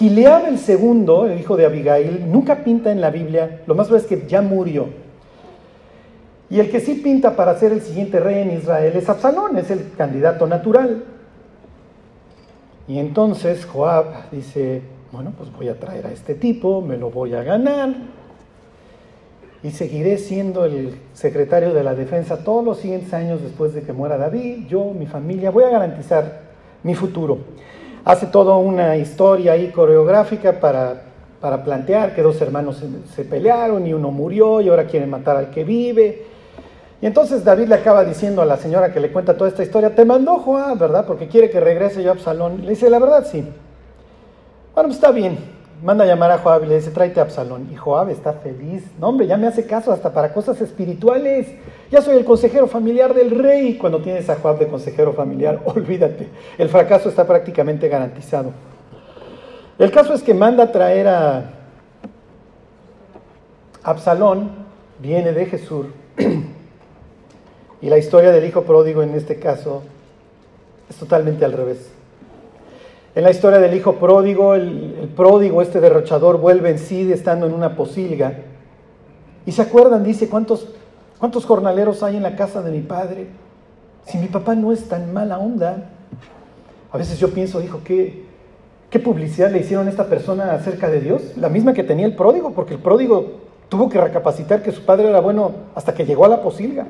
Gilead 0.00 0.48
el 0.48 0.58
segundo, 0.58 1.26
el 1.26 1.38
hijo 1.38 1.58
de 1.58 1.66
Abigail, 1.66 2.24
nunca 2.32 2.64
pinta 2.64 2.90
en 2.90 3.02
la 3.02 3.10
Biblia, 3.10 3.60
lo 3.66 3.74
más 3.74 3.86
probable 3.86 4.10
es 4.10 4.20
que 4.22 4.26
ya 4.26 4.40
murió. 4.40 4.86
Y 6.48 6.58
el 6.58 6.70
que 6.70 6.80
sí 6.80 6.94
pinta 6.94 7.36
para 7.36 7.54
ser 7.58 7.72
el 7.72 7.82
siguiente 7.82 8.18
rey 8.18 8.40
en 8.40 8.52
Israel 8.52 8.94
es 8.96 9.10
Absalón, 9.10 9.58
es 9.58 9.70
el 9.70 9.92
candidato 9.98 10.46
natural. 10.46 11.04
Y 12.88 12.98
entonces 12.98 13.66
Joab 13.66 14.30
dice, 14.32 14.80
bueno, 15.12 15.34
pues 15.36 15.52
voy 15.52 15.68
a 15.68 15.78
traer 15.78 16.06
a 16.06 16.12
este 16.12 16.34
tipo, 16.34 16.80
me 16.80 16.96
lo 16.96 17.10
voy 17.10 17.34
a 17.34 17.42
ganar 17.42 17.94
y 19.62 19.70
seguiré 19.72 20.16
siendo 20.16 20.64
el 20.64 20.96
secretario 21.12 21.74
de 21.74 21.84
la 21.84 21.94
defensa 21.94 22.42
todos 22.42 22.64
los 22.64 22.78
siguientes 22.78 23.12
años 23.12 23.42
después 23.42 23.74
de 23.74 23.82
que 23.82 23.92
muera 23.92 24.16
David, 24.16 24.66
yo, 24.66 24.94
mi 24.94 25.04
familia, 25.04 25.50
voy 25.50 25.64
a 25.64 25.68
garantizar 25.68 26.40
mi 26.84 26.94
futuro. 26.94 27.40
Hace 28.04 28.26
toda 28.26 28.56
una 28.56 28.96
historia 28.96 29.52
ahí 29.52 29.68
coreográfica 29.68 30.58
para, 30.58 31.02
para 31.40 31.62
plantear 31.62 32.14
que 32.14 32.22
dos 32.22 32.40
hermanos 32.40 32.82
se, 33.14 33.24
pelearon 33.24 33.86
y 33.86 33.92
uno 33.92 34.10
murió 34.10 34.60
y 34.60 34.68
ahora 34.68 34.86
quieren 34.86 35.10
matar 35.10 35.36
al 35.36 35.50
que 35.50 35.64
vive. 35.64 36.26
Y 37.02 37.06
entonces 37.06 37.44
David 37.44 37.68
le 37.68 37.76
acaba 37.76 38.04
diciendo 38.04 38.42
a 38.42 38.46
la 38.46 38.56
señora 38.56 38.92
que 38.92 39.00
le 39.00 39.10
cuenta 39.10 39.36
toda 39.36 39.48
esta 39.48 39.62
historia, 39.62 39.94
te 39.94 40.04
mandó 40.04 40.38
Joab, 40.38 40.78
¿verdad? 40.78 41.06
Porque 41.06 41.28
quiere 41.28 41.50
que 41.50 41.60
regrese 41.60 42.02
yo 42.02 42.10
a 42.10 42.12
Absalón. 42.12 42.62
Le 42.62 42.70
dice, 42.70 42.90
la 42.90 42.98
verdad 42.98 43.26
sí. 43.30 43.40
Bueno, 44.74 44.88
pues 44.88 44.96
está 44.96 45.10
bien. 45.10 45.59
Manda 45.82 46.04
a 46.04 46.06
llamar 46.06 46.30
a 46.30 46.38
Joab 46.38 46.64
y 46.64 46.66
le 46.66 46.76
dice, 46.76 46.90
tráete 46.90 47.20
a 47.20 47.22
Absalón. 47.22 47.68
Y 47.72 47.76
Joab 47.76 48.10
está 48.10 48.34
feliz. 48.34 48.84
No, 48.98 49.08
hombre, 49.08 49.26
ya 49.26 49.36
me 49.36 49.46
hace 49.46 49.64
caso 49.66 49.92
hasta 49.92 50.12
para 50.12 50.32
cosas 50.32 50.60
espirituales. 50.60 51.46
Ya 51.90 52.02
soy 52.02 52.16
el 52.18 52.24
consejero 52.24 52.66
familiar 52.66 53.14
del 53.14 53.30
rey. 53.30 53.78
Cuando 53.78 54.00
tienes 54.02 54.28
a 54.28 54.36
Joab 54.36 54.58
de 54.58 54.68
consejero 54.68 55.14
familiar, 55.14 55.60
olvídate. 55.64 56.28
El 56.58 56.68
fracaso 56.68 57.08
está 57.08 57.26
prácticamente 57.26 57.88
garantizado. 57.88 58.52
El 59.78 59.90
caso 59.90 60.12
es 60.12 60.22
que 60.22 60.34
manda 60.34 60.64
a 60.64 60.72
traer 60.72 61.08
a 61.08 61.50
Absalón, 63.82 64.50
viene 64.98 65.32
de 65.32 65.46
Jesús. 65.46 65.86
Y 67.82 67.88
la 67.88 67.96
historia 67.96 68.30
del 68.30 68.44
hijo 68.44 68.64
pródigo 68.64 69.02
en 69.02 69.14
este 69.14 69.36
caso 69.36 69.82
es 70.90 70.96
totalmente 70.96 71.46
al 71.46 71.52
revés. 71.52 71.90
En 73.14 73.24
la 73.24 73.30
historia 73.30 73.58
del 73.58 73.74
hijo 73.74 73.96
pródigo, 73.96 74.54
el, 74.54 75.10
pródigo, 75.16 75.62
este 75.62 75.80
derrochador, 75.80 76.38
vuelve 76.38 76.70
en 76.70 76.78
sí 76.78 77.10
estando 77.12 77.46
en 77.46 77.54
una 77.54 77.74
posilga. 77.74 78.38
Y 79.44 79.52
se 79.52 79.62
acuerdan, 79.62 80.04
dice, 80.04 80.28
¿cuántos, 80.28 80.68
¿cuántos 81.18 81.44
jornaleros 81.44 82.02
hay 82.04 82.16
en 82.16 82.22
la 82.22 82.36
casa 82.36 82.62
de 82.62 82.70
mi 82.70 82.80
padre? 82.80 83.26
Si 84.06 84.16
mi 84.18 84.28
papá 84.28 84.54
no 84.54 84.72
es 84.72 84.88
tan 84.88 85.12
mala 85.12 85.38
onda. 85.38 85.90
A 86.92 86.98
veces 86.98 87.18
yo 87.18 87.30
pienso, 87.30 87.58
dijo, 87.60 87.80
¿qué, 87.84 88.24
¿qué 88.90 89.00
publicidad 89.00 89.50
le 89.50 89.58
hicieron 89.58 89.88
a 89.88 89.90
esta 89.90 90.06
persona 90.06 90.52
acerca 90.52 90.88
de 90.88 91.00
Dios? 91.00 91.36
La 91.36 91.48
misma 91.48 91.72
que 91.72 91.82
tenía 91.82 92.06
el 92.06 92.14
pródigo, 92.14 92.52
porque 92.52 92.74
el 92.74 92.80
pródigo 92.80 93.40
tuvo 93.68 93.88
que 93.88 94.00
recapacitar 94.00 94.62
que 94.62 94.72
su 94.72 94.84
padre 94.84 95.08
era 95.08 95.20
bueno 95.20 95.52
hasta 95.74 95.94
que 95.94 96.04
llegó 96.04 96.24
a 96.24 96.28
la 96.28 96.42
posilga. 96.42 96.86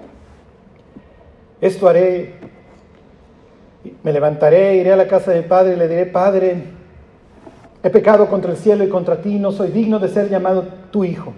Esto 1.61 1.89
haré, 1.89 2.35
me 4.03 4.13
levantaré, 4.13 4.77
iré 4.77 4.93
a 4.93 4.97
la 4.97 5.07
casa 5.07 5.31
del 5.31 5.45
Padre 5.45 5.75
y 5.75 5.77
le 5.77 5.89
diré, 5.89 6.07
Padre, 6.07 6.65
he 7.83 7.91
pecado 7.91 8.29
contra 8.29 8.51
el 8.51 8.57
cielo 8.57 8.85
y 8.85 8.89
contra 8.89 9.21
ti, 9.23 9.39
no 9.39 9.53
soy 9.53 9.71
digno 9.71 9.99
de 9.99 10.09
ser 10.09 10.29
llamado 10.29 10.65
tu 10.91 11.05
hijo. 11.05 11.33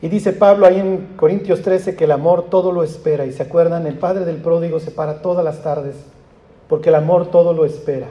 Y 0.00 0.08
dice 0.08 0.32
Pablo 0.32 0.66
ahí 0.66 0.78
en 0.78 1.14
Corintios 1.16 1.62
13 1.62 1.96
que 1.96 2.04
el 2.04 2.12
amor 2.12 2.46
todo 2.48 2.70
lo 2.70 2.84
espera. 2.84 3.26
Y 3.26 3.32
se 3.32 3.42
acuerdan, 3.42 3.86
el 3.86 3.98
padre 3.98 4.24
del 4.24 4.36
pródigo 4.36 4.78
se 4.78 4.92
para 4.92 5.20
todas 5.20 5.44
las 5.44 5.62
tardes, 5.62 5.96
porque 6.68 6.88
el 6.90 6.94
amor 6.94 7.30
todo 7.30 7.52
lo 7.52 7.64
espera. 7.64 8.06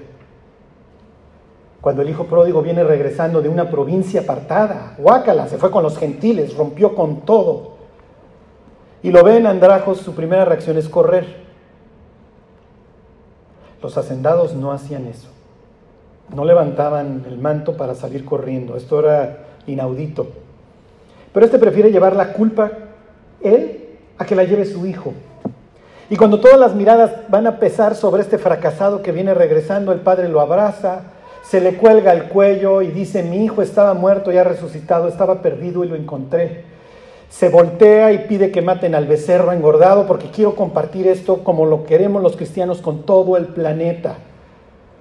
Cuando 1.79 2.01
el 2.01 2.09
hijo 2.09 2.25
pródigo 2.25 2.61
viene 2.61 2.83
regresando 2.83 3.41
de 3.41 3.49
una 3.49 3.69
provincia 3.69 4.21
apartada, 4.21 4.95
Huácala, 4.97 5.47
se 5.47 5.57
fue 5.57 5.71
con 5.71 5.83
los 5.83 5.97
gentiles, 5.97 6.57
rompió 6.57 6.93
con 6.93 7.21
todo 7.21 7.77
y 9.01 9.11
lo 9.11 9.23
ve 9.23 9.37
en 9.37 9.47
andrajos, 9.47 9.99
su 9.99 10.13
primera 10.13 10.43
reacción 10.43 10.77
es 10.77 10.89
correr. 10.89 11.46
Los 13.81 13.97
hacendados 13.97 14.53
no 14.53 14.71
hacían 14.71 15.05
eso. 15.07 15.27
No 16.33 16.45
levantaban 16.45 17.23
el 17.27 17.37
manto 17.37 17.77
para 17.77 17.95
salir 17.95 18.25
corriendo. 18.25 18.75
Esto 18.75 18.99
era 18.99 19.45
inaudito. 19.65 20.27
Pero 21.33 21.45
este 21.45 21.59
prefiere 21.59 21.91
llevar 21.91 22.15
la 22.15 22.33
culpa, 22.33 22.71
él, 23.41 23.97
a 24.17 24.25
que 24.25 24.35
la 24.35 24.43
lleve 24.43 24.65
su 24.65 24.85
hijo. 24.85 25.13
Y 26.09 26.15
cuando 26.15 26.39
todas 26.39 26.59
las 26.59 26.73
miradas 26.73 27.11
van 27.29 27.47
a 27.47 27.59
pesar 27.59 27.95
sobre 27.95 28.21
este 28.21 28.37
fracasado 28.37 29.01
que 29.01 29.11
viene 29.11 29.33
regresando, 29.33 29.91
el 29.91 29.99
padre 29.99 30.29
lo 30.29 30.41
abraza, 30.41 31.01
se 31.43 31.61
le 31.61 31.77
cuelga 31.77 32.13
el 32.13 32.25
cuello 32.29 32.81
y 32.81 32.87
dice, 32.87 33.23
mi 33.23 33.43
hijo 33.43 33.61
estaba 33.61 33.93
muerto 33.93 34.31
y 34.31 34.37
ha 34.37 34.43
resucitado, 34.43 35.07
estaba 35.07 35.41
perdido 35.41 35.83
y 35.83 35.89
lo 35.89 35.95
encontré 35.95 36.76
se 37.29 37.49
voltea 37.49 38.13
y 38.13 38.19
pide 38.27 38.51
que 38.51 38.61
maten 38.61 38.95
al 38.95 39.05
becerro 39.05 39.51
engordado 39.51 40.07
porque 40.07 40.31
quiero 40.31 40.55
compartir 40.55 41.07
esto 41.07 41.43
como 41.43 41.65
lo 41.65 41.83
queremos 41.83 42.23
los 42.23 42.37
cristianos 42.37 42.79
con 42.79 43.03
todo 43.03 43.37
el 43.37 43.47
planeta. 43.47 44.15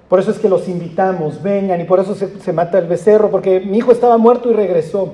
Por 0.09 0.19
eso 0.19 0.31
es 0.31 0.39
que 0.39 0.49
los 0.49 0.69
invitamos, 0.69 1.41
vengan, 1.41 1.81
y 1.81 1.83
por 1.83 1.99
eso 1.99 2.15
se, 2.15 2.53
mata 2.53 2.79
el 2.79 2.87
becerro, 2.87 3.29
porque 3.29 3.59
mi 3.59 3.77
hijo 3.77 3.91
estaba 3.91 4.17
muerto 4.17 4.49
y 4.49 4.53
regresó. 4.53 5.13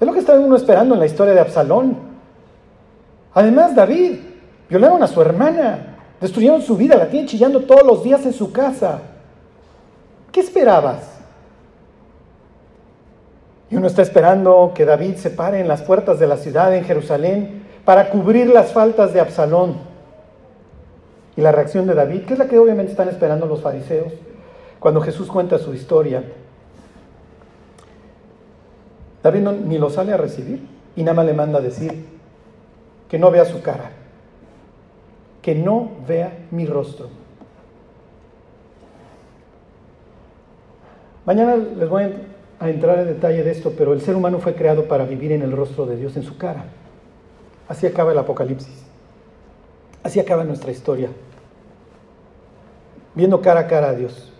Es 0.00 0.06
lo 0.06 0.12
que 0.12 0.20
está 0.20 0.38
uno 0.38 0.56
esperando 0.56 0.94
en 0.94 1.00
la 1.00 1.06
historia 1.06 1.34
de 1.34 1.40
Absalón. 1.40 1.98
Además, 3.34 3.74
David, 3.74 4.20
violaron 4.70 5.02
a 5.02 5.06
su 5.06 5.20
hermana, 5.20 5.98
destruyeron 6.18 6.62
su 6.62 6.76
vida, 6.76 6.96
la 6.96 7.08
tienen 7.08 7.28
chillando 7.28 7.60
todos 7.60 7.84
los 7.84 8.02
días 8.02 8.24
en 8.24 8.32
su 8.32 8.52
casa. 8.52 9.00
¿Qué 10.32 10.40
esperabas? 10.40 11.17
Y 13.70 13.76
uno 13.76 13.86
está 13.86 14.02
esperando 14.02 14.72
que 14.74 14.84
David 14.84 15.16
se 15.16 15.30
pare 15.30 15.60
en 15.60 15.68
las 15.68 15.82
puertas 15.82 16.18
de 16.18 16.26
la 16.26 16.36
ciudad 16.36 16.74
en 16.74 16.84
Jerusalén 16.84 17.64
para 17.84 18.10
cubrir 18.10 18.48
las 18.48 18.72
faltas 18.72 19.12
de 19.12 19.20
Absalón. 19.20 19.76
Y 21.36 21.40
la 21.40 21.52
reacción 21.52 21.86
de 21.86 21.94
David, 21.94 22.24
que 22.24 22.32
es 22.32 22.38
la 22.38 22.48
que 22.48 22.58
obviamente 22.58 22.92
están 22.92 23.08
esperando 23.08 23.46
los 23.46 23.60
fariseos, 23.60 24.12
cuando 24.78 25.00
Jesús 25.00 25.28
cuenta 25.28 25.58
su 25.58 25.74
historia. 25.74 26.24
David 29.22 29.40
ni 29.64 29.78
lo 29.78 29.90
sale 29.90 30.12
a 30.12 30.16
recibir 30.16 30.66
y 30.96 31.02
nada 31.02 31.14
más 31.14 31.26
le 31.26 31.34
manda 31.34 31.58
a 31.58 31.62
decir 31.62 32.06
que 33.08 33.18
no 33.18 33.30
vea 33.30 33.44
su 33.44 33.62
cara, 33.62 33.90
que 35.42 35.54
no 35.54 35.90
vea 36.06 36.46
mi 36.50 36.66
rostro. 36.66 37.08
Mañana 41.24 41.56
les 41.56 41.88
voy 41.88 42.04
a 42.04 42.10
a 42.60 42.70
entrar 42.70 42.98
en 42.98 43.06
detalle 43.06 43.44
de 43.44 43.50
esto, 43.50 43.72
pero 43.76 43.92
el 43.92 44.00
ser 44.00 44.16
humano 44.16 44.40
fue 44.40 44.54
creado 44.54 44.84
para 44.84 45.04
vivir 45.04 45.32
en 45.32 45.42
el 45.42 45.52
rostro 45.52 45.86
de 45.86 45.96
Dios, 45.96 46.16
en 46.16 46.24
su 46.24 46.36
cara. 46.36 46.64
Así 47.68 47.86
acaba 47.86 48.12
el 48.12 48.18
Apocalipsis. 48.18 48.84
Así 50.02 50.18
acaba 50.18 50.44
nuestra 50.44 50.70
historia. 50.70 51.08
Viendo 53.14 53.40
cara 53.40 53.60
a 53.60 53.66
cara 53.66 53.90
a 53.90 53.94
Dios, 53.94 54.32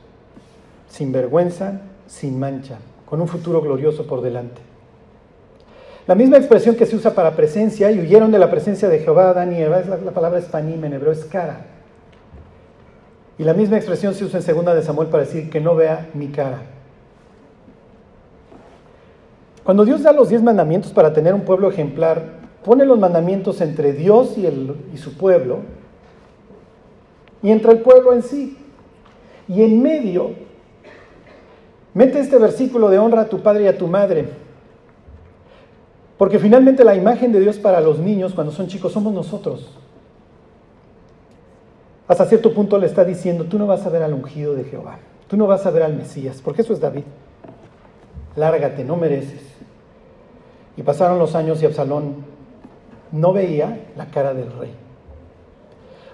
sin 0.89 1.13
vergüenza, 1.13 1.81
sin 2.07 2.39
mancha, 2.39 2.79
con 3.07 3.21
un 3.21 3.29
futuro 3.29 3.61
glorioso 3.61 4.07
por 4.07 4.23
delante. 4.23 4.63
La 6.07 6.15
misma 6.15 6.39
expresión 6.39 6.75
que 6.75 6.87
se 6.87 6.97
usa 6.97 7.15
para 7.15 7.37
presencia, 7.37 7.91
y 7.91 8.01
huyeron 8.01 8.33
de 8.33 8.39
la 8.39 8.51
presencia 8.51 8.89
de 8.89 9.01
Jehová, 9.01 9.31
Adán 9.31 9.55
y 9.55 9.61
Eva, 9.61 9.79
es 9.79 9.89
la, 9.89 9.99
la 9.99 10.13
palabra 10.13 10.39
espanim 10.39 10.83
en 10.85 10.95
hebreo, 10.95 11.13
es 11.13 11.25
cara. 11.27 11.67
Y 13.37 13.45
la 13.45 13.53
misma 13.53 13.77
expresión 13.77 14.15
se 14.15 14.25
usa 14.25 14.39
en 14.39 14.45
segunda 14.45 14.75
de 14.75 14.83
Samuel 14.83 15.09
para 15.09 15.25
decir 15.25 15.51
que 15.51 15.61
no 15.61 15.77
vea 15.77 16.09
mi 16.15 16.29
cara. 16.29 16.63
Cuando 19.69 19.85
Dios 19.85 20.03
da 20.03 20.15
los 20.15 20.31
diez 20.31 20.43
mandamientos 20.43 20.93
para 20.93 21.13
tener 21.13 21.35
un 21.35 21.43
pueblo 21.43 21.69
ejemplar, 21.69 22.39
pone 22.65 22.87
los 22.87 22.99
mandamientos 22.99 23.61
entre 23.61 23.93
Dios 23.93 24.39
y, 24.39 24.97
su 24.97 25.19
pueblo 25.19 25.59
y 27.43 27.51
entre 27.51 27.73
el 27.73 27.81
pueblo 27.81 28.15
en 28.15 28.23
sí. 28.23 28.57
Y 29.47 29.61
en 29.61 29.83
medio, 29.83 30.31
mete 31.93 32.19
este 32.19 32.39
versículo 32.39 32.89
de 32.89 32.99
honra 32.99 33.21
a 33.21 33.29
tu 33.29 33.43
padre 33.43 33.65
y 33.65 33.67
a 33.67 33.77
tu 33.77 33.89
madre. 33.89 34.31
Porque 36.17 36.39
finalmente 36.39 36.83
la 36.83 36.95
imagen 36.95 37.31
de 37.31 37.41
Dios 37.41 37.59
para 37.59 37.83
los 37.83 37.99
niños 37.99 38.33
cuando 38.33 38.55
son 38.55 38.69
chicos 38.69 38.93
somos 38.93 39.13
nosotros. 39.13 39.77
Hasta 42.07 42.25
cierto 42.25 42.55
punto 42.55 42.79
le 42.79 42.87
está 42.87 43.05
diciendo, 43.05 43.45
tú 43.45 43.59
no 43.59 43.67
vas 43.67 43.85
a 43.85 43.91
ver 43.91 44.03
al 44.03 44.15
ungido 44.15 44.55
de 44.55 44.65
Jehová, 44.65 44.99
tú 45.27 45.37
no 45.37 45.47
vas 45.47 45.67
a 45.67 45.71
ver 45.71 45.83
al 45.83 45.93
Mesías, 45.93 46.41
porque 46.43 46.63
eso 46.63 46.73
es 46.73 46.81
David. 46.81 47.05
Lárgate, 48.35 48.83
no 48.83 48.97
mereces. 48.97 49.58
Y 50.79 50.83
pasaron 50.83 51.19
los 51.19 51.35
años 51.35 51.61
y 51.61 51.67
Absalón 51.67 52.25
no 53.11 53.33
veía 53.33 53.87
la 53.97 54.07
cara 54.07 54.33
del 54.33 54.53
rey. 54.53 54.71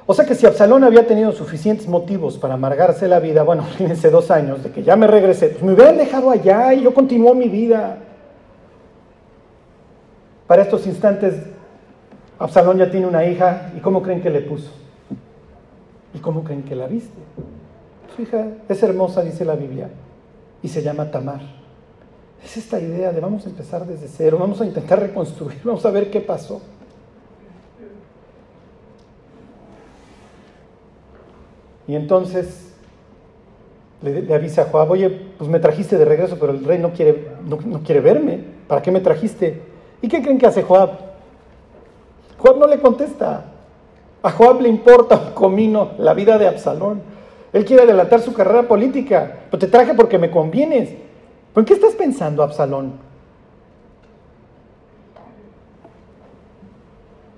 O 0.06 0.14
sea 0.14 0.24
que 0.24 0.34
si 0.34 0.46
Absalón 0.46 0.84
había 0.84 1.06
tenido 1.06 1.32
suficientes 1.32 1.86
motivos 1.86 2.38
para 2.38 2.54
amargarse 2.54 3.06
la 3.06 3.20
vida, 3.20 3.42
bueno, 3.42 3.62
fíjense 3.76 4.10
dos 4.10 4.30
años 4.30 4.64
de 4.64 4.70
que 4.70 4.82
ya 4.82 4.96
me 4.96 5.06
regresé, 5.06 5.48
pues 5.48 5.62
me 5.62 5.74
hubieran 5.74 5.98
dejado 5.98 6.30
allá 6.30 6.72
y 6.72 6.82
yo 6.82 6.94
continuó 6.94 7.34
mi 7.34 7.50
vida. 7.50 7.98
Para 10.46 10.62
estos 10.62 10.86
instantes, 10.86 11.34
Absalón 12.38 12.78
ya 12.78 12.90
tiene 12.90 13.06
una 13.06 13.22
hija 13.26 13.70
y 13.76 13.80
¿cómo 13.80 14.02
creen 14.02 14.22
que 14.22 14.30
le 14.30 14.40
puso? 14.40 14.70
¿Y 16.14 16.20
cómo 16.20 16.42
creen 16.42 16.62
que 16.62 16.74
la 16.74 16.86
viste? 16.86 17.20
Su 18.16 18.22
hija 18.22 18.46
es 18.66 18.82
hermosa, 18.82 19.20
dice 19.22 19.44
la 19.44 19.56
Biblia, 19.56 19.90
y 20.62 20.68
se 20.68 20.82
llama 20.82 21.10
Tamar. 21.10 21.63
Es 22.42 22.56
esta 22.56 22.80
idea 22.80 23.12
de 23.12 23.20
vamos 23.20 23.46
a 23.46 23.50
empezar 23.50 23.86
desde 23.86 24.08
cero, 24.08 24.38
vamos 24.40 24.60
a 24.60 24.66
intentar 24.66 25.00
reconstruir, 25.00 25.60
vamos 25.64 25.84
a 25.84 25.90
ver 25.90 26.10
qué 26.10 26.20
pasó. 26.20 26.60
Y 31.86 31.94
entonces 31.94 32.72
le, 34.02 34.34
avisa 34.34 34.62
a 34.62 34.64
Joab, 34.66 34.90
oye, 34.90 35.10
pues 35.10 35.48
me 35.50 35.58
trajiste 35.58 35.98
de 35.98 36.04
regreso, 36.04 36.36
pero 36.38 36.52
el 36.52 36.64
rey 36.64 36.78
no 36.78 36.92
quiere, 36.92 37.28
no, 37.46 37.82
quiere 37.82 38.00
verme. 38.00 38.40
¿Para 38.66 38.82
qué 38.82 38.90
me 38.90 39.00
trajiste? 39.00 39.62
¿Y 40.00 40.08
qué 40.08 40.22
creen 40.22 40.38
que 40.38 40.46
hace 40.46 40.62
Joab? 40.62 40.90
Joab 42.38 42.58
no 42.58 42.66
le 42.66 42.78
contesta. 42.80 43.46
A 44.22 44.30
Joab 44.30 44.60
le 44.60 44.68
importa 44.68 45.16
un 45.16 45.32
comino 45.32 45.92
la 45.98 46.14
vida 46.14 46.38
de 46.38 46.48
Absalón. 46.48 47.02
Él 47.52 47.64
quiere 47.64 47.82
adelantar 47.84 48.20
su 48.20 48.32
carrera 48.32 48.62
política. 48.62 49.40
Pero 49.50 49.58
te 49.58 49.68
traje 49.68 49.94
porque 49.94 50.18
me 50.18 50.30
convienes. 50.30 50.90
¿Por 51.54 51.64
qué 51.64 51.74
estás 51.74 51.94
pensando, 51.94 52.42
Absalón? 52.42 52.94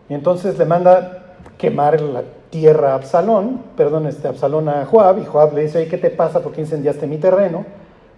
Y 0.08 0.14
entonces 0.14 0.56
le 0.58 0.64
manda 0.64 1.36
quemar 1.58 2.00
la 2.00 2.22
tierra 2.50 2.92
a 2.92 2.94
Absalón, 2.94 3.60
perdón, 3.76 4.06
este 4.06 4.28
Absalón 4.28 4.68
a 4.68 4.86
Joab, 4.86 5.18
y 5.18 5.26
Joab 5.26 5.54
le 5.54 5.62
dice, 5.62 5.86
¿qué 5.88 5.98
te 5.98 6.10
pasa? 6.10 6.42
¿Por 6.42 6.52
qué 6.52 6.62
incendiaste 6.62 7.06
mi 7.06 7.18
terreno? 7.18 7.64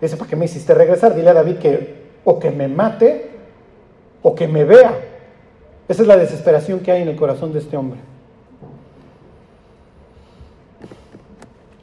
dice, 0.01 0.17
¿para 0.17 0.31
qué 0.31 0.37
me 0.37 0.45
hiciste 0.45 0.75
regresar? 0.75 1.15
Dile 1.17 1.31
a 1.31 1.35
David 1.35 1.57
que 1.57 1.99
o 2.25 2.39
que 2.39 2.53
me 2.53 2.69
mate 2.69 3.31
o 4.23 4.35
que 4.35 4.47
me 4.47 4.65
vea. 4.65 4.93
Esa 5.89 6.03
es 6.03 6.09
la 6.09 6.17
desesperación 6.17 6.81
que 6.81 6.93
hay 6.93 7.03
en 7.03 7.09
el 7.09 7.17
corazón 7.17 7.53
de 7.53 7.59
este 7.59 7.77
hombre. 7.77 7.99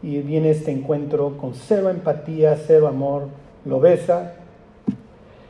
Y 0.01 0.21
viene 0.21 0.51
este 0.51 0.71
encuentro 0.71 1.35
con 1.37 1.55
cero 1.55 1.89
empatía, 1.89 2.55
cero 2.55 2.87
amor, 2.87 3.23
lo 3.65 3.79
besa. 3.79 4.33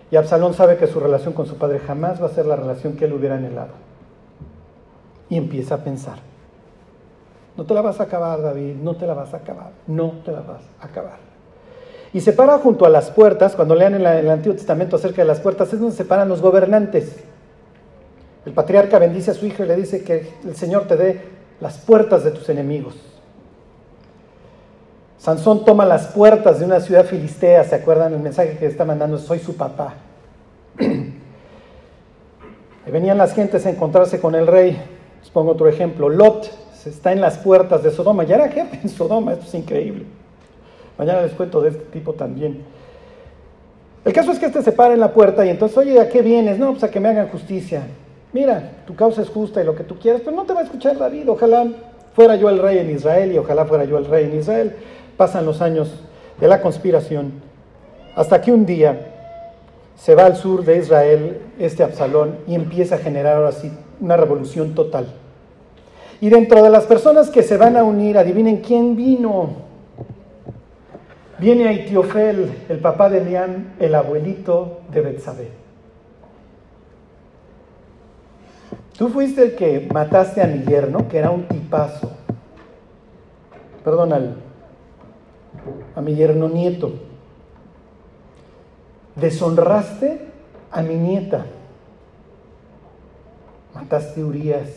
Y 0.09 0.15
Absalón 0.15 0.53
sabe 0.53 0.77
que 0.77 0.87
su 0.87 0.99
relación 0.99 1.33
con 1.33 1.45
su 1.45 1.57
padre 1.57 1.79
jamás 1.79 2.21
va 2.21 2.27
a 2.27 2.29
ser 2.29 2.45
la 2.45 2.55
relación 2.55 2.93
que 2.93 3.05
él 3.05 3.13
hubiera 3.13 3.35
anhelado. 3.35 3.73
Y 5.29 5.37
empieza 5.37 5.75
a 5.75 5.83
pensar, 5.83 6.19
no 7.57 7.65
te 7.65 7.73
la 7.73 7.81
vas 7.81 7.99
a 7.99 8.03
acabar, 8.03 8.41
David, 8.41 8.75
no 8.75 8.95
te 8.95 9.07
la 9.07 9.13
vas 9.13 9.33
a 9.33 9.37
acabar, 9.37 9.71
no 9.87 10.13
te 10.23 10.31
la 10.31 10.41
vas 10.41 10.61
a 10.79 10.85
acabar. 10.85 11.17
Y 12.13 12.21
se 12.21 12.33
para 12.33 12.57
junto 12.59 12.85
a 12.85 12.89
las 12.89 13.11
puertas, 13.11 13.55
cuando 13.55 13.75
lean 13.75 13.95
en, 13.95 14.05
el 14.05 14.29
Antiguo 14.29 14.55
Testamento 14.55 14.95
acerca 14.95 15.21
de 15.21 15.27
las 15.27 15.39
puertas, 15.39 15.73
es 15.73 15.79
donde 15.79 15.95
se 15.95 16.05
paran 16.05 16.29
los 16.29 16.41
gobernantes. 16.41 17.23
El 18.45 18.53
patriarca 18.53 18.99
bendice 18.99 19.31
a 19.31 19.33
su 19.33 19.45
hijo 19.45 19.63
y 19.63 19.67
le 19.67 19.75
dice 19.75 20.03
que 20.03 20.31
el 20.45 20.55
Señor 20.55 20.87
te 20.87 20.95
dé 20.95 21.21
las 21.59 21.77
puertas 21.79 22.23
de 22.23 22.31
tus 22.31 22.47
enemigos. 22.47 22.95
Sansón 25.17 25.65
toma 25.65 25.85
las 25.85 26.07
puertas 26.07 26.59
de 26.59 26.65
una 26.65 26.79
ciudad 26.79 27.05
filistea, 27.05 27.63
¿se 27.63 27.75
acuerdan 27.75 28.13
el 28.13 28.19
mensaje 28.19 28.57
que 28.57 28.65
está 28.65 28.85
mandando? 28.85 29.17
Soy 29.17 29.39
su 29.39 29.55
papá. 29.55 29.95
venían 32.91 33.17
las 33.17 33.33
gentes 33.33 33.65
a 33.65 33.69
encontrarse 33.69 34.19
con 34.19 34.35
el 34.35 34.47
rey. 34.47 34.77
Les 35.19 35.29
pongo 35.29 35.51
otro 35.51 35.67
ejemplo. 35.67 36.09
Lot 36.09 36.49
está 36.85 37.11
en 37.11 37.21
las 37.21 37.37
puertas 37.37 37.83
de 37.83 37.91
Sodoma. 37.91 38.23
Ya 38.23 38.35
era 38.35 38.49
jefe 38.49 38.79
en 38.83 38.89
Sodoma, 38.89 39.33
esto 39.33 39.45
es 39.45 39.55
increíble. 39.55 40.05
Mañana 40.97 41.21
les 41.21 41.33
cuento 41.33 41.61
de 41.61 41.69
este 41.69 41.83
tipo 41.85 42.13
también. 42.13 42.63
El 44.05 44.13
caso 44.13 44.31
es 44.31 44.39
que 44.39 44.45
este 44.45 44.61
se 44.61 44.71
para 44.71 44.93
en 44.93 44.99
la 44.99 45.11
puerta 45.11 45.45
y 45.45 45.49
entonces, 45.49 45.77
oye, 45.77 45.99
¿a 45.99 46.07
qué 46.07 46.21
vienes? 46.21 46.59
No, 46.59 46.71
pues 46.71 46.83
a 46.83 46.91
que 46.91 46.99
me 46.99 47.09
hagan 47.09 47.27
justicia. 47.29 47.83
Mira, 48.31 48.83
tu 48.85 48.95
causa 48.95 49.23
es 49.23 49.29
justa 49.29 49.61
y 49.61 49.65
lo 49.65 49.75
que 49.75 49.83
tú 49.83 49.97
quieras, 49.97 50.21
pero 50.23 50.35
no 50.35 50.43
te 50.43 50.53
va 50.53 50.59
a 50.59 50.63
escuchar 50.63 50.97
David. 50.97 51.27
Ojalá 51.29 51.67
fuera 52.13 52.35
yo 52.35 52.49
el 52.49 52.59
rey 52.59 52.77
en 52.77 52.91
Israel 52.91 53.31
y 53.31 53.37
ojalá 53.37 53.65
fuera 53.65 53.83
yo 53.83 53.97
el 53.97 54.05
rey 54.05 54.25
en 54.25 54.39
Israel 54.39 54.75
pasan 55.17 55.45
los 55.45 55.61
años 55.61 55.93
de 56.39 56.47
la 56.47 56.61
conspiración, 56.61 57.33
hasta 58.15 58.41
que 58.41 58.51
un 58.51 58.65
día 58.65 59.13
se 59.97 60.15
va 60.15 60.25
al 60.25 60.35
sur 60.35 60.65
de 60.65 60.77
Israel 60.77 61.41
este 61.59 61.83
Absalón 61.83 62.37
y 62.47 62.55
empieza 62.55 62.95
a 62.95 62.99
generar 62.99 63.37
ahora 63.37 63.51
sí 63.51 63.71
una 63.99 64.17
revolución 64.17 64.75
total. 64.75 65.07
Y 66.21 66.29
dentro 66.29 66.63
de 66.63 66.69
las 66.69 66.85
personas 66.85 67.29
que 67.29 67.43
se 67.43 67.57
van 67.57 67.77
a 67.77 67.83
unir, 67.83 68.17
adivinen 68.17 68.57
quién 68.57 68.95
vino. 68.95 69.65
Viene 71.37 71.67
Aitiofel, 71.67 72.63
el 72.69 72.79
papá 72.79 73.09
de 73.09 73.17
Eliam, 73.17 73.73
el 73.79 73.93
abuelito 73.93 74.79
de 74.91 75.01
Betsabé. 75.01 75.49
Tú 78.97 79.09
fuiste 79.09 79.43
el 79.43 79.55
que 79.55 79.87
mataste 79.93 80.41
a 80.41 80.47
mi 80.47 80.63
yerno, 80.63 81.09
que 81.09 81.17
era 81.17 81.29
un 81.29 81.43
tipazo. 81.43 82.11
Perdón, 83.83 84.13
al, 84.13 84.35
a 85.95 86.01
mi 86.01 86.15
yerno 86.15 86.49
nieto. 86.49 86.93
Deshonraste 89.15 90.19
a 90.71 90.81
mi 90.81 90.95
nieta. 90.95 91.45
Mataste 93.73 94.21
a 94.21 94.25
Urias. 94.25 94.69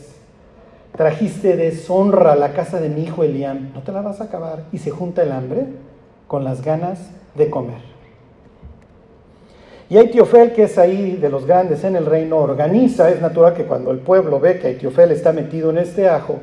Trajiste 0.97 1.57
deshonra 1.57 2.33
a 2.33 2.37
la 2.37 2.53
casa 2.53 2.81
de 2.81 2.89
mi 2.89 3.03
hijo 3.05 3.23
Eliam. 3.23 3.73
No 3.75 3.83
te 3.83 3.93
la 3.93 4.03
vas 4.03 4.21
a 4.21 4.25
acabar. 4.25 4.65
Y 4.73 4.79
se 4.79 4.91
junta 4.91 5.23
el 5.23 5.33
hambre 5.33 5.67
con 6.27 6.45
las 6.45 6.63
ganas 6.63 7.11
de 7.35 7.51
comer. 7.51 7.99
Y 9.91 9.97
Aitiofel, 9.97 10.53
que 10.53 10.65
es 10.65 10.77
ahí 10.77 11.17
de 11.17 11.31
los 11.31 11.47
grandes 11.47 11.83
en 11.83 11.97
el 11.97 12.05
reino, 12.05 12.37
organiza, 12.37 13.09
es 13.11 13.23
natural 13.23 13.55
que 13.55 13.65
cuando 13.65 13.91
el 13.91 14.01
pueblo 14.01 14.39
ve 14.39 14.59
que 14.59 14.67
Aitiofel 14.67 15.13
está 15.13 15.33
metido 15.33 15.71
en 15.71 15.79
este 15.79 16.09
ajo, 16.09 16.41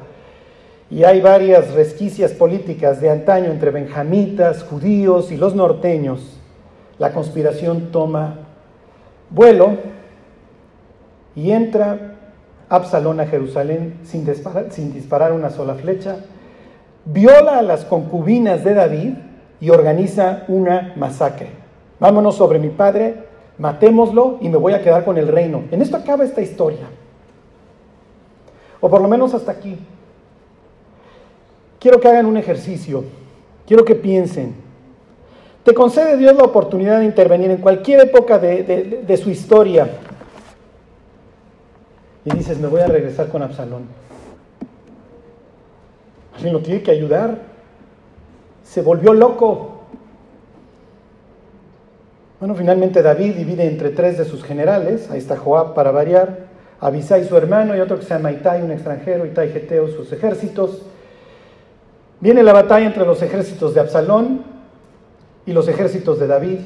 y 0.89 1.03
hay 1.03 1.19
varias 1.19 1.73
resquicias 1.73 2.31
políticas 2.31 3.01
de 3.01 3.09
antaño 3.09 3.51
entre 3.51 3.71
benjamitas, 3.71 4.63
judíos 4.63 5.31
y 5.31 5.37
los 5.37 5.55
norteños, 5.55 6.37
la 6.99 7.11
conspiración 7.11 7.91
toma 7.91 8.39
vuelo 9.29 9.77
y 11.35 11.51
entra 11.51 12.13
Absalón 12.69 13.19
a 13.19 13.25
Jerusalén 13.25 13.99
sin 14.03 14.25
disparar, 14.25 14.71
sin 14.71 14.93
disparar 14.93 15.33
una 15.33 15.49
sola 15.49 15.75
flecha, 15.75 16.17
viola 17.05 17.59
a 17.59 17.61
las 17.61 17.85
concubinas 17.85 18.63
de 18.63 18.73
David 18.73 19.13
y 19.59 19.69
organiza 19.69 20.43
una 20.47 20.93
masacre. 20.95 21.49
Vámonos 21.99 22.35
sobre 22.35 22.59
mi 22.59 22.69
padre, 22.69 23.23
matémoslo 23.57 24.37
y 24.41 24.49
me 24.49 24.57
voy 24.57 24.73
a 24.73 24.81
quedar 24.81 25.03
con 25.03 25.17
el 25.17 25.27
reino. 25.27 25.63
En 25.71 25.81
esto 25.81 25.97
acaba 25.97 26.23
esta 26.23 26.41
historia. 26.41 26.87
O 28.81 28.89
por 28.89 29.01
lo 29.01 29.07
menos 29.07 29.33
hasta 29.33 29.51
aquí 29.51 29.77
quiero 31.85 31.99
que 31.99 32.07
hagan 32.07 32.25
un 32.25 32.35
ejercicio, 32.35 33.03
quiero 33.67 33.85
que 33.85 33.93
piensen. 33.93 34.55
Te 35.63 35.71
concede 35.75 36.17
Dios 36.17 36.35
la 36.35 36.41
oportunidad 36.41 36.97
de 36.97 37.05
intervenir 37.05 37.51
en 37.51 37.57
cualquier 37.57 37.99
época 37.99 38.39
de, 38.39 39.19
su 39.21 39.29
historia. 39.29 39.87
Y 42.23 42.35
dices, 42.35 42.57
me 42.57 42.69
voy 42.69 42.81
a 42.81 42.87
regresar 42.87 43.27
con 43.27 43.43
Absalón. 43.43 43.83
Alguien 46.33 46.53
lo 46.53 46.61
tiene 46.61 46.81
que 46.81 46.89
ayudar. 46.89 47.37
Se 48.63 48.81
volvió 48.81 49.13
loco. 49.13 49.81
Bueno, 52.39 52.55
finalmente 52.55 53.03
David 53.03 53.35
divide 53.35 53.67
entre 53.67 53.91
tres 53.91 54.17
de 54.17 54.25
sus 54.25 54.43
generales. 54.43 55.11
Ahí 55.11 55.19
está 55.19 55.37
Joab 55.37 55.75
para 55.75 55.91
variar. 55.91 56.47
Abisai 56.79 57.25
su 57.25 57.37
hermano 57.37 57.77
y 57.77 57.79
otro 57.79 57.99
que 57.99 58.05
se 58.05 58.15
llama 58.15 58.31
Itai, 58.31 58.63
un 58.63 58.71
extranjero, 58.71 59.27
Itai 59.27 59.49
Geteo, 59.49 59.87
sus 59.87 60.11
ejércitos. 60.11 60.81
Viene 62.19 62.43
la 62.43 62.53
batalla 62.53 62.85
entre 62.85 63.05
los 63.05 63.21
ejércitos 63.21 63.73
de 63.73 63.81
Absalón 63.81 64.43
y 65.45 65.53
los 65.53 65.67
ejércitos 65.67 66.19
de 66.19 66.27
David. 66.27 66.59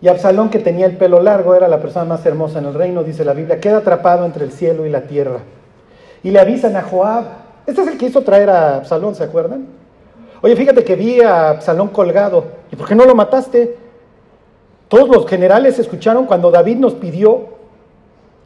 Y 0.00 0.08
Absalón, 0.08 0.50
que 0.50 0.58
tenía 0.58 0.86
el 0.86 0.96
pelo 0.96 1.20
largo, 1.20 1.54
era 1.54 1.68
la 1.68 1.80
persona 1.80 2.04
más 2.04 2.26
hermosa 2.26 2.58
en 2.58 2.66
el 2.66 2.74
reino, 2.74 3.04
dice 3.04 3.24
la 3.24 3.32
Biblia, 3.32 3.60
queda 3.60 3.78
atrapado 3.78 4.26
entre 4.26 4.44
el 4.44 4.52
cielo 4.52 4.86
y 4.86 4.90
la 4.90 5.02
tierra. 5.02 5.40
Y 6.22 6.30
le 6.30 6.40
avisan 6.40 6.76
a 6.76 6.82
Joab. 6.82 7.24
Este 7.66 7.82
es 7.82 7.88
el 7.88 7.98
que 7.98 8.06
hizo 8.06 8.22
traer 8.22 8.50
a 8.50 8.76
Absalón, 8.76 9.14
¿se 9.14 9.24
acuerdan? 9.24 9.66
Oye, 10.42 10.56
fíjate 10.56 10.84
que 10.84 10.94
vi 10.94 11.22
a 11.22 11.50
Absalón 11.50 11.88
colgado. 11.88 12.44
¿Y 12.70 12.76
por 12.76 12.86
qué 12.86 12.94
no 12.94 13.06
lo 13.06 13.14
mataste? 13.14 13.78
Todos 14.88 15.08
los 15.08 15.26
generales 15.26 15.78
escucharon 15.78 16.26
cuando 16.26 16.50
David 16.50 16.76
nos 16.76 16.94
pidió 16.94 17.54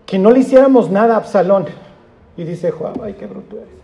que 0.06 0.18
no 0.18 0.30
le 0.30 0.40
hiciéramos 0.40 0.90
nada 0.90 1.14
a 1.14 1.18
Absalón. 1.18 1.66
Y 2.36 2.44
dice 2.44 2.70
Joab, 2.70 3.02
ay, 3.02 3.14
qué 3.14 3.26
bruto 3.26 3.56
eres. 3.56 3.77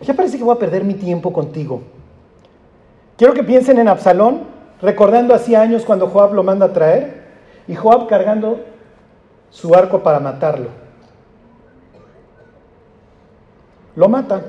Ya 0.00 0.14
parece 0.14 0.38
que 0.38 0.44
voy 0.44 0.54
a 0.54 0.58
perder 0.58 0.84
mi 0.84 0.94
tiempo 0.94 1.32
contigo. 1.32 1.82
Quiero 3.16 3.34
que 3.34 3.44
piensen 3.44 3.78
en 3.78 3.88
Absalón, 3.88 4.40
recordando 4.80 5.34
hace 5.34 5.56
años 5.56 5.84
cuando 5.84 6.08
Joab 6.08 6.32
lo 6.32 6.42
manda 6.42 6.66
a 6.66 6.72
traer, 6.72 7.20
y 7.68 7.74
Joab 7.74 8.06
cargando 8.08 8.60
su 9.50 9.74
arco 9.74 10.02
para 10.02 10.20
matarlo. 10.20 10.68
Lo 13.94 14.08
mata. 14.08 14.42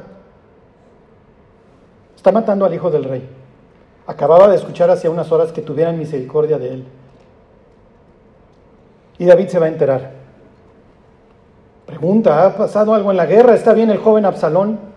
Está 2.15 2.31
matando 2.31 2.65
al 2.65 2.73
hijo 2.73 2.89
del 2.89 3.03
rey. 3.03 3.27
Acababa 4.07 4.47
de 4.47 4.55
escuchar 4.55 4.89
hace 4.89 5.09
unas 5.09 5.31
horas 5.31 5.51
que 5.51 5.61
tuvieran 5.61 5.99
misericordia 5.99 6.57
de 6.57 6.75
él. 6.75 6.87
Y 9.17 9.25
David 9.25 9.47
se 9.47 9.59
va 9.59 9.65
a 9.65 9.69
enterar. 9.69 10.11
Pregunta, 11.85 12.45
¿ha 12.45 12.55
pasado 12.55 12.93
algo 12.93 13.11
en 13.11 13.17
la 13.17 13.25
guerra? 13.25 13.53
¿Está 13.53 13.73
bien 13.73 13.89
el 13.89 13.97
joven 13.97 14.25
Absalón? 14.25 14.90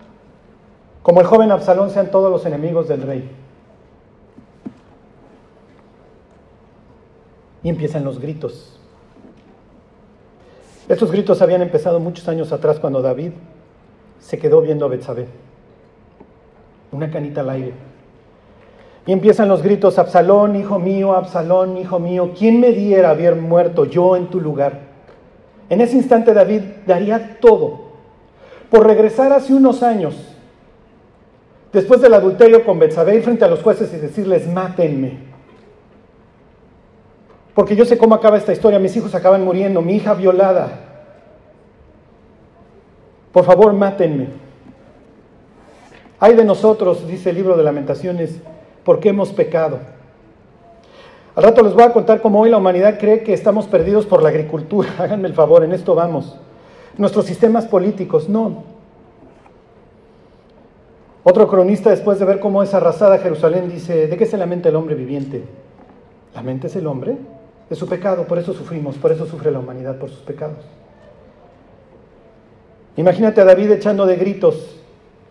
como 1.05 1.21
el 1.21 1.27
joven 1.27 1.51
Absalón 1.51 1.91
sean 1.91 2.09
todos 2.09 2.31
los 2.31 2.47
enemigos 2.47 2.87
del 2.87 3.03
rey. 3.03 3.29
Y 7.61 7.69
empiezan 7.69 8.03
los 8.03 8.19
gritos. 8.19 8.79
Estos 10.89 11.11
gritos 11.11 11.43
habían 11.43 11.61
empezado 11.61 11.99
muchos 11.99 12.27
años 12.27 12.51
atrás 12.51 12.79
cuando 12.79 13.03
David 13.03 13.33
se 14.19 14.39
quedó 14.39 14.61
viendo 14.61 14.83
a 14.85 14.87
Betsabé. 14.87 15.27
Una 16.91 17.11
canita 17.11 17.41
al 17.41 17.51
aire. 17.51 17.73
Y 19.05 19.11
empiezan 19.11 19.47
los 19.47 19.61
gritos, 19.61 19.99
Absalón, 19.99 20.55
hijo 20.55 20.79
mío, 20.79 21.13
Absalón, 21.13 21.77
hijo 21.77 21.99
mío, 21.99 22.31
¿quién 22.35 22.59
me 22.59 22.71
diera 22.71 23.11
haber 23.11 23.35
muerto 23.35 23.85
yo 23.85 24.15
en 24.15 24.25
tu 24.31 24.41
lugar? 24.41 24.79
En 25.69 25.81
ese 25.81 25.97
instante 25.97 26.33
David 26.33 26.63
daría 26.87 27.37
todo 27.39 27.91
por 28.71 28.87
regresar 28.87 29.31
hace 29.33 29.53
unos 29.53 29.83
años 29.83 30.34
después 31.75 32.01
del 32.01 32.13
adulterio 32.13 32.63
con 32.63 32.79
Betsabé, 32.79 33.21
frente 33.21 33.43
a 33.43 33.49
los 33.49 33.61
jueces 33.61 33.93
y 33.93 33.97
decirles, 33.97 34.47
mátenme. 34.47 35.17
Porque 37.53 37.75
yo 37.75 37.85
sé 37.85 37.97
cómo 37.97 38.15
acaba 38.15 38.37
esta 38.37 38.53
historia, 38.53 38.79
mis 38.79 38.95
hijos 38.95 39.13
acaban 39.13 39.43
muriendo, 39.43 39.81
mi 39.81 39.95
hija 39.95 40.13
violada. 40.13 40.69
Por 43.33 43.43
favor, 43.43 43.73
mátenme. 43.73 44.29
Hay 46.19 46.33
de 46.33 46.45
nosotros, 46.45 47.05
dice 47.07 47.31
el 47.31 47.35
libro 47.35 47.57
de 47.57 47.63
lamentaciones, 47.63 48.39
porque 48.85 49.09
hemos 49.09 49.33
pecado. 49.33 49.79
Al 51.35 51.43
rato 51.43 51.61
les 51.61 51.73
voy 51.73 51.83
a 51.83 51.91
contar 51.91 52.21
cómo 52.21 52.39
hoy 52.39 52.49
la 52.49 52.57
humanidad 52.57 52.97
cree 52.97 53.21
que 53.21 53.33
estamos 53.33 53.67
perdidos 53.67 54.05
por 54.05 54.23
la 54.23 54.29
agricultura. 54.29 54.89
Háganme 54.97 55.27
el 55.27 55.33
favor, 55.33 55.65
en 55.65 55.73
esto 55.73 55.93
vamos. 55.93 56.37
Nuestros 56.97 57.25
sistemas 57.25 57.65
políticos, 57.65 58.29
no. 58.29 58.74
Otro 61.27 61.47
cronista, 61.47 61.89
después 61.89 62.19
de 62.19 62.25
ver 62.25 62.39
cómo 62.39 62.61
es 62.61 62.75
arrasada 62.75 63.17
Jerusalén, 63.17 63.67
dice, 63.67 64.05
¿de 64.05 64.15
qué 64.15 64.27
se 64.27 64.37
lamenta 64.37 64.69
el 64.69 64.75
hombre 64.75 64.93
viviente? 64.93 65.43
es 66.63 66.75
el 66.75 66.85
hombre? 66.85 67.17
De 67.67 67.75
su 67.75 67.87
pecado, 67.87 68.25
por 68.27 68.37
eso 68.37 68.53
sufrimos, 68.53 68.95
por 68.97 69.11
eso 69.11 69.25
sufre 69.25 69.49
la 69.49 69.57
humanidad, 69.57 69.97
por 69.97 70.11
sus 70.11 70.19
pecados. 70.19 70.59
Imagínate 72.95 73.41
a 73.41 73.45
David 73.45 73.71
echando 73.71 74.05
de 74.05 74.17
gritos, 74.17 74.79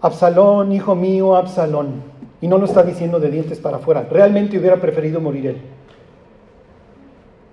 Absalón, 0.01 0.73
hijo 0.73 0.97
mío, 0.97 1.37
Absalón. 1.37 2.03
Y 2.41 2.49
no 2.49 2.59
lo 2.59 2.65
está 2.65 2.83
diciendo 2.83 3.21
de 3.21 3.31
dientes 3.31 3.61
para 3.61 3.77
afuera. 3.77 4.05
Realmente 4.11 4.59
hubiera 4.59 4.81
preferido 4.81 5.21
morir 5.21 5.47
él. 5.47 5.63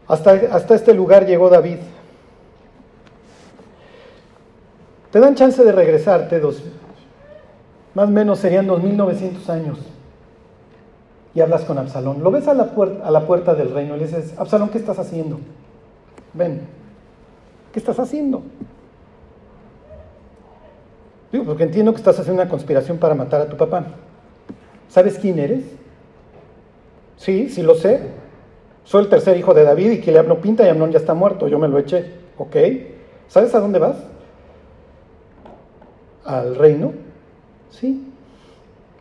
Hasta, 0.08 0.32
hasta 0.52 0.74
este 0.74 0.96
lugar 0.96 1.28
llegó 1.28 1.48
David. 1.48 1.78
Te 5.12 5.20
dan 5.20 5.36
chance 5.36 5.64
de 5.64 5.72
regresarte, 5.72 6.40
dos, 6.40 6.64
más 7.94 8.08
o 8.08 8.12
menos 8.12 8.40
serían 8.40 8.68
2900 8.68 9.50
años. 9.50 9.78
Y 11.34 11.42
hablas 11.42 11.64
con 11.64 11.78
Absalón. 11.78 12.24
Lo 12.24 12.32
ves 12.32 12.48
a 12.48 12.54
la, 12.54 12.66
puerta, 12.72 13.56
del 13.56 13.74
reino 13.74 13.96
y 13.96 14.00
le 14.00 14.06
dices, 14.06 14.34
Absalón, 14.38 14.70
¿qué 14.70 14.78
estás 14.78 15.00
haciendo? 15.00 15.40
Ven, 16.34 16.62
¿qué 17.72 17.80
estás 17.80 18.00
haciendo? 18.00 18.42
Digo, 21.32 21.46
porque 21.46 21.64
entiendo 21.64 21.94
que 21.94 21.98
estás 21.98 22.20
haciendo 22.20 22.42
una 22.42 22.50
conspiración 22.50 22.98
para 22.98 23.16
matar 23.16 23.42
a 23.42 23.48
tu 23.48 23.56
papá. 23.56 23.86
¿Sabes 24.90 25.18
quién 25.18 25.40
eres? 25.40 25.64
Sí, 27.16 27.50
sí 27.50 27.62
lo 27.62 27.76
sé. 27.76 28.02
Soy 28.84 29.04
el 29.04 29.10
tercer 29.10 29.38
hijo 29.38 29.54
de 29.54 29.64
David 29.64 29.92
y 29.92 30.02
que 30.02 30.12
le 30.12 30.22
no 30.24 30.42
pinta 30.42 30.66
y 30.66 30.70
Amnón 30.70 30.92
ya 30.92 31.00
está 31.00 31.14
muerto. 31.14 31.48
Yo 31.48 31.60
me 31.60 31.70
lo 31.70 31.78
eché. 31.80 32.12
¿Ok? 32.38 32.56
¿Sabes 33.30 33.56
a 33.56 33.60
dónde 33.60 33.80
vas? 33.80 33.96
Al 36.26 36.56
reino. 36.56 36.92
Sí, 37.72 38.08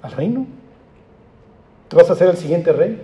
al 0.03 0.13
reino. 0.13 0.47
¿Tú 1.89 1.97
vas 1.97 2.11
a 2.11 2.15
ser 2.15 2.29
el 2.29 2.37
siguiente 2.37 2.73
rey? 2.73 3.03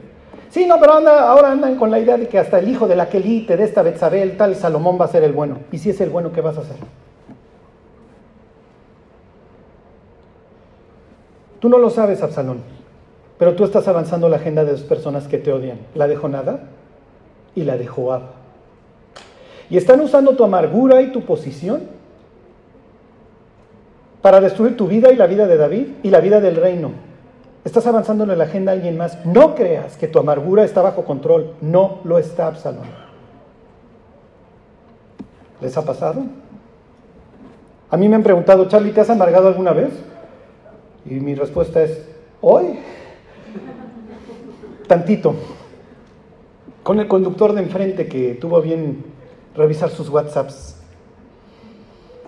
Sí, 0.49 0.65
no, 0.65 0.79
pero 0.81 0.93
ahora 0.93 1.51
andan 1.51 1.77
con 1.77 1.91
la 1.91 1.99
idea 1.99 2.17
de 2.17 2.29
que 2.29 2.39
hasta 2.39 2.59
el 2.59 2.69
hijo 2.69 2.87
de 2.87 2.97
la 2.97 3.09
Quelite, 3.09 3.57
de 3.57 3.65
esta 3.65 3.83
Betzabel, 3.83 4.37
tal 4.37 4.55
Salomón 4.55 4.99
va 5.01 5.07
a 5.07 5.09
ser 5.09 5.25
el 5.25 5.33
bueno. 5.33 5.59
¿Y 5.73 5.79
si 5.79 5.91
es 5.91 6.01
el 6.01 6.11
bueno, 6.11 6.33
qué 6.33 6.41
vas 6.41 6.57
a 6.57 6.61
hacer? 6.61 6.77
Tú 11.59 11.69
no 11.69 11.79
lo 11.79 11.91
sabes, 11.91 12.23
Absalón, 12.23 12.61
pero 13.39 13.57
tú 13.57 13.65
estás 13.65 13.89
avanzando 13.89 14.29
la 14.29 14.37
agenda 14.37 14.65
de 14.65 14.73
dos 14.73 14.83
personas 14.83 15.27
que 15.27 15.39
te 15.39 15.53
odian, 15.53 15.79
la 15.95 16.07
de 16.07 16.17
Jonada 16.17 16.61
y 17.55 17.65
la 17.65 17.77
de 17.77 17.87
Joab. 17.87 18.23
Y 19.69 19.77
están 19.77 20.01
usando 20.01 20.37
tu 20.37 20.45
amargura 20.45 21.03
y 21.03 21.11
tu 21.11 21.23
posición 21.23 21.96
para 24.23 24.41
destruir 24.41 24.77
tu 24.77 24.87
vida 24.87 25.13
y 25.13 25.17
la 25.17 25.27
vida 25.27 25.47
de 25.47 25.57
David 25.57 25.87
y 26.03 26.11
la 26.11 26.21
vida 26.21 26.41
del 26.41 26.57
reino. 26.57 26.91
Estás 27.65 27.87
avanzando 27.87 28.25
en 28.25 28.39
la 28.39 28.45
agenda 28.45 28.73
a 28.73 28.75
alguien 28.75 28.97
más. 28.97 29.25
No 29.27 29.55
creas 29.55 29.97
que 29.97 30.07
tu 30.07 30.19
amargura 30.19 30.65
está 30.65 30.83
bajo 30.83 31.05
control. 31.05 31.53
No 31.61 31.99
lo 32.05 32.19
está, 32.19 32.47
Absalón. 32.47 32.87
¿Les 35.61 35.77
ha 35.77 35.83
pasado? 35.83 36.23
A 37.91 37.97
mí 37.97 38.09
me 38.09 38.17
han 38.17 38.23
preguntado, 38.23 38.69
Charlie, 38.69 38.93
¿te 38.93 39.01
has 39.01 39.11
amargado 39.11 39.49
alguna 39.49 39.73
vez? 39.73 39.91
Y 41.05 41.15
mi 41.15 41.35
respuesta 41.35 41.83
es, 41.83 42.07
hoy, 42.41 42.79
tantito, 44.87 45.35
con 46.83 47.01
el 47.01 47.09
conductor 47.09 47.53
de 47.53 47.63
enfrente 47.63 48.07
que 48.07 48.35
tuvo 48.35 48.61
bien 48.61 49.05
revisar 49.55 49.91
sus 49.91 50.09
WhatsApps. 50.09 50.76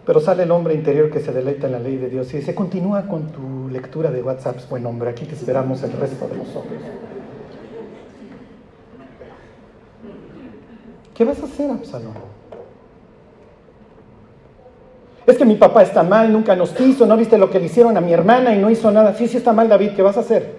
Pero 0.08 0.20
sale 0.20 0.44
el 0.44 0.50
hombre 0.52 0.72
interior 0.72 1.10
que 1.10 1.20
se 1.20 1.32
deleita 1.32 1.66
en 1.66 1.72
la 1.74 1.78
ley 1.80 1.98
de 1.98 2.08
Dios 2.08 2.32
y 2.32 2.38
dice, 2.38 2.54
continúa 2.54 3.02
con 3.02 3.26
tu 3.26 3.68
lectura 3.68 4.10
de 4.10 4.22
WhatsApps, 4.22 4.66
buen 4.66 4.86
hombre, 4.86 5.10
aquí 5.10 5.26
te 5.26 5.34
esperamos 5.34 5.82
el 5.82 5.92
resto 5.92 6.26
de 6.26 6.36
los 6.36 6.56
hombres. 6.56 6.80
¿Qué 11.14 11.24
vas 11.24 11.38
a 11.42 11.44
hacer, 11.44 11.70
Absalón? 11.70 12.14
Es 15.26 15.36
que 15.36 15.44
mi 15.44 15.56
papá 15.56 15.82
está 15.82 16.02
mal, 16.02 16.32
nunca 16.32 16.56
nos 16.56 16.70
quiso, 16.70 17.04
no 17.04 17.14
viste 17.14 17.36
lo 17.36 17.50
que 17.50 17.58
le 17.58 17.66
hicieron 17.66 17.94
a 17.98 18.00
mi 18.00 18.14
hermana 18.14 18.54
y 18.54 18.58
no 18.58 18.70
hizo 18.70 18.90
nada. 18.90 19.12
Sí, 19.12 19.28
sí 19.28 19.36
está 19.36 19.52
mal, 19.52 19.68
David, 19.68 19.90
¿qué 19.94 20.00
vas 20.00 20.16
a 20.16 20.20
hacer? 20.20 20.54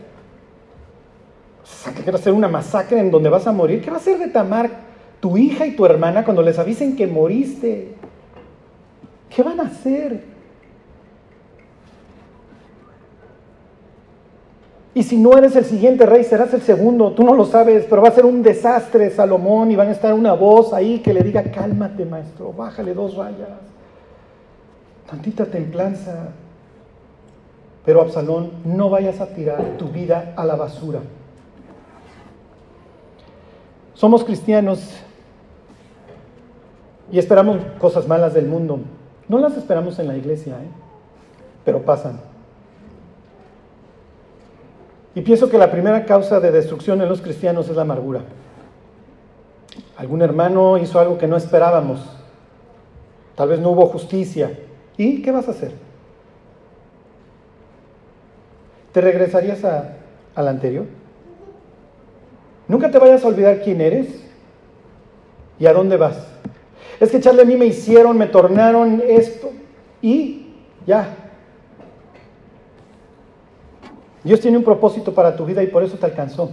¿Qué 1.95 2.12
vas 2.12 2.22
a 2.22 2.22
hacer 2.22 2.34
una 2.34 2.50
masacre 2.50 3.00
en 3.00 3.10
donde 3.10 3.30
vas 3.30 3.47
a 3.47 3.52
morir? 3.52 3.82
¿Qué 3.82 3.89
va 3.89 3.97
a 3.97 4.00
hacer 4.00 4.20
de 4.20 4.28
Tamar, 4.28 4.70
tu 5.20 5.38
hija 5.38 5.66
y 5.66 5.76
tu 5.76 5.88
hermana, 5.88 6.24
cuando 6.24 6.43
les 6.43 6.60
avisen 6.60 6.95
que 6.95 7.08
moriste? 7.08 7.95
¿Qué 9.30 9.43
van 9.43 9.59
a 9.59 9.63
hacer? 9.63 10.23
Y 14.93 15.03
si 15.03 15.17
no 15.17 15.38
eres 15.38 15.55
el 15.55 15.65
siguiente 15.65 16.05
rey, 16.05 16.23
serás 16.23 16.53
el 16.53 16.61
segundo. 16.61 17.13
Tú 17.13 17.23
no 17.23 17.34
lo 17.34 17.45
sabes, 17.45 17.86
pero 17.89 18.01
va 18.01 18.09
a 18.09 18.11
ser 18.11 18.25
un 18.25 18.41
desastre, 18.41 19.09
Salomón, 19.11 19.71
y 19.71 19.75
van 19.75 19.88
a 19.88 19.91
estar 19.91 20.13
una 20.13 20.34
voz 20.34 20.73
ahí 20.73 20.99
que 20.99 21.13
le 21.13 21.21
diga, 21.21 21.43
cálmate, 21.43 22.05
maestro, 22.05 22.51
bájale 22.51 22.93
dos 22.93 23.15
rayas 23.15 23.69
tantita 25.09 25.45
templanza. 25.45 26.30
Pero 27.86 28.01
Absalón, 28.01 28.51
no 28.63 28.89
vayas 28.89 29.19
a 29.19 29.27
tirar 29.27 29.77
tu 29.77 29.88
vida 29.88 30.34
a 30.36 30.45
la 30.45 30.55
basura. 30.55 30.99
Somos 33.93 34.23
cristianos 34.23 34.95
y 37.11 37.17
esperamos 37.17 37.57
cosas 37.80 38.07
malas 38.07 38.34
del 38.34 38.45
mundo. 38.45 38.80
No 39.30 39.38
las 39.38 39.55
esperamos 39.55 39.97
en 39.99 40.07
la 40.07 40.17
iglesia, 40.17 40.55
¿eh? 40.55 40.67
pero 41.63 41.84
pasan. 41.84 42.19
Y 45.13 45.21
pienso 45.21 45.49
que 45.49 45.57
la 45.57 45.71
primera 45.71 46.05
causa 46.05 46.39
de 46.39 46.51
destrucción 46.51 47.01
en 47.01 47.09
los 47.09 47.21
cristianos 47.21 47.69
es 47.69 47.75
la 47.75 47.84
amargura. 47.84 48.21
Algún 49.97 50.21
hermano 50.21 50.77
hizo 50.77 50.99
algo 50.99 51.17
que 51.17 51.27
no 51.27 51.38
esperábamos. 51.38 51.99
Tal 53.36 53.49
vez 53.49 53.59
no 53.59 53.69
hubo 53.71 53.86
justicia. 53.88 54.59
¿Y 54.97 55.21
qué 55.21 55.32
vas 55.32 55.47
a 55.47 55.51
hacer? 55.51 55.73
¿Te 58.91 59.01
regresarías 59.01 59.63
a, 59.63 59.97
al 60.36 60.47
anterior? 60.47 60.86
Nunca 62.67 62.89
te 62.89 62.97
vayas 62.97 63.23
a 63.23 63.27
olvidar 63.27 63.61
quién 63.61 63.82
eres 63.82 64.07
y 65.59 65.67
a 65.67 65.73
dónde 65.73 65.97
vas. 65.97 66.38
Es 67.00 67.12
que 67.12 67.20
Charlie 67.20 67.41
a 67.41 67.45
mí 67.45 67.56
me 67.56 67.66
hicieron, 67.66 68.18
me 68.18 68.28
tornaron 68.28 69.02
esto 69.08 69.52
y 70.02 70.54
ya. 70.86 71.16
Dios 74.24 74.41
tiene 74.41 74.58
un 74.58 74.64
propósito 74.64 75.14
para 75.14 75.36
tu 75.36 75.45
vida 75.45 75.64
y 75.64 75.68
por 75.68 75.84
eso 75.84 75.97
te 75.97 76.06
alcanzó. 76.06 76.52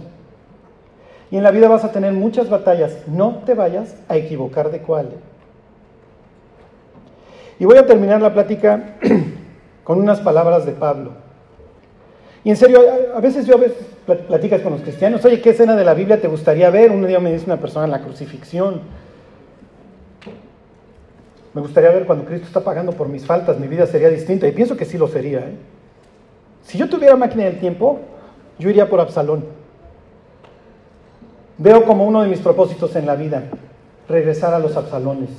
Y 1.29 1.37
en 1.37 1.43
la 1.43 1.51
vida 1.51 1.67
vas 1.67 1.83
a 1.83 1.91
tener 1.91 2.13
muchas 2.13 2.49
batallas. 2.49 2.97
No 3.07 3.41
te 3.45 3.53
vayas 3.53 3.95
a 4.07 4.15
equivocar 4.15 4.71
de 4.71 4.79
cuál. 4.79 5.09
Y 7.59 7.65
voy 7.65 7.77
a 7.77 7.85
terminar 7.85 8.21
la 8.21 8.33
plática 8.33 8.95
con 9.83 9.99
unas 9.99 10.21
palabras 10.21 10.65
de 10.65 10.71
Pablo. 10.71 11.11
Y 12.43 12.51
en 12.51 12.55
serio, 12.55 12.79
a 13.13 13.19
veces 13.19 13.45
yo 13.45 13.55
a 13.55 13.59
veces 13.59 13.77
platicas 14.05 14.61
con 14.61 14.71
los 14.71 14.81
cristianos, 14.81 15.25
oye, 15.25 15.41
¿qué 15.41 15.49
escena 15.49 15.75
de 15.75 15.83
la 15.83 15.93
Biblia 15.93 16.21
te 16.21 16.29
gustaría 16.29 16.69
ver? 16.69 16.91
Un 16.91 17.05
día 17.05 17.19
me 17.19 17.33
dice 17.33 17.45
una 17.45 17.57
persona 17.57 17.87
la 17.87 18.01
crucifixión. 18.01 18.81
Me 21.57 21.63
gustaría 21.63 21.89
ver 21.89 22.05
cuando 22.05 22.23
Cristo 22.23 22.45
está 22.45 22.59
pagando 22.59 22.91
por 22.91 23.09
mis 23.09 23.25
faltas, 23.25 23.59
mi 23.59 23.67
vida 23.67 23.87
sería 23.87 24.11
distinta. 24.11 24.47
Y 24.47 24.51
pienso 24.51 24.77
que 24.77 24.85
sí 24.85 24.95
lo 24.95 25.07
sería. 25.07 25.39
¿eh? 25.39 25.55
Si 26.61 26.77
yo 26.77 26.87
tuviera 26.87 27.15
máquina 27.15 27.45
del 27.45 27.59
tiempo, 27.59 27.97
yo 28.59 28.69
iría 28.69 28.87
por 28.87 28.99
Absalón. 28.99 29.43
Veo 31.57 31.83
como 31.83 32.05
uno 32.05 32.21
de 32.21 32.27
mis 32.27 32.41
propósitos 32.41 32.95
en 32.95 33.07
la 33.07 33.15
vida 33.15 33.45
regresar 34.07 34.53
a 34.53 34.59
los 34.59 34.77
absalones, 34.77 35.31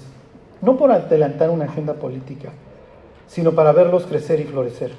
no 0.61 0.77
por 0.77 0.91
adelantar 0.91 1.51
una 1.51 1.67
agenda 1.67 1.95
política, 1.95 2.49
sino 3.29 3.53
para 3.53 3.71
verlos 3.71 4.05
crecer 4.05 4.41
y 4.41 4.45
florecer, 4.45 4.91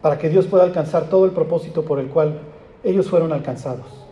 para 0.00 0.16
que 0.16 0.28
Dios 0.28 0.46
pueda 0.46 0.62
alcanzar 0.62 1.08
todo 1.08 1.24
el 1.24 1.32
propósito 1.32 1.84
por 1.84 1.98
el 1.98 2.06
cual 2.06 2.38
ellos 2.84 3.10
fueron 3.10 3.32
alcanzados. 3.32 4.06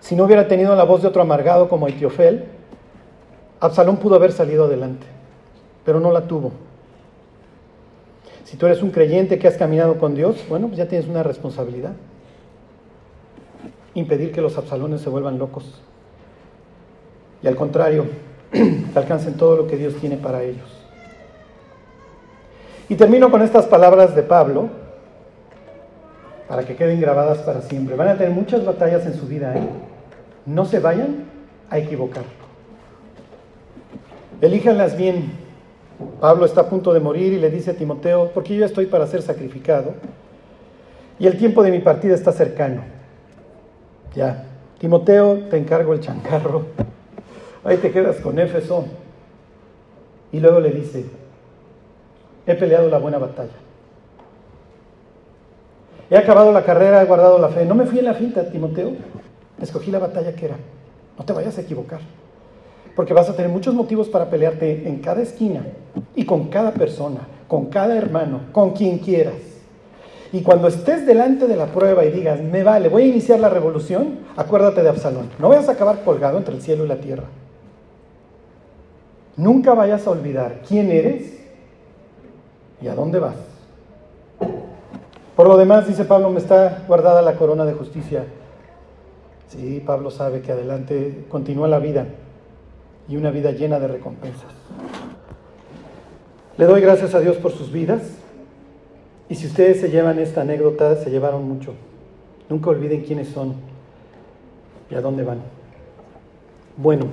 Si 0.00 0.14
no 0.14 0.24
hubiera 0.24 0.48
tenido 0.48 0.76
la 0.76 0.84
voz 0.84 1.00
de 1.00 1.08
otro 1.08 1.22
amargado 1.22 1.70
como 1.70 1.88
Etiofel, 1.88 2.59
Absalón 3.60 3.98
pudo 3.98 4.14
haber 4.14 4.32
salido 4.32 4.64
adelante, 4.64 5.06
pero 5.84 6.00
no 6.00 6.10
la 6.10 6.22
tuvo. 6.22 6.52
Si 8.44 8.56
tú 8.56 8.66
eres 8.66 8.82
un 8.82 8.90
creyente 8.90 9.38
que 9.38 9.46
has 9.46 9.56
caminado 9.56 9.98
con 9.98 10.14
Dios, 10.14 10.44
bueno, 10.48 10.66
pues 10.66 10.78
ya 10.78 10.88
tienes 10.88 11.06
una 11.06 11.22
responsabilidad. 11.22 11.92
Impedir 13.94 14.32
que 14.32 14.40
los 14.40 14.56
absalones 14.56 15.02
se 15.02 15.10
vuelvan 15.10 15.38
locos. 15.38 15.80
Y 17.42 17.46
al 17.46 17.54
contrario, 17.54 18.06
alcancen 18.94 19.34
todo 19.34 19.56
lo 19.56 19.66
que 19.66 19.76
Dios 19.76 19.94
tiene 19.96 20.16
para 20.16 20.42
ellos. 20.42 20.68
Y 22.88 22.96
termino 22.96 23.30
con 23.30 23.42
estas 23.42 23.66
palabras 23.66 24.16
de 24.16 24.22
Pablo, 24.22 24.68
para 26.48 26.64
que 26.64 26.74
queden 26.74 27.00
grabadas 27.00 27.38
para 27.38 27.60
siempre. 27.62 27.94
Van 27.94 28.08
a 28.08 28.16
tener 28.16 28.32
muchas 28.32 28.64
batallas 28.64 29.06
en 29.06 29.14
su 29.14 29.28
vida, 29.28 29.56
¿eh? 29.56 29.68
No 30.46 30.64
se 30.64 30.80
vayan 30.80 31.26
a 31.70 31.78
equivocar. 31.78 32.24
Elíjanlas 34.40 34.96
bien. 34.96 35.32
Pablo 36.20 36.46
está 36.46 36.62
a 36.62 36.68
punto 36.68 36.92
de 36.94 37.00
morir 37.00 37.32
y 37.32 37.38
le 37.38 37.50
dice 37.50 37.72
a 37.72 37.74
Timoteo, 37.74 38.30
porque 38.32 38.56
yo 38.56 38.64
estoy 38.64 38.86
para 38.86 39.06
ser 39.06 39.20
sacrificado 39.20 39.94
y 41.18 41.26
el 41.26 41.36
tiempo 41.36 41.62
de 41.62 41.70
mi 41.70 41.80
partida 41.80 42.14
está 42.14 42.32
cercano. 42.32 42.82
Ya, 44.14 44.46
Timoteo, 44.78 45.38
te 45.50 45.58
encargo 45.58 45.92
el 45.92 46.00
chancarro. 46.00 46.64
Ahí 47.62 47.76
te 47.76 47.92
quedas 47.92 48.16
con 48.16 48.38
Éfeso. 48.38 48.86
Y 50.32 50.40
luego 50.40 50.60
le 50.60 50.70
dice, 50.70 51.04
he 52.46 52.54
peleado 52.54 52.88
la 52.88 52.98
buena 52.98 53.18
batalla. 53.18 53.52
He 56.08 56.16
acabado 56.16 56.52
la 56.52 56.64
carrera, 56.64 57.02
he 57.02 57.04
guardado 57.04 57.38
la 57.38 57.50
fe. 57.50 57.66
No 57.66 57.74
me 57.74 57.84
fui 57.84 57.98
en 57.98 58.06
la 58.06 58.14
finta, 58.14 58.50
Timoteo. 58.50 58.92
Escogí 59.60 59.90
la 59.90 59.98
batalla 59.98 60.34
que 60.34 60.46
era. 60.46 60.56
No 61.18 61.24
te 61.24 61.34
vayas 61.34 61.58
a 61.58 61.60
equivocar. 61.60 62.00
Porque 62.94 63.14
vas 63.14 63.28
a 63.28 63.36
tener 63.36 63.50
muchos 63.50 63.74
motivos 63.74 64.08
para 64.08 64.28
pelearte 64.28 64.88
en 64.88 64.98
cada 64.98 65.22
esquina 65.22 65.66
y 66.14 66.24
con 66.24 66.48
cada 66.48 66.72
persona, 66.72 67.20
con 67.48 67.66
cada 67.66 67.96
hermano, 67.96 68.40
con 68.52 68.72
quien 68.72 68.98
quieras. 68.98 69.34
Y 70.32 70.42
cuando 70.42 70.68
estés 70.68 71.06
delante 71.06 71.46
de 71.46 71.56
la 71.56 71.66
prueba 71.66 72.04
y 72.04 72.10
digas, 72.10 72.40
me 72.40 72.62
vale, 72.62 72.88
voy 72.88 73.02
a 73.02 73.06
iniciar 73.06 73.40
la 73.40 73.48
revolución, 73.48 74.20
acuérdate 74.36 74.82
de 74.82 74.88
Absalón. 74.88 75.30
No 75.38 75.48
vayas 75.48 75.68
a 75.68 75.72
acabar 75.72 76.04
colgado 76.04 76.38
entre 76.38 76.54
el 76.54 76.62
cielo 76.62 76.84
y 76.84 76.88
la 76.88 77.00
tierra. 77.00 77.24
Nunca 79.36 79.74
vayas 79.74 80.06
a 80.06 80.10
olvidar 80.10 80.62
quién 80.68 80.90
eres 80.90 81.40
y 82.80 82.88
a 82.88 82.94
dónde 82.94 83.18
vas. 83.18 83.36
Por 85.34 85.48
lo 85.48 85.56
demás, 85.56 85.88
dice 85.88 86.04
Pablo, 86.04 86.30
me 86.30 86.38
está 86.38 86.84
guardada 86.86 87.22
la 87.22 87.34
corona 87.34 87.64
de 87.64 87.72
justicia. 87.72 88.24
Sí, 89.48 89.82
Pablo 89.84 90.10
sabe 90.10 90.42
que 90.42 90.52
adelante 90.52 91.24
continúa 91.28 91.66
la 91.66 91.78
vida 91.78 92.06
y 93.10 93.16
una 93.16 93.32
vida 93.32 93.50
llena 93.50 93.80
de 93.80 93.88
recompensas. 93.88 94.52
Le 96.56 96.64
doy 96.64 96.80
gracias 96.80 97.12
a 97.14 97.20
Dios 97.20 97.36
por 97.38 97.50
sus 97.50 97.72
vidas 97.72 98.02
y 99.28 99.34
si 99.34 99.48
ustedes 99.48 99.80
se 99.80 99.90
llevan 99.90 100.20
esta 100.20 100.42
anécdota, 100.42 100.94
se 100.94 101.10
llevaron 101.10 101.46
mucho. 101.46 101.74
Nunca 102.48 102.70
olviden 102.70 103.02
quiénes 103.02 103.28
son 103.28 103.54
y 104.90 104.94
a 104.94 105.00
dónde 105.00 105.24
van. 105.24 105.40
Bueno, 106.76 107.06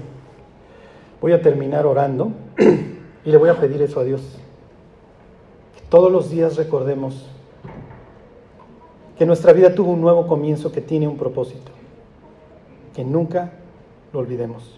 voy 1.20 1.32
a 1.32 1.41
terminar 1.41 1.88
orando 1.88 2.32
y 3.26 3.32
le 3.32 3.38
voy 3.38 3.50
a 3.50 3.60
pedir 3.60 3.82
eso 3.82 4.00
a 4.00 4.04
Dios. 4.04 4.22
Que 5.76 5.82
todos 5.89 6.12
los 6.12 6.30
días 6.30 6.58
recordemos 6.58 7.28
que 9.18 9.26
nuestra 9.26 9.52
vida 9.52 9.74
tuvo 9.74 9.93
un 9.93 10.02
nuevo 10.02 10.28
comienzo 10.28 10.72
que 10.72 10.82
tiene 10.82 11.08
un 11.08 11.18
propósito. 11.18 11.72
Que 12.93 13.04
nunca 13.04 13.54
lo 14.14 14.20
olvidemos. 14.20 14.78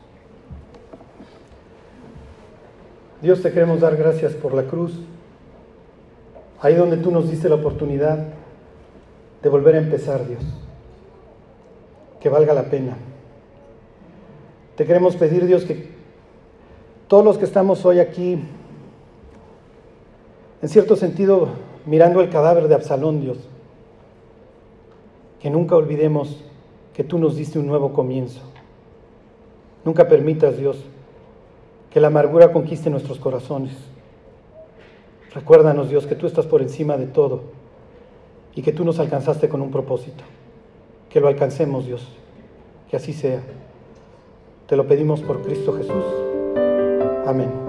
Dios 3.22 3.41
te 3.41 3.51
queremos 3.51 3.82
dar 3.82 3.97
gracias 3.97 4.34
por 4.34 4.53
la 4.53 4.63
cruz, 4.63 4.99
ahí 6.61 6.76
donde 6.76 6.97
tú 6.97 7.11
nos 7.11 7.30
diste 7.30 7.49
la 7.49 7.55
oportunidad 7.55 8.28
de 9.43 9.49
volver 9.49 9.76
a 9.76 9.80
empezar, 9.80 10.26
Dios, 10.26 10.41
que 12.22 12.30
valga 12.30 12.53
la 12.53 12.63
pena. 12.63 12.97
Te 14.76 14.86
queremos 14.86 15.17
pedir, 15.17 15.45
Dios, 15.45 15.65
que 15.65 15.89
todos 17.09 17.26
los 17.26 17.38
que 17.38 17.45
estamos 17.45 17.86
hoy 17.86 17.99
aquí, 17.99 18.41
en 20.61 20.70
cierto 20.70 20.95
sentido, 20.95 21.49
mirando 21.86 22.22
el 22.22 22.30
cadáver 22.30 22.70
de 22.70 22.76
Absalón, 22.76 23.20
Dios, 23.20 23.38
que 25.41 25.49
nunca 25.49 25.76
olvidemos 25.76 26.43
que 26.93 27.03
tú 27.03 27.17
nos 27.17 27.36
diste 27.36 27.59
un 27.59 27.67
nuevo 27.67 27.91
comienzo. 27.91 28.41
Nunca 29.84 30.07
permitas, 30.07 30.57
Dios, 30.57 30.86
que 31.91 31.99
la 31.99 32.07
amargura 32.07 32.51
conquiste 32.51 32.89
nuestros 32.89 33.19
corazones. 33.19 33.73
Recuérdanos, 35.33 35.89
Dios, 35.89 36.07
que 36.07 36.15
tú 36.15 36.27
estás 36.27 36.45
por 36.45 36.61
encima 36.61 36.97
de 36.97 37.07
todo 37.07 37.41
y 38.55 38.61
que 38.61 38.71
tú 38.71 38.83
nos 38.83 38.99
alcanzaste 38.99 39.49
con 39.49 39.61
un 39.61 39.71
propósito. 39.71 40.23
Que 41.09 41.19
lo 41.19 41.27
alcancemos, 41.27 41.85
Dios. 41.85 42.07
Que 42.89 42.97
así 42.97 43.13
sea. 43.13 43.41
Te 44.67 44.75
lo 44.75 44.87
pedimos 44.87 45.21
por 45.21 45.41
Cristo 45.41 45.73
Jesús. 45.73 46.03
Amén. 47.25 47.68